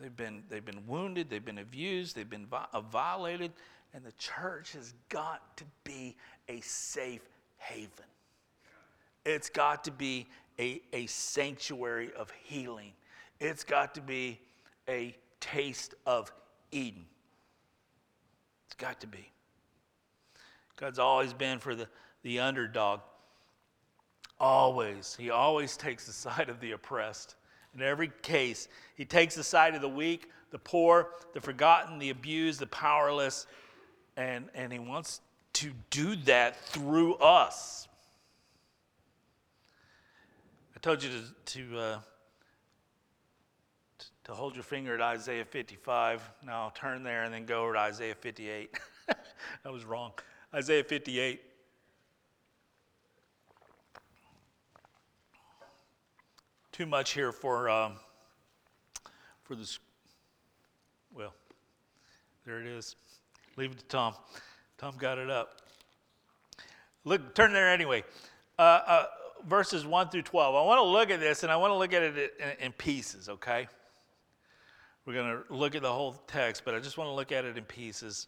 They've 0.00 0.14
been, 0.14 0.42
they've 0.50 0.64
been 0.64 0.86
wounded, 0.86 1.30
they've 1.30 1.44
been 1.44 1.58
abused, 1.58 2.16
they've 2.16 2.28
been 2.28 2.46
uh, 2.52 2.80
violated, 2.80 3.52
and 3.94 4.04
the 4.04 4.12
church 4.12 4.72
has 4.72 4.92
got 5.08 5.56
to 5.56 5.64
be 5.84 6.16
a 6.48 6.60
safe 6.60 7.26
haven. 7.56 8.04
It's 9.24 9.48
got 9.48 9.84
to 9.84 9.90
be 9.90 10.26
a, 10.58 10.82
a 10.92 11.06
sanctuary 11.06 12.10
of 12.16 12.30
healing. 12.44 12.92
It's 13.40 13.64
got 13.64 13.94
to 13.94 14.00
be 14.00 14.38
a 14.88 15.16
taste 15.40 15.94
of 16.04 16.30
Eden. 16.72 17.06
It's 18.66 18.76
got 18.76 19.00
to 19.00 19.06
be. 19.06 19.30
God's 20.76 20.98
always 20.98 21.32
been 21.32 21.58
for 21.58 21.74
the 21.74 21.88
the 22.26 22.40
underdog. 22.40 23.00
Always. 24.38 25.16
He 25.18 25.30
always 25.30 25.76
takes 25.76 26.06
the 26.06 26.12
side 26.30 26.48
of 26.48 26.60
the 26.60 26.72
oppressed. 26.72 27.36
In 27.74 27.82
every 27.82 28.10
case, 28.22 28.68
he 28.94 29.04
takes 29.04 29.34
the 29.34 29.44
side 29.44 29.74
of 29.74 29.82
the 29.82 29.88
weak, 29.88 30.30
the 30.50 30.58
poor, 30.58 31.10
the 31.34 31.40
forgotten, 31.40 31.98
the 31.98 32.10
abused, 32.10 32.60
the 32.60 32.66
powerless, 32.66 33.46
and, 34.16 34.48
and 34.54 34.72
he 34.72 34.78
wants 34.78 35.20
to 35.54 35.72
do 35.90 36.16
that 36.16 36.56
through 36.66 37.14
us. 37.16 37.88
I 40.74 40.78
told 40.80 41.02
you 41.02 41.10
to, 41.10 41.58
to, 41.58 41.78
uh, 41.78 41.98
to 44.24 44.34
hold 44.34 44.54
your 44.54 44.62
finger 44.62 44.94
at 44.94 45.00
Isaiah 45.00 45.44
55. 45.44 46.22
Now 46.44 46.72
turn 46.74 47.02
there 47.02 47.24
and 47.24 47.32
then 47.32 47.44
go 47.44 47.64
over 47.64 47.74
to 47.74 47.78
Isaiah 47.78 48.14
58. 48.14 48.78
I 49.64 49.70
was 49.70 49.84
wrong. 49.84 50.12
Isaiah 50.54 50.84
58. 50.84 51.40
Too 56.76 56.84
much 56.84 57.12
here 57.12 57.32
for 57.32 57.70
um, 57.70 57.94
for 59.44 59.54
this. 59.54 59.78
Well, 61.16 61.32
there 62.44 62.60
it 62.60 62.66
is. 62.66 62.96
Leave 63.56 63.72
it 63.72 63.78
to 63.78 63.84
Tom. 63.86 64.14
Tom 64.76 64.94
got 64.98 65.16
it 65.16 65.30
up. 65.30 65.62
Look, 67.04 67.34
turn 67.34 67.54
there 67.54 67.70
anyway. 67.70 68.04
Uh, 68.58 68.80
uh, 68.86 69.04
verses 69.46 69.86
1 69.86 70.10
through 70.10 70.22
12. 70.22 70.54
I 70.54 70.62
want 70.66 70.78
to 70.78 70.82
look 70.82 71.10
at 71.10 71.18
this 71.18 71.44
and 71.44 71.50
I 71.50 71.56
want 71.56 71.70
to 71.70 71.76
look 71.76 71.94
at 71.94 72.02
it 72.02 72.34
in, 72.38 72.66
in 72.66 72.72
pieces, 72.72 73.30
okay? 73.30 73.68
We're 75.06 75.14
going 75.14 75.42
to 75.48 75.54
look 75.54 75.74
at 75.74 75.80
the 75.80 75.92
whole 75.92 76.20
text, 76.26 76.62
but 76.66 76.74
I 76.74 76.80
just 76.80 76.98
want 76.98 77.08
to 77.08 77.14
look 77.14 77.32
at 77.32 77.46
it 77.46 77.56
in 77.56 77.64
pieces. 77.64 78.26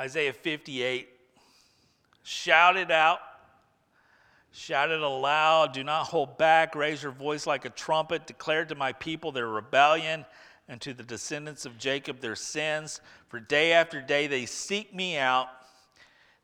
Isaiah 0.00 0.32
58 0.32 1.08
Shout 2.22 2.76
it 2.76 2.90
out 2.90 3.18
Shout 4.52 4.90
it 4.90 5.00
aloud, 5.00 5.72
do 5.72 5.84
not 5.84 6.08
hold 6.08 6.36
back, 6.36 6.74
raise 6.74 7.02
your 7.02 7.12
voice 7.12 7.46
like 7.46 7.64
a 7.64 7.70
trumpet, 7.70 8.26
declare 8.26 8.64
to 8.64 8.74
my 8.74 8.92
people 8.92 9.30
their 9.30 9.46
rebellion 9.46 10.24
and 10.68 10.80
to 10.80 10.92
the 10.92 11.04
descendants 11.04 11.66
of 11.66 11.78
Jacob 11.78 12.20
their 12.20 12.36
sins. 12.36 13.00
For 13.28 13.38
day 13.38 13.72
after 13.72 14.00
day 14.00 14.26
they 14.26 14.46
seek 14.46 14.94
me 14.94 15.16
out. 15.16 15.48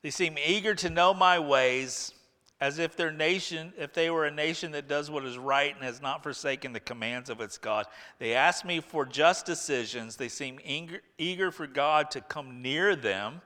They 0.02 0.10
seem 0.10 0.36
eager 0.44 0.74
to 0.76 0.90
know 0.90 1.14
my 1.14 1.38
ways, 1.40 2.12
as 2.60 2.78
if 2.78 2.96
their 2.96 3.10
nation, 3.10 3.72
if 3.76 3.92
they 3.92 4.08
were 4.08 4.24
a 4.24 4.30
nation 4.30 4.70
that 4.72 4.88
does 4.88 5.10
what 5.10 5.24
is 5.24 5.36
right 5.36 5.74
and 5.74 5.84
has 5.84 6.00
not 6.00 6.22
forsaken 6.22 6.72
the 6.72 6.80
commands 6.80 7.28
of 7.28 7.40
its 7.40 7.58
God. 7.58 7.86
They 8.18 8.34
ask 8.34 8.64
me 8.64 8.80
for 8.80 9.04
just 9.04 9.46
decisions. 9.46 10.16
They 10.16 10.28
seem 10.28 10.60
eager, 10.64 11.00
eager 11.18 11.50
for 11.50 11.66
God 11.66 12.10
to 12.12 12.20
come 12.20 12.62
near 12.62 12.94
them. 12.94 13.40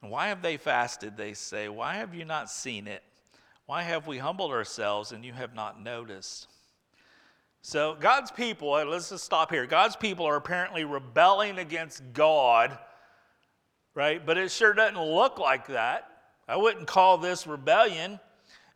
Why 0.00 0.28
have 0.28 0.42
they 0.42 0.56
fasted? 0.56 1.16
They 1.16 1.34
say, 1.34 1.68
Why 1.68 1.94
have 1.94 2.14
you 2.14 2.24
not 2.24 2.50
seen 2.50 2.86
it? 2.86 3.02
Why 3.66 3.82
have 3.82 4.06
we 4.06 4.18
humbled 4.18 4.50
ourselves 4.50 5.12
and 5.12 5.24
you 5.24 5.32
have 5.32 5.54
not 5.54 5.82
noticed? 5.82 6.48
So, 7.62 7.96
God's 7.98 8.30
people, 8.30 8.74
uh, 8.74 8.84
let's 8.84 9.08
just 9.08 9.24
stop 9.24 9.50
here. 9.50 9.66
God's 9.66 9.96
people 9.96 10.26
are 10.26 10.36
apparently 10.36 10.84
rebelling 10.84 11.58
against 11.58 12.02
God, 12.12 12.76
right? 13.94 14.24
But 14.24 14.36
it 14.36 14.50
sure 14.50 14.74
doesn't 14.74 15.00
look 15.00 15.38
like 15.38 15.68
that. 15.68 16.10
I 16.46 16.56
wouldn't 16.56 16.86
call 16.86 17.16
this 17.16 17.46
rebellion. 17.46 18.20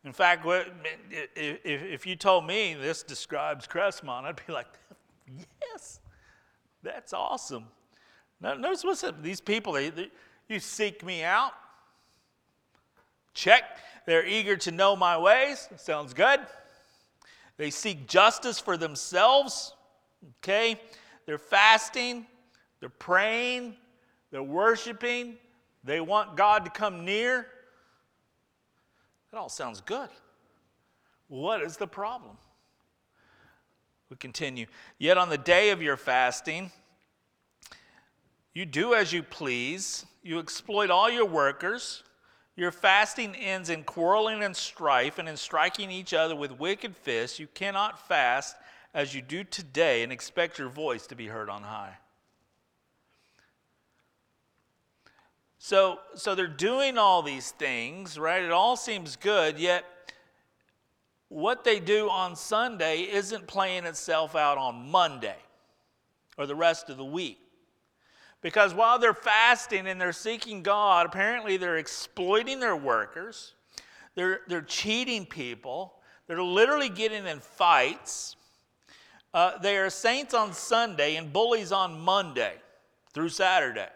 In 0.04 0.12
fact, 0.12 0.46
if 1.10 2.06
you 2.06 2.16
told 2.16 2.46
me 2.46 2.72
this 2.72 3.02
describes 3.02 3.66
Crestmont, 3.66 4.24
I'd 4.24 4.40
be 4.46 4.54
like, 4.54 4.68
yes, 5.60 6.00
that's 6.82 7.12
awesome. 7.12 7.64
Notice 8.40 8.84
what's 8.84 9.04
up. 9.04 9.22
These 9.22 9.42
people, 9.42 9.74
they, 9.74 9.90
they, 9.90 10.10
you 10.48 10.60
seek 10.60 11.04
me 11.04 11.24
out. 11.24 11.52
Check. 13.34 13.64
They're 14.08 14.24
eager 14.24 14.56
to 14.56 14.70
know 14.70 14.96
my 14.96 15.18
ways. 15.18 15.68
Sounds 15.76 16.14
good. 16.14 16.40
They 17.58 17.68
seek 17.68 18.08
justice 18.08 18.58
for 18.58 18.78
themselves. 18.78 19.74
Okay? 20.38 20.80
They're 21.26 21.36
fasting, 21.36 22.26
they're 22.80 22.88
praying, 22.88 23.76
they're 24.30 24.42
worshiping, 24.42 25.36
they 25.84 26.00
want 26.00 26.38
God 26.38 26.64
to 26.64 26.70
come 26.70 27.04
near. 27.04 27.48
That 29.30 29.36
all 29.36 29.50
sounds 29.50 29.82
good. 29.82 30.08
What 31.26 31.60
is 31.60 31.76
the 31.76 31.86
problem? 31.86 32.38
We 34.08 34.16
continue. 34.16 34.68
Yet 34.96 35.18
on 35.18 35.28
the 35.28 35.36
day 35.36 35.68
of 35.68 35.82
your 35.82 35.98
fasting, 35.98 36.72
you 38.54 38.64
do 38.64 38.94
as 38.94 39.12
you 39.12 39.22
please, 39.22 40.06
you 40.22 40.38
exploit 40.38 40.88
all 40.88 41.10
your 41.10 41.26
workers. 41.26 42.04
Your 42.58 42.72
fasting 42.72 43.36
ends 43.36 43.70
in 43.70 43.84
quarreling 43.84 44.42
and 44.42 44.56
strife 44.56 45.20
and 45.20 45.28
in 45.28 45.36
striking 45.36 45.92
each 45.92 46.12
other 46.12 46.34
with 46.34 46.58
wicked 46.58 46.96
fists. 46.96 47.38
You 47.38 47.46
cannot 47.54 48.08
fast 48.08 48.56
as 48.92 49.14
you 49.14 49.22
do 49.22 49.44
today 49.44 50.02
and 50.02 50.10
expect 50.10 50.58
your 50.58 50.68
voice 50.68 51.06
to 51.06 51.14
be 51.14 51.28
heard 51.28 51.48
on 51.48 51.62
high. 51.62 51.98
So, 55.60 56.00
so 56.16 56.34
they're 56.34 56.48
doing 56.48 56.98
all 56.98 57.22
these 57.22 57.52
things, 57.52 58.18
right? 58.18 58.42
It 58.42 58.50
all 58.50 58.76
seems 58.76 59.14
good, 59.14 59.60
yet 59.60 59.84
what 61.28 61.62
they 61.62 61.78
do 61.78 62.10
on 62.10 62.34
Sunday 62.34 63.02
isn't 63.02 63.46
playing 63.46 63.84
itself 63.84 64.34
out 64.34 64.58
on 64.58 64.90
Monday 64.90 65.38
or 66.36 66.44
the 66.44 66.56
rest 66.56 66.90
of 66.90 66.96
the 66.96 67.04
week. 67.04 67.38
Because 68.40 68.72
while 68.72 68.98
they're 68.98 69.14
fasting 69.14 69.86
and 69.86 70.00
they're 70.00 70.12
seeking 70.12 70.62
God, 70.62 71.06
apparently 71.06 71.56
they're 71.56 71.78
exploiting 71.78 72.60
their 72.60 72.76
workers. 72.76 73.54
they're, 74.14 74.40
they're 74.46 74.62
cheating 74.62 75.26
people, 75.26 75.94
they're 76.26 76.42
literally 76.42 76.88
getting 76.88 77.26
in 77.26 77.40
fights. 77.40 78.36
Uh, 79.34 79.58
they 79.58 79.76
are 79.76 79.90
saints 79.90 80.34
on 80.34 80.52
Sunday 80.52 81.16
and 81.16 81.32
bullies 81.32 81.72
on 81.72 82.00
Monday 82.00 82.54
through 83.12 83.28
Saturday. 83.28 83.88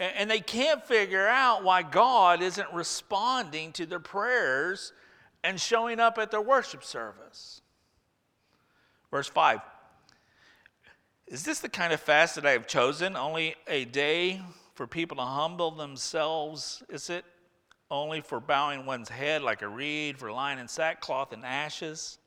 And, 0.00 0.12
and 0.16 0.30
they 0.30 0.40
can't 0.40 0.84
figure 0.84 1.26
out 1.26 1.64
why 1.64 1.82
God 1.82 2.42
isn't 2.42 2.72
responding 2.72 3.72
to 3.72 3.86
their 3.86 4.00
prayers 4.00 4.92
and 5.42 5.60
showing 5.60 6.00
up 6.00 6.18
at 6.18 6.30
their 6.30 6.40
worship 6.40 6.82
service. 6.82 7.60
Verse 9.10 9.28
5 9.28 9.60
Is 11.26 11.42
this 11.42 11.60
the 11.60 11.70
kind 11.70 11.92
of 11.92 12.00
fast 12.00 12.34
that 12.34 12.44
I 12.44 12.50
have 12.50 12.66
chosen? 12.66 13.16
Only 13.16 13.54
a 13.66 13.86
day 13.86 14.42
for 14.74 14.86
people 14.86 15.16
to 15.16 15.22
humble 15.22 15.70
themselves? 15.70 16.82
Is 16.90 17.08
it 17.08 17.24
only 17.90 18.20
for 18.20 18.40
bowing 18.40 18.84
one's 18.84 19.08
head 19.08 19.40
like 19.40 19.62
a 19.62 19.68
reed, 19.68 20.18
for 20.18 20.30
lying 20.30 20.58
in 20.58 20.68
sackcloth 20.68 21.32
and 21.32 21.44
ashes? 21.44 22.18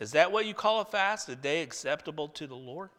Is 0.00 0.12
that 0.12 0.32
what 0.32 0.46
you 0.46 0.54
call 0.54 0.80
a 0.80 0.84
fast, 0.84 1.28
a 1.28 1.36
day 1.36 1.62
acceptable 1.62 2.28
to 2.28 2.46
the 2.48 2.56
Lord? 2.56 2.90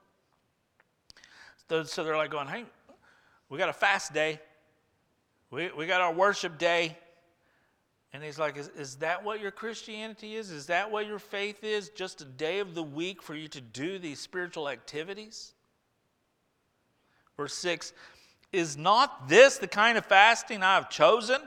So 1.67 2.03
they're 2.03 2.17
like 2.17 2.31
going, 2.31 2.47
hey, 2.47 2.63
we 3.49 3.57
got 3.57 3.69
a 3.69 3.73
fast 3.73 4.13
day. 4.13 4.39
We, 5.51 5.69
we 5.71 5.85
got 5.85 6.01
our 6.01 6.13
worship 6.13 6.57
day. 6.57 6.97
And 8.11 8.23
he's 8.23 8.39
like, 8.39 8.57
is, 8.57 8.69
is 8.69 8.95
that 8.97 9.23
what 9.23 9.39
your 9.39 9.51
Christianity 9.51 10.35
is? 10.35 10.49
Is 10.49 10.65
that 10.67 10.89
what 10.89 11.05
your 11.05 11.19
faith 11.19 11.63
is? 11.63 11.89
Just 11.89 12.21
a 12.21 12.25
day 12.25 12.59
of 12.59 12.73
the 12.73 12.83
week 12.83 13.21
for 13.21 13.35
you 13.35 13.47
to 13.49 13.61
do 13.61 13.99
these 13.99 14.19
spiritual 14.19 14.67
activities? 14.67 15.53
Verse 17.37 17.53
6 17.53 17.93
Is 18.51 18.77
not 18.77 19.29
this 19.29 19.57
the 19.57 19.67
kind 19.67 19.97
of 19.97 20.05
fasting 20.05 20.63
I 20.63 20.75
have 20.75 20.89
chosen? 20.89 21.39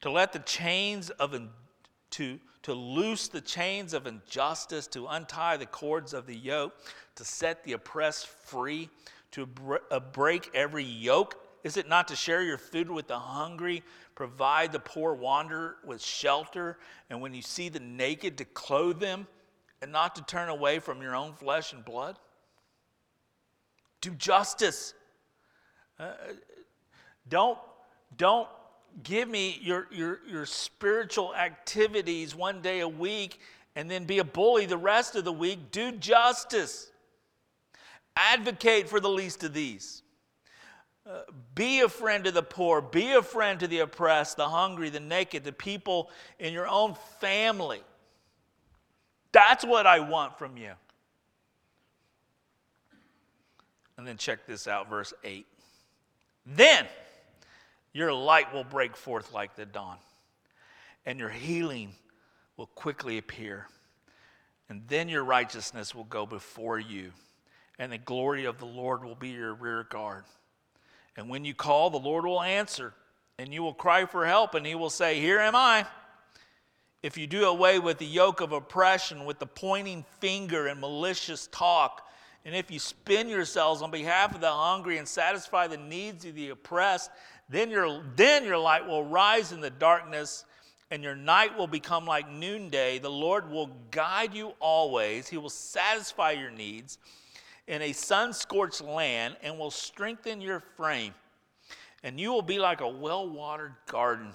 To 0.00 0.10
let 0.10 0.32
the 0.32 0.40
chains 0.40 1.10
of, 1.10 1.40
to, 2.10 2.40
to 2.62 2.74
loose 2.74 3.28
the 3.28 3.40
chains 3.40 3.94
of 3.94 4.08
injustice, 4.08 4.88
to 4.88 5.06
untie 5.06 5.56
the 5.56 5.66
cords 5.66 6.12
of 6.12 6.26
the 6.26 6.34
yoke, 6.34 6.74
to 7.14 7.24
set 7.24 7.62
the 7.62 7.74
oppressed 7.74 8.26
free, 8.26 8.90
to 9.30 9.48
uh, 9.92 10.00
break 10.00 10.50
every 10.52 10.82
yoke? 10.82 11.41
Is 11.64 11.76
it 11.76 11.88
not 11.88 12.08
to 12.08 12.16
share 12.16 12.42
your 12.42 12.58
food 12.58 12.90
with 12.90 13.06
the 13.06 13.18
hungry, 13.18 13.82
provide 14.14 14.72
the 14.72 14.80
poor 14.80 15.14
wanderer 15.14 15.76
with 15.84 16.02
shelter, 16.02 16.78
and 17.08 17.20
when 17.20 17.34
you 17.34 17.42
see 17.42 17.68
the 17.68 17.80
naked, 17.80 18.38
to 18.38 18.44
clothe 18.44 18.98
them, 18.98 19.26
and 19.80 19.92
not 19.92 20.14
to 20.16 20.22
turn 20.22 20.48
away 20.48 20.78
from 20.78 21.00
your 21.02 21.14
own 21.14 21.34
flesh 21.34 21.72
and 21.72 21.84
blood? 21.84 22.18
Do 24.00 24.10
justice. 24.10 24.94
Uh, 25.98 26.12
don't, 27.28 27.58
don't 28.16 28.48
give 29.02 29.28
me 29.28 29.58
your, 29.62 29.86
your, 29.92 30.20
your 30.28 30.46
spiritual 30.46 31.34
activities 31.34 32.34
one 32.34 32.60
day 32.60 32.80
a 32.80 32.88
week 32.88 33.38
and 33.74 33.90
then 33.90 34.04
be 34.04 34.18
a 34.18 34.24
bully 34.24 34.66
the 34.66 34.76
rest 34.76 35.16
of 35.16 35.24
the 35.24 35.32
week. 35.32 35.70
Do 35.70 35.92
justice. 35.92 36.90
Advocate 38.16 38.88
for 38.88 39.00
the 39.00 39.08
least 39.08 39.44
of 39.44 39.54
these. 39.54 40.01
Be 41.54 41.80
a 41.80 41.88
friend 41.88 42.24
to 42.24 42.30
the 42.30 42.42
poor. 42.42 42.80
Be 42.80 43.12
a 43.12 43.22
friend 43.22 43.58
to 43.60 43.66
the 43.66 43.80
oppressed, 43.80 44.36
the 44.36 44.48
hungry, 44.48 44.88
the 44.88 45.00
naked, 45.00 45.44
the 45.44 45.52
people 45.52 46.10
in 46.38 46.52
your 46.52 46.68
own 46.68 46.94
family. 47.20 47.80
That's 49.32 49.64
what 49.64 49.86
I 49.86 50.00
want 50.00 50.38
from 50.38 50.56
you. 50.56 50.72
And 53.96 54.06
then 54.06 54.16
check 54.16 54.46
this 54.46 54.66
out, 54.66 54.88
verse 54.88 55.12
8. 55.24 55.46
Then 56.46 56.86
your 57.92 58.12
light 58.12 58.52
will 58.52 58.64
break 58.64 58.96
forth 58.96 59.32
like 59.32 59.54
the 59.54 59.66
dawn, 59.66 59.96
and 61.04 61.18
your 61.18 61.28
healing 61.28 61.94
will 62.56 62.66
quickly 62.66 63.18
appear. 63.18 63.66
And 64.68 64.82
then 64.88 65.08
your 65.08 65.24
righteousness 65.24 65.94
will 65.94 66.04
go 66.04 66.24
before 66.24 66.78
you 66.78 67.12
and 67.78 67.90
the 67.92 67.98
glory 67.98 68.44
of 68.44 68.58
the 68.58 68.66
Lord 68.66 69.04
will 69.04 69.14
be 69.14 69.30
your 69.30 69.54
rear 69.54 69.84
guard. 69.90 70.24
And 71.16 71.28
when 71.28 71.44
you 71.44 71.54
call, 71.54 71.90
the 71.90 71.98
Lord 71.98 72.24
will 72.24 72.42
answer, 72.42 72.94
and 73.38 73.52
you 73.52 73.62
will 73.62 73.74
cry 73.74 74.06
for 74.06 74.26
help, 74.26 74.54
and 74.54 74.66
he 74.66 74.74
will 74.74 74.90
say, 74.90 75.20
Here 75.20 75.38
am 75.38 75.54
I. 75.54 75.86
If 77.02 77.18
you 77.18 77.26
do 77.26 77.46
away 77.46 77.78
with 77.78 77.98
the 77.98 78.06
yoke 78.06 78.40
of 78.40 78.52
oppression, 78.52 79.24
with 79.24 79.38
the 79.38 79.46
pointing 79.46 80.04
finger 80.20 80.68
and 80.68 80.80
malicious 80.80 81.48
talk, 81.48 82.08
and 82.44 82.54
if 82.54 82.70
you 82.70 82.78
spin 82.78 83.28
yourselves 83.28 83.82
on 83.82 83.90
behalf 83.90 84.34
of 84.34 84.40
the 84.40 84.50
hungry 84.50 84.98
and 84.98 85.06
satisfy 85.06 85.66
the 85.66 85.76
needs 85.76 86.24
of 86.24 86.34
the 86.34 86.50
oppressed, 86.50 87.10
then 87.48 87.70
your, 87.70 88.02
then 88.16 88.44
your 88.44 88.58
light 88.58 88.86
will 88.86 89.04
rise 89.04 89.52
in 89.52 89.60
the 89.60 89.70
darkness 89.70 90.44
and 90.90 91.02
your 91.02 91.14
night 91.14 91.56
will 91.56 91.66
become 91.66 92.04
like 92.04 92.30
noonday. 92.30 92.98
The 92.98 93.10
Lord 93.10 93.50
will 93.50 93.70
guide 93.90 94.34
you 94.34 94.52
always, 94.60 95.28
He 95.28 95.38
will 95.38 95.50
satisfy 95.50 96.32
your 96.32 96.50
needs 96.50 96.98
in 97.72 97.80
a 97.80 97.92
sun 97.92 98.34
scorched 98.34 98.82
land 98.82 99.34
and 99.42 99.58
will 99.58 99.70
strengthen 99.70 100.42
your 100.42 100.60
frame. 100.76 101.14
And 102.02 102.20
you 102.20 102.30
will 102.30 102.42
be 102.42 102.58
like 102.58 102.82
a 102.82 102.88
well 102.88 103.26
watered 103.26 103.72
garden, 103.86 104.32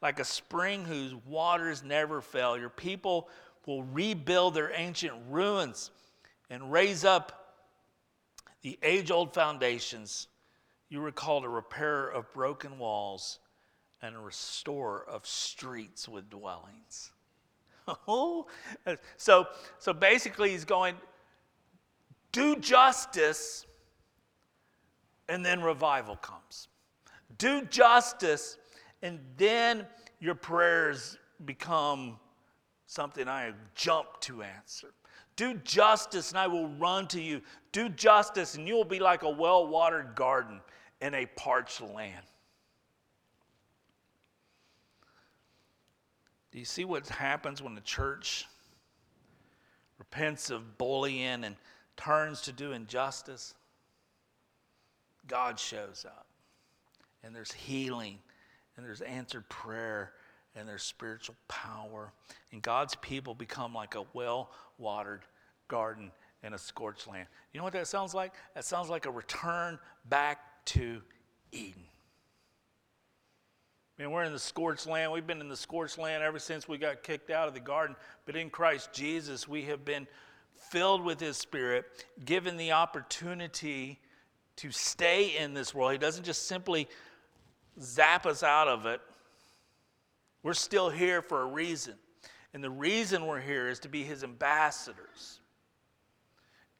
like 0.00 0.20
a 0.20 0.24
spring 0.24 0.84
whose 0.84 1.16
waters 1.26 1.82
never 1.82 2.20
fail. 2.20 2.56
Your 2.56 2.68
people 2.68 3.28
will 3.66 3.82
rebuild 3.82 4.54
their 4.54 4.70
ancient 4.72 5.14
ruins 5.28 5.90
and 6.48 6.70
raise 6.70 7.04
up 7.04 7.56
the 8.62 8.78
age 8.84 9.10
old 9.10 9.34
foundations. 9.34 10.28
You 10.90 11.00
were 11.00 11.10
called 11.10 11.44
a 11.44 11.48
repairer 11.48 12.08
of 12.08 12.32
broken 12.32 12.78
walls 12.78 13.40
and 14.00 14.14
a 14.14 14.20
restorer 14.20 15.04
of 15.08 15.26
streets 15.26 16.08
with 16.08 16.30
dwellings. 16.30 17.10
So, 19.16 19.48
so 19.78 19.92
basically, 19.92 20.50
he's 20.50 20.66
going, 20.66 20.94
do 22.32 22.56
justice, 22.56 23.66
and 25.28 25.44
then 25.44 25.62
revival 25.62 26.16
comes. 26.16 26.68
Do 27.38 27.62
justice, 27.62 28.58
and 29.02 29.20
then 29.36 29.86
your 30.20 30.34
prayers 30.34 31.18
become 31.44 32.18
something 32.86 33.28
I 33.28 33.52
jump 33.74 34.20
to 34.22 34.42
answer. 34.42 34.88
Do 35.36 35.54
justice, 35.54 36.30
and 36.30 36.38
I 36.38 36.48
will 36.48 36.68
run 36.68 37.06
to 37.08 37.20
you. 37.20 37.42
Do 37.70 37.88
justice, 37.88 38.56
and 38.56 38.66
you 38.66 38.74
will 38.74 38.84
be 38.84 38.98
like 38.98 39.22
a 39.22 39.30
well 39.30 39.66
watered 39.68 40.14
garden 40.14 40.60
in 41.00 41.14
a 41.14 41.26
parched 41.26 41.80
land. 41.80 42.24
Do 46.50 46.58
you 46.58 46.64
see 46.64 46.84
what 46.84 47.06
happens 47.08 47.62
when 47.62 47.74
the 47.74 47.80
church 47.82 48.46
repents 49.98 50.50
of 50.50 50.78
bullying 50.78 51.44
and 51.44 51.56
turns 51.98 52.40
to 52.42 52.52
do 52.52 52.72
injustice, 52.72 53.54
God 55.26 55.58
shows 55.58 56.06
up. 56.08 56.26
And 57.22 57.34
there's 57.34 57.52
healing, 57.52 58.18
and 58.76 58.86
there's 58.86 59.02
answered 59.02 59.46
prayer, 59.50 60.12
and 60.54 60.66
there's 60.66 60.82
spiritual 60.82 61.34
power. 61.48 62.12
And 62.52 62.62
God's 62.62 62.94
people 62.96 63.34
become 63.34 63.74
like 63.74 63.94
a 63.96 64.04
well 64.14 64.50
watered 64.78 65.22
garden 65.66 66.10
in 66.42 66.54
a 66.54 66.58
scorched 66.58 67.06
land. 67.06 67.26
You 67.52 67.58
know 67.58 67.64
what 67.64 67.72
that 67.74 67.88
sounds 67.88 68.14
like? 68.14 68.32
That 68.54 68.64
sounds 68.64 68.88
like 68.88 69.06
a 69.06 69.10
return 69.10 69.78
back 70.08 70.64
to 70.66 71.02
Eden. 71.52 71.82
I 73.98 74.02
mean, 74.02 74.12
we're 74.12 74.22
in 74.22 74.32
the 74.32 74.38
scorched 74.38 74.86
land. 74.86 75.10
We've 75.10 75.26
been 75.26 75.40
in 75.40 75.48
the 75.48 75.56
scorched 75.56 75.98
land 75.98 76.22
ever 76.22 76.38
since 76.38 76.68
we 76.68 76.78
got 76.78 77.02
kicked 77.02 77.30
out 77.30 77.48
of 77.48 77.54
the 77.54 77.60
garden. 77.60 77.96
But 78.26 78.36
in 78.36 78.48
Christ 78.48 78.92
Jesus, 78.92 79.48
we 79.48 79.62
have 79.62 79.84
been 79.84 80.06
filled 80.70 81.04
with 81.04 81.20
His 81.20 81.36
Spirit, 81.36 81.84
given 82.24 82.56
the 82.56 82.72
opportunity 82.72 84.00
to 84.56 84.70
stay 84.70 85.36
in 85.36 85.54
this 85.54 85.74
world. 85.74 85.92
He 85.92 85.98
doesn't 85.98 86.24
just 86.24 86.48
simply 86.48 86.88
zap 87.80 88.26
us 88.26 88.42
out 88.42 88.68
of 88.68 88.86
it. 88.86 89.00
We're 90.42 90.54
still 90.54 90.90
here 90.90 91.22
for 91.22 91.42
a 91.42 91.46
reason. 91.46 91.94
And 92.54 92.62
the 92.62 92.70
reason 92.70 93.26
we're 93.26 93.40
here 93.40 93.68
is 93.68 93.78
to 93.80 93.88
be 93.88 94.02
His 94.02 94.24
ambassadors 94.24 95.40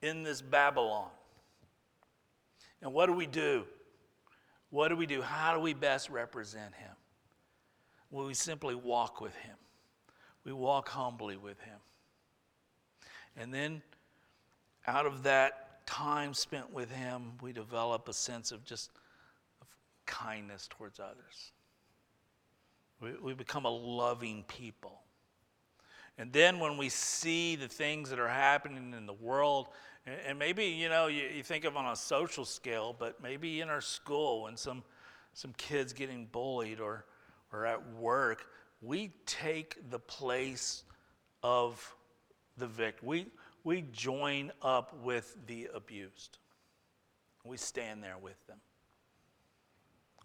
in 0.02 0.22
this 0.22 0.40
Babylon. 0.40 1.08
And 2.82 2.92
what 2.92 3.06
do 3.06 3.12
we 3.12 3.26
do? 3.26 3.64
What 4.70 4.88
do 4.88 4.96
we 4.96 5.06
do? 5.06 5.22
How 5.22 5.54
do 5.54 5.60
we 5.60 5.74
best 5.74 6.10
represent 6.10 6.74
Him? 6.74 6.94
Well, 8.10 8.26
we 8.26 8.34
simply 8.34 8.74
walk 8.74 9.20
with 9.20 9.34
Him. 9.36 9.56
We 10.44 10.52
walk 10.52 10.88
humbly 10.88 11.36
with 11.36 11.60
Him. 11.60 11.78
And 13.38 13.54
then 13.54 13.82
out 14.86 15.06
of 15.06 15.22
that 15.22 15.86
time 15.86 16.34
spent 16.34 16.72
with 16.72 16.90
Him, 16.90 17.32
we 17.40 17.52
develop 17.52 18.08
a 18.08 18.12
sense 18.12 18.52
of 18.52 18.64
just 18.64 18.90
of 19.60 19.68
kindness 20.06 20.68
towards 20.68 20.98
others. 20.98 21.52
We, 23.00 23.12
we 23.22 23.34
become 23.34 23.64
a 23.64 23.70
loving 23.70 24.44
people. 24.48 25.00
And 26.18 26.32
then 26.32 26.58
when 26.58 26.76
we 26.76 26.88
see 26.88 27.54
the 27.54 27.68
things 27.68 28.10
that 28.10 28.18
are 28.18 28.28
happening 28.28 28.92
in 28.92 29.06
the 29.06 29.12
world, 29.12 29.68
and 30.26 30.38
maybe, 30.38 30.64
you 30.64 30.88
know, 30.88 31.06
you, 31.06 31.24
you, 31.36 31.42
think 31.44 31.64
of 31.64 31.76
on 31.76 31.92
a 31.92 31.94
social 31.94 32.44
scale, 32.44 32.96
but 32.98 33.22
maybe 33.22 33.60
in 33.60 33.68
our 33.68 33.80
school 33.80 34.42
when 34.42 34.56
some, 34.56 34.82
some 35.34 35.52
kids 35.56 35.92
getting 35.92 36.26
bullied 36.32 36.80
or, 36.80 37.04
or 37.52 37.66
at 37.66 37.92
work, 37.94 38.46
we 38.80 39.12
take 39.26 39.90
the 39.90 39.98
place 39.98 40.82
of 41.42 41.94
the 42.58 42.66
victim. 42.66 43.08
We, 43.08 43.26
we 43.64 43.84
join 43.92 44.52
up 44.62 44.94
with 45.02 45.36
the 45.46 45.68
abused. 45.74 46.38
We 47.44 47.56
stand 47.56 48.02
there 48.02 48.18
with 48.20 48.46
them. 48.46 48.58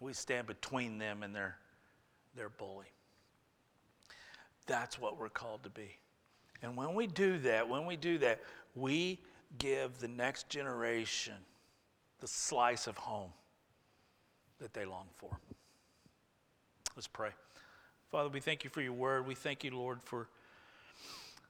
We 0.00 0.12
stand 0.12 0.46
between 0.46 0.98
them 0.98 1.22
and 1.22 1.34
their, 1.34 1.56
their 2.36 2.48
bully. 2.48 2.92
That's 4.66 4.98
what 4.98 5.18
we're 5.18 5.28
called 5.28 5.62
to 5.64 5.70
be. 5.70 5.98
And 6.62 6.76
when 6.76 6.94
we 6.94 7.06
do 7.06 7.38
that, 7.38 7.68
when 7.68 7.86
we 7.86 7.96
do 7.96 8.18
that, 8.18 8.40
we 8.74 9.20
give 9.58 9.98
the 9.98 10.08
next 10.08 10.48
generation 10.48 11.34
the 12.20 12.26
slice 12.26 12.86
of 12.86 12.96
home 12.96 13.30
that 14.60 14.72
they 14.72 14.84
long 14.84 15.06
for. 15.16 15.30
Let's 16.96 17.06
pray. 17.06 17.30
Father, 18.10 18.28
we 18.28 18.40
thank 18.40 18.64
you 18.64 18.70
for 18.70 18.80
your 18.80 18.92
word. 18.92 19.26
We 19.26 19.34
thank 19.34 19.64
you, 19.64 19.72
Lord, 19.76 20.00
for 20.04 20.28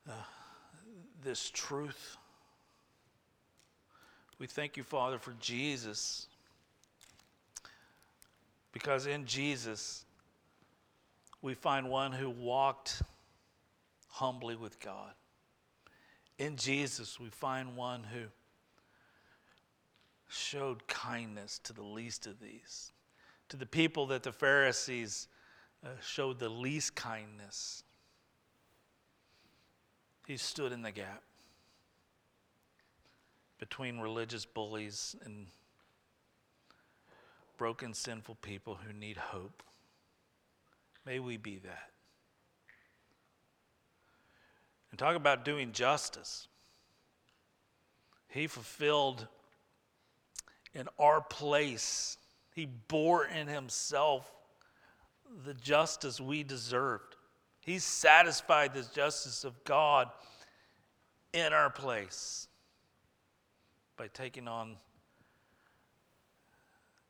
uh, 0.09 0.13
this 1.25 1.51
truth. 1.51 2.17
We 4.39 4.47
thank 4.47 4.77
you, 4.77 4.83
Father, 4.83 5.19
for 5.19 5.33
Jesus. 5.41 6.27
Because 8.73 9.07
in 9.07 9.25
Jesus, 9.25 10.05
we 11.41 11.55
find 11.55 11.89
one 11.89 12.13
who 12.13 12.29
walked 12.29 13.03
humbly 14.09 14.57
with 14.57 14.81
God. 14.81 15.13
In 16.39 16.57
Jesus, 16.57 17.21
we 17.21 17.29
find 17.29 17.77
one 17.77 18.03
who 18.03 18.25
showed 20.29 20.87
kindness 20.89 21.61
to 21.61 21.73
the 21.73 21.83
least 21.83 22.27
of 22.27 22.41
these, 22.41 22.93
to 23.49 23.57
the 23.57 23.67
people 23.67 24.07
that 24.07 24.25
the 24.25 24.33
Pharisees 24.33 25.29
uh, 25.85 25.91
showed 26.05 26.41
the 26.41 26.49
least 26.49 26.97
kindness. 26.97 27.84
He 30.27 30.37
stood 30.37 30.73
in 30.73 30.83
the 30.83 30.91
gap 30.91 31.23
between 33.59 33.99
religious 33.99 34.45
bullies 34.45 35.17
and 35.25 35.47
broken, 37.57 37.95
sinful 37.95 38.37
people 38.37 38.79
who 38.87 38.93
need 38.93 39.17
hope. 39.17 39.63
May 41.07 41.19
we 41.19 41.37
be 41.37 41.59
that. 41.59 41.91
And 44.91 44.99
talk 44.99 45.17
about 45.17 45.45
doing 45.45 45.73
justice. 45.73 46.49
He 48.29 48.47
fulfilled 48.47 49.27
in 50.75 50.89
our 50.99 51.21
place, 51.21 52.17
He 52.55 52.67
bore 52.67 53.27
in 53.27 53.47
Himself 53.47 54.31
the 55.45 55.55
justice 55.55 56.21
we 56.21 56.43
deserved. 56.43 57.14
He 57.65 57.79
satisfied 57.79 58.75
the 58.75 58.85
justice 58.95 59.43
of 59.43 59.65
God 59.65 60.09
in 61.33 61.55
our 61.55 61.71
place 61.71 62.47
by 63.97 64.09
taking 64.09 64.49
on 64.49 64.77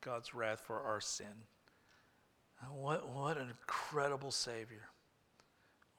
God's 0.00 0.32
wrath 0.32 0.60
for 0.60 0.80
our 0.80 1.00
sin. 1.00 1.26
What, 2.70 3.08
what 3.08 3.36
an 3.36 3.48
incredible 3.48 4.30
Savior. 4.30 4.88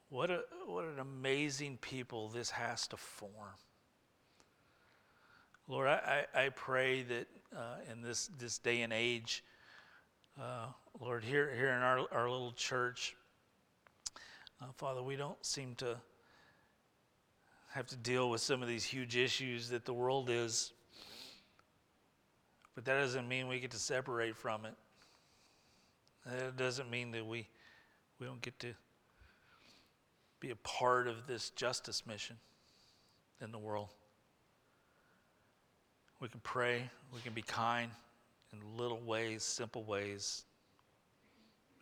What, 0.08 0.30
a, 0.30 0.40
what 0.66 0.86
an 0.86 1.00
amazing 1.00 1.78
people 1.82 2.28
this 2.28 2.50
has 2.50 2.86
to 2.88 2.96
form. 2.96 3.56
Lord, 5.68 5.88
I, 5.88 6.24
I, 6.34 6.48
pray 6.50 7.02
that 7.02 7.26
uh, 7.54 7.92
in 7.92 8.00
this, 8.00 8.30
this 8.38 8.58
day 8.58 8.82
and 8.82 8.92
age, 8.92 9.44
uh, 10.40 10.66
Lord, 11.00 11.24
here, 11.24 11.52
here 11.54 11.70
in 11.70 11.82
our, 11.82 12.06
our 12.12 12.30
little 12.30 12.52
church, 12.52 13.16
uh, 14.60 14.66
Father, 14.76 15.02
we 15.02 15.16
don't 15.16 15.44
seem 15.44 15.74
to 15.76 15.96
have 17.68 17.86
to 17.86 17.96
deal 17.96 18.30
with 18.30 18.40
some 18.40 18.62
of 18.62 18.68
these 18.68 18.84
huge 18.84 19.16
issues 19.16 19.68
that 19.68 19.84
the 19.84 19.92
world 19.92 20.30
is. 20.30 20.72
But 22.74 22.84
that 22.86 22.98
doesn't 23.00 23.28
mean 23.28 23.48
we 23.48 23.60
get 23.60 23.70
to 23.72 23.78
separate 23.78 24.36
from 24.36 24.64
it. 24.64 24.74
That 26.24 26.56
doesn't 26.56 26.90
mean 26.90 27.10
that 27.12 27.24
we, 27.24 27.46
we 28.18 28.26
don't 28.26 28.40
get 28.40 28.58
to 28.60 28.72
be 30.40 30.50
a 30.50 30.56
part 30.56 31.06
of 31.06 31.26
this 31.26 31.50
justice 31.50 32.06
mission 32.06 32.36
in 33.40 33.52
the 33.52 33.58
world. 33.58 33.88
We 36.20 36.28
can 36.28 36.40
pray, 36.40 36.90
we 37.14 37.20
can 37.20 37.34
be 37.34 37.42
kind 37.42 37.90
in 38.52 38.78
little 38.78 39.00
ways, 39.00 39.42
simple 39.42 39.84
ways, 39.84 40.44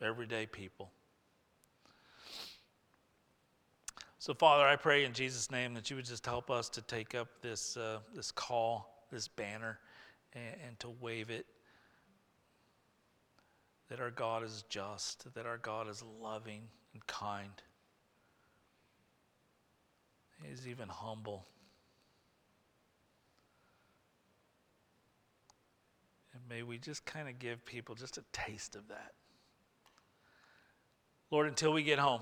everyday 0.01 0.45
people. 0.45 0.91
So, 4.25 4.33
Father, 4.33 4.65
I 4.65 4.75
pray 4.75 5.05
in 5.05 5.13
Jesus' 5.13 5.51
name 5.51 5.75
that 5.75 5.91
you 5.91 5.97
would 5.97 6.05
just 6.05 6.25
help 6.25 6.49
us 6.49 6.67
to 6.69 6.81
take 6.81 7.13
up 7.13 7.27
this, 7.43 7.77
uh, 7.77 7.99
this 8.15 8.31
call, 8.31 9.05
this 9.11 9.27
banner, 9.27 9.77
and, 10.33 10.55
and 10.65 10.79
to 10.79 10.89
wave 10.99 11.29
it. 11.29 11.45
That 13.87 13.99
our 13.99 14.09
God 14.09 14.43
is 14.43 14.63
just, 14.67 15.31
that 15.35 15.45
our 15.45 15.59
God 15.59 15.87
is 15.87 16.03
loving 16.19 16.63
and 16.93 17.05
kind. 17.05 17.51
He's 20.41 20.67
even 20.67 20.89
humble. 20.89 21.45
And 26.33 26.41
may 26.49 26.63
we 26.63 26.79
just 26.79 27.05
kind 27.05 27.29
of 27.29 27.37
give 27.37 27.63
people 27.63 27.93
just 27.93 28.17
a 28.17 28.23
taste 28.33 28.75
of 28.75 28.87
that. 28.87 29.11
Lord, 31.29 31.45
until 31.45 31.73
we 31.73 31.83
get 31.83 31.99
home, 31.99 32.21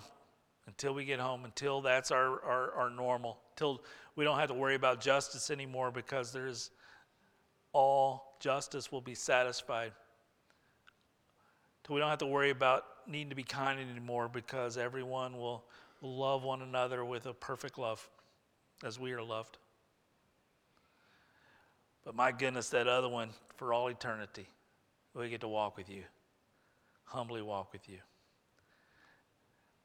until 0.67 0.93
we 0.93 1.05
get 1.05 1.19
home, 1.19 1.45
until 1.45 1.81
that's 1.81 2.11
our, 2.11 2.41
our, 2.43 2.71
our 2.73 2.89
normal, 2.89 3.37
until 3.51 3.83
we 4.15 4.23
don't 4.23 4.39
have 4.39 4.49
to 4.49 4.53
worry 4.53 4.75
about 4.75 5.01
justice 5.01 5.49
anymore 5.49 5.91
because 5.91 6.31
there's 6.31 6.71
all 7.73 8.37
justice 8.39 8.91
will 8.91 9.01
be 9.01 9.15
satisfied. 9.15 9.91
Until 11.83 11.95
we 11.95 11.99
don't 11.99 12.09
have 12.09 12.19
to 12.19 12.25
worry 12.25 12.49
about 12.49 12.85
needing 13.07 13.29
to 13.29 13.35
be 13.35 13.43
kind 13.43 13.79
anymore 13.79 14.29
because 14.29 14.77
everyone 14.77 15.37
will, 15.37 15.65
will 16.01 16.17
love 16.17 16.43
one 16.43 16.61
another 16.61 17.03
with 17.03 17.25
a 17.25 17.33
perfect 17.33 17.77
love 17.77 18.07
as 18.83 18.99
we 18.99 19.11
are 19.11 19.23
loved. 19.23 19.57
But 22.05 22.15
my 22.15 22.31
goodness, 22.31 22.69
that 22.69 22.87
other 22.87 23.09
one, 23.09 23.29
for 23.55 23.73
all 23.73 23.87
eternity, 23.87 24.47
we 25.13 25.29
get 25.29 25.41
to 25.41 25.47
walk 25.47 25.77
with 25.77 25.89
you, 25.89 26.03
humbly 27.05 27.41
walk 27.41 27.71
with 27.71 27.87
you. 27.87 27.99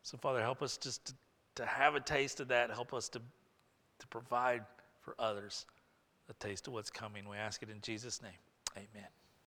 So, 0.09 0.17
Father, 0.17 0.41
help 0.41 0.63
us 0.63 0.79
just 0.79 1.05
to, 1.05 1.13
to 1.57 1.67
have 1.67 1.95
a 1.95 2.01
taste 2.01 2.41
of 2.41 2.49
that. 2.49 2.71
Help 2.71 2.95
us 2.95 3.11
to, 3.11 3.19
to 3.19 4.07
provide 4.07 4.65
for 5.03 5.15
others 5.19 5.67
a 6.31 6.33
taste 6.43 6.67
of 6.67 6.73
what's 6.73 6.89
coming. 6.91 7.29
We 7.29 7.37
ask 7.37 7.63
it 7.63 7.69
in 7.69 7.83
Jesus' 7.83 8.23
name. 8.23 8.33
Amen. 8.75 9.09